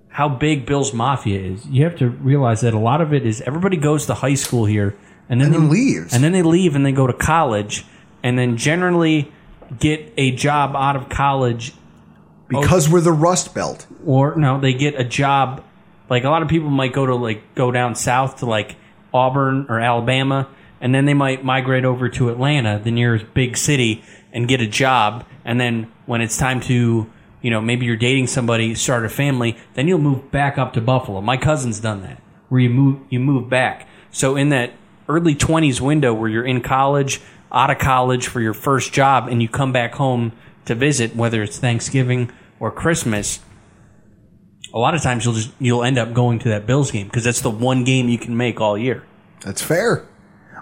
[0.08, 1.64] how big Bills Mafia is.
[1.66, 4.64] You have to realize that a lot of it is everybody goes to high school
[4.64, 4.96] here,
[5.28, 6.14] and then And then they, leaves.
[6.14, 7.84] and then they leave and they go to college,
[8.22, 9.30] and then generally
[9.78, 11.72] get a job out of college
[12.60, 13.86] Because we're the Rust Belt.
[14.04, 15.64] or no, they get a job.
[16.08, 18.76] Like a lot of people might go to like go down south to like
[19.14, 20.48] Auburn or Alabama,
[20.80, 24.02] and then they might migrate over to Atlanta, the nearest big city,
[24.32, 25.24] and get a job.
[25.44, 27.10] And then when it's time to,
[27.40, 30.80] you know, maybe you're dating somebody, start a family, then you'll move back up to
[30.80, 31.20] Buffalo.
[31.20, 33.88] My cousin's done that, where you move you move back.
[34.10, 34.72] So in that
[35.08, 37.20] early 20s window where you're in college,
[37.50, 40.32] out of college for your first job, and you come back home
[40.64, 42.30] to visit, whether it's Thanksgiving
[42.62, 43.40] or Christmas,
[44.72, 47.24] a lot of times you'll just you'll end up going to that Bills game because
[47.24, 49.04] that's the one game you can make all year.
[49.40, 50.06] That's fair.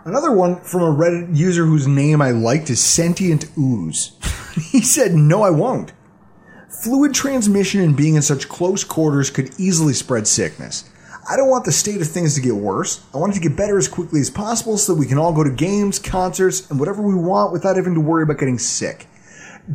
[0.07, 4.13] Another one from a Reddit user whose name I liked is Sentient Ooze.
[4.73, 5.93] he said, No, I won't.
[6.71, 10.89] Fluid transmission and being in such close quarters could easily spread sickness.
[11.29, 13.05] I don't want the state of things to get worse.
[13.13, 15.35] I want it to get better as quickly as possible so that we can all
[15.35, 19.07] go to games, concerts, and whatever we want without having to worry about getting sick.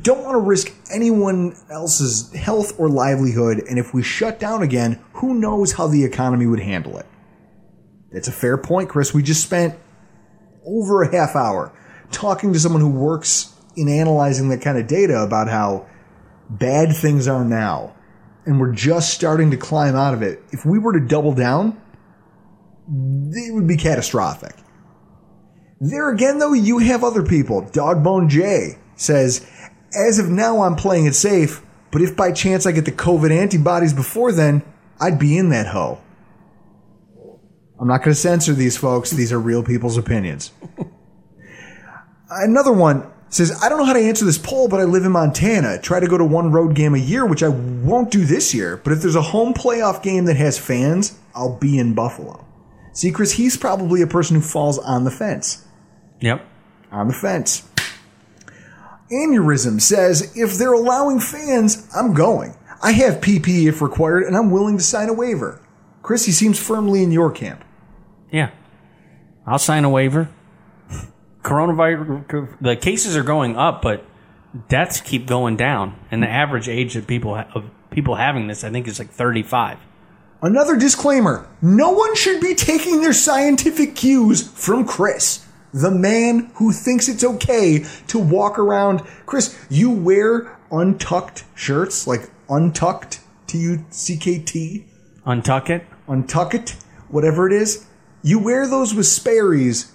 [0.01, 5.03] Don't want to risk anyone else's health or livelihood, and if we shut down again,
[5.13, 7.05] who knows how the economy would handle it.
[8.11, 9.13] That's a fair point, Chris.
[9.13, 9.77] We just spent
[10.65, 11.71] over a half hour
[12.11, 15.87] talking to someone who works in analyzing that kind of data about how
[16.49, 17.95] bad things are now.
[18.45, 20.41] And we're just starting to climb out of it.
[20.51, 21.81] If we were to double down,
[22.87, 24.55] it would be catastrophic.
[25.79, 27.63] There again, though, you have other people.
[27.63, 29.45] Dogbone J says,
[29.95, 31.61] as of now, I'm playing it safe,
[31.91, 34.63] but if by chance I get the COVID antibodies before then,
[34.99, 36.01] I'd be in that hoe.
[37.79, 39.11] I'm not going to censor these folks.
[39.11, 40.51] These are real people's opinions.
[42.29, 45.11] Another one says, I don't know how to answer this poll, but I live in
[45.11, 45.79] Montana.
[45.81, 48.77] Try to go to one road game a year, which I won't do this year.
[48.77, 52.45] But if there's a home playoff game that has fans, I'll be in Buffalo.
[52.93, 55.65] See, Chris, he's probably a person who falls on the fence.
[56.21, 56.45] Yep.
[56.91, 57.67] On the fence.
[59.11, 62.55] Aneurysm says, if they're allowing fans, I'm going.
[62.81, 65.61] I have PPE if required, and I'm willing to sign a waiver.
[66.01, 67.63] Chris, he seems firmly in your camp.
[68.31, 68.51] Yeah.
[69.45, 70.29] I'll sign a waiver.
[71.43, 74.03] Coronavirus, the cases are going up, but
[74.67, 78.71] deaths keep going down, and the average age of people of people having this, I
[78.71, 79.77] think, is like 35.
[80.41, 85.44] Another disclaimer no one should be taking their scientific cues from Chris,
[85.75, 89.01] the man who thinks it's okay to walk around.
[89.25, 94.85] Chris, you wear untucked shirts, like untucked, T U C K T,
[95.27, 95.85] Untuck it.
[96.07, 96.75] untuck it,
[97.09, 97.85] whatever it is.
[98.23, 99.91] You wear those with Sperry's,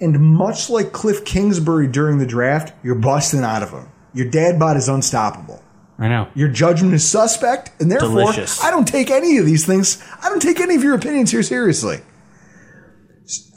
[0.00, 3.88] And much like Kliff Kingsbury during the draft, you're busting out of them.
[4.12, 5.62] Your dad bod is unstoppable.
[5.98, 6.28] I know.
[6.34, 8.62] Your judgment is suspect, and therefore, Delicious.
[8.62, 10.02] I don't take any of these things.
[10.22, 12.00] I don't take any of your opinions here seriously.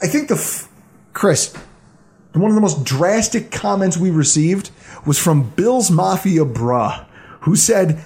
[0.02, 0.68] I think the f-
[1.12, 1.54] Chris,
[2.32, 4.70] one of the most drastic comments we received
[5.06, 7.04] was from Bills Mafia bruh,
[7.40, 8.04] who said,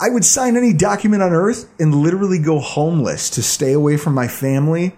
[0.00, 4.14] "I would sign any document on earth and literally go homeless to stay away from
[4.14, 4.96] my family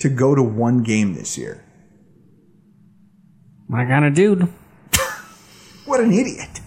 [0.00, 1.62] to go to one game this year."
[3.68, 4.48] My kind of dude.
[5.86, 6.60] What an idiot!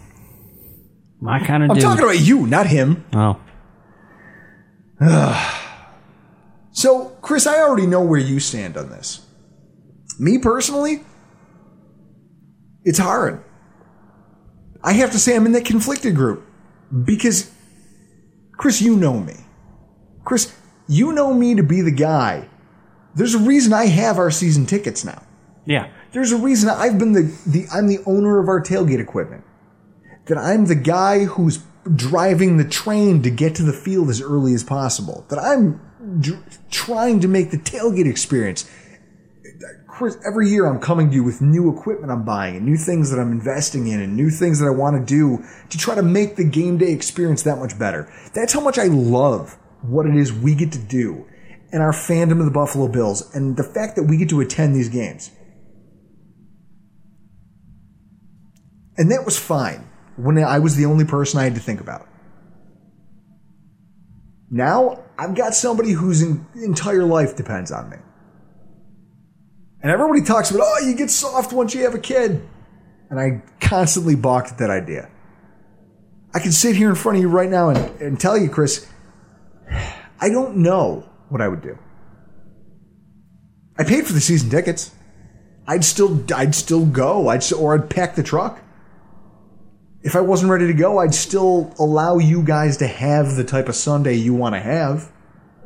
[1.20, 1.72] My kind of dude.
[1.72, 1.84] I'm dude.
[1.84, 3.04] talking about you, not him.
[3.14, 3.38] oh.
[6.72, 9.26] So, Chris, I already know where you stand on this.
[10.20, 11.02] Me personally,
[12.84, 13.44] it's hard.
[14.84, 16.46] I have to say I'm in that conflicted group
[17.06, 17.52] because,
[18.54, 19.36] Chris, you know me.
[20.26, 20.54] Chris,
[20.88, 22.50] you know me to be the guy.
[23.16, 25.24] There's a reason I have our season tickets now.
[25.66, 25.90] Yeah.
[26.12, 29.44] There's a reason I've been the, the I'm the owner of our tailgate equipment.
[30.26, 31.60] That I'm the guy who's
[31.96, 35.26] driving the train to get to the field as early as possible.
[35.30, 35.80] That I'm
[36.20, 38.70] dr- trying to make the tailgate experience.
[40.00, 43.12] Chris, every year I'm coming to you with new equipment I'm buying and new things
[43.12, 46.02] that I'm investing in and new things that I want to do to try to
[46.02, 48.10] make the game day experience that much better.
[48.34, 51.28] That's how much I love what it is we get to do
[51.74, 54.74] and our fandom of the Buffalo Bills and the fact that we get to attend
[54.74, 55.32] these games.
[58.98, 59.86] And that was fine
[60.16, 62.08] when I was the only person I had to think about.
[64.50, 67.98] Now I've got somebody whose entire life depends on me.
[69.81, 72.47] And everybody talks about, oh, you get soft once you have a kid.
[73.10, 75.10] And I constantly balked at that idea.
[76.34, 78.88] I can sit here in front of you right now and, and tell you, Chris,
[80.19, 81.77] I don't know what I would do.
[83.77, 84.91] I paid for the season tickets.
[85.65, 87.30] I'd still, I'd still go.
[87.30, 88.61] I'd, or I'd pack the truck.
[90.01, 93.69] If I wasn't ready to go, I'd still allow you guys to have the type
[93.69, 95.11] of Sunday you want to have.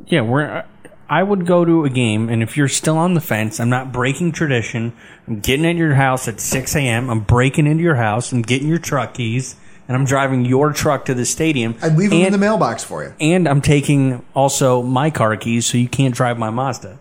[0.06, 0.66] Yeah, we're.
[1.14, 3.92] I would go to a game, and if you're still on the fence, I'm not
[3.92, 4.94] breaking tradition.
[5.28, 7.08] I'm getting at your house at 6 a.m.
[7.12, 8.32] I'm breaking into your house.
[8.32, 9.56] I'm getting your truck keys,
[9.88, 11.76] and I'm driving your truck to the stadium.
[11.84, 13.14] I'd leave them in the mailbox for you.
[13.22, 16.98] And I'm taking also my car keys, so you can't drive my Mazda.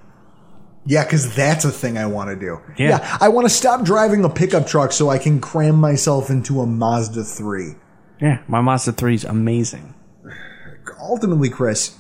[0.84, 2.60] Yeah, because that's a thing I want to do.
[2.76, 3.16] Yeah.
[3.18, 6.66] I want to stop driving a pickup truck so I can cram myself into a
[6.66, 7.76] Mazda 3.
[8.20, 9.94] Yeah, my Mazda 3 is amazing.
[11.00, 11.96] Ultimately, Chris,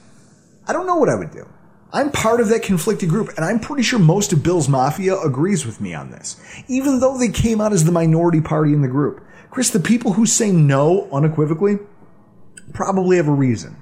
[0.68, 1.48] I don't know what I would do.
[1.92, 5.66] I'm part of that conflicted group, and I'm pretty sure most of Bills Mafia agrees
[5.66, 8.88] with me on this, even though they came out as the minority party in the
[8.88, 9.22] group.
[9.50, 11.78] Chris, the people who say no unequivocally
[12.72, 13.76] probably have a reason.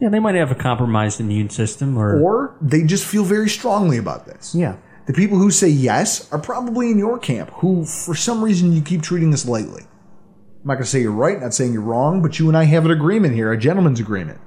[0.00, 3.98] Yeah, they might have a compromised immune system, or, Or they just feel very strongly
[3.98, 4.54] about this.
[4.54, 4.76] yeah,
[5.08, 8.80] The people who say yes are probably in your camp, who for some reason you
[8.82, 9.82] keep treating this lightly.
[9.82, 12.64] I'm not going to say you're right, not saying you're wrong, but you and I
[12.64, 14.40] have an agreement here, a gentleman's agreement.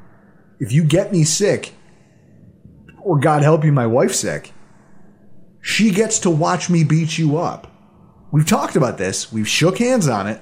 [0.62, 1.74] If you get me sick,
[3.04, 4.54] or God help you, my wife's sick,
[5.62, 7.68] she gets to watch me beat you up.
[8.32, 9.32] We've talked about this.
[9.32, 10.42] We've shook hands on it.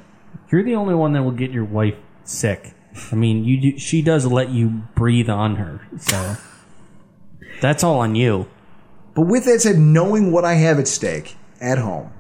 [0.52, 2.74] you're the only one that will get your wife sick.
[3.12, 6.38] I mean, you do, she does let you breathe on her, so
[7.62, 8.48] that's all on you.
[9.16, 12.12] But with that said, knowing what I have at stake at home,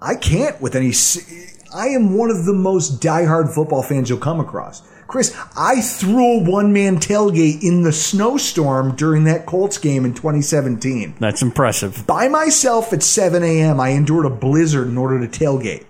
[0.00, 0.92] I can't with any.
[1.74, 4.82] I am one of the most diehard football fans you'll come across.
[5.10, 10.14] Chris, I threw a one man tailgate in the snowstorm during that Colts game in
[10.14, 11.16] 2017.
[11.18, 12.06] That's impressive.
[12.06, 15.84] By myself at 7 a.m., I endured a blizzard in order to tailgate.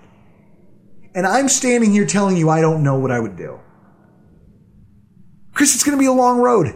[1.14, 3.60] And I'm standing here telling you I don't know what I would do.
[5.52, 6.74] Chris, it's going to be a long road.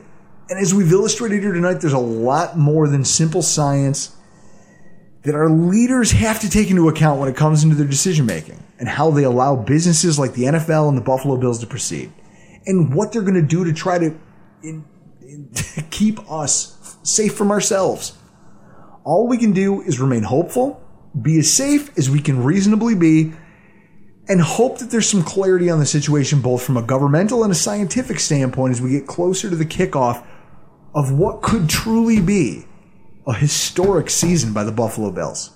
[0.50, 4.14] And as we've illustrated here tonight, there's a lot more than simple science
[5.22, 8.62] that our leaders have to take into account when it comes into their decision making
[8.78, 12.12] and how they allow businesses like the NFL and the Buffalo Bills to proceed
[12.66, 14.18] and what they're going to do to try to
[14.62, 14.84] in,
[15.20, 15.50] in,
[15.90, 18.16] keep us safe from ourselves.
[19.04, 20.82] All we can do is remain hopeful,
[21.20, 23.34] be as safe as we can reasonably be,
[24.26, 27.54] and hope that there's some clarity on the situation, both from a governmental and a
[27.54, 30.26] scientific standpoint, as we get closer to the kickoff
[30.94, 32.64] of what could truly be
[33.26, 35.50] a historic season by the Buffalo Bills.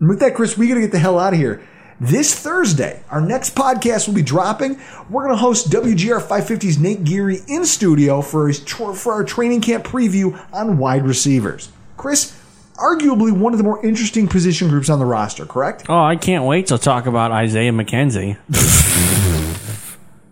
[0.00, 1.66] And with that, Chris, we got to get the hell out of here.
[2.00, 4.80] This Thursday, our next podcast will be dropping.
[5.10, 9.62] We're going to host WGR 550's Nate Geary in studio for, his, for our training
[9.62, 11.70] camp preview on wide receivers.
[11.96, 12.40] Chris,
[12.76, 15.86] arguably one of the more interesting position groups on the roster, correct?
[15.88, 18.36] Oh, I can't wait to talk about Isaiah McKenzie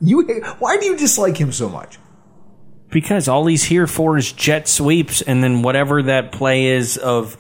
[0.01, 0.23] You,
[0.59, 1.99] why do you dislike him so much?
[2.91, 7.37] Because all he's here for is jet sweeps, and then whatever that play is of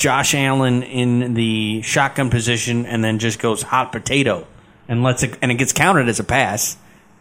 [0.00, 4.46] Josh Allen in the shotgun position, and then just goes hot potato
[4.88, 6.78] and lets it, and it gets counted as a pass,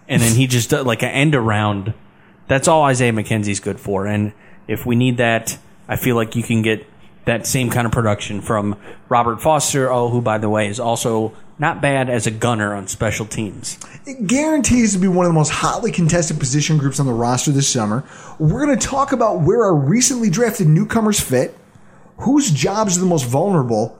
[0.07, 1.93] and then he just does like an end around.
[2.47, 4.31] That's all Isaiah McKenzie's good for, and
[4.69, 5.57] if we need that,
[5.89, 6.87] I feel like you can get
[7.25, 8.77] that same kind of production from
[9.09, 12.87] Robert Foster, oh, who by the way is also not bad as a gunner on
[12.87, 13.77] special teams.
[14.05, 17.51] It guarantees to be one of the most hotly contested position groups on the roster
[17.51, 18.05] this summer.
[18.39, 21.58] We're going to talk about where our recently drafted newcomers fit,
[22.19, 23.97] whose jobs are the most vulnerable,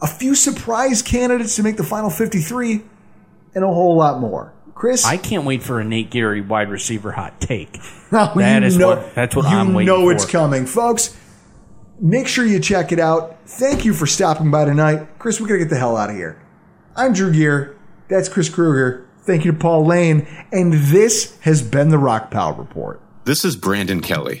[0.00, 2.82] a few surprise candidates to make the final 53,
[3.54, 4.52] and a whole lot more.
[4.74, 7.78] Chris, I can't wait for a Nate Geary wide receiver hot take.
[8.10, 10.12] That you is know, what- that's what you I'm waiting know for.
[10.12, 11.16] it's coming, folks.
[12.00, 13.36] Make sure you check it out.
[13.46, 15.40] Thank you for stopping by tonight, Chris.
[15.40, 16.40] We gotta get the hell out of here.
[16.96, 17.76] I'm Drew Gear.
[18.08, 19.08] That's Chris Kruger.
[19.22, 23.00] Thank you to Paul Lane, and this has been the Rockpile Report.
[23.24, 24.40] This is Brandon Kelly,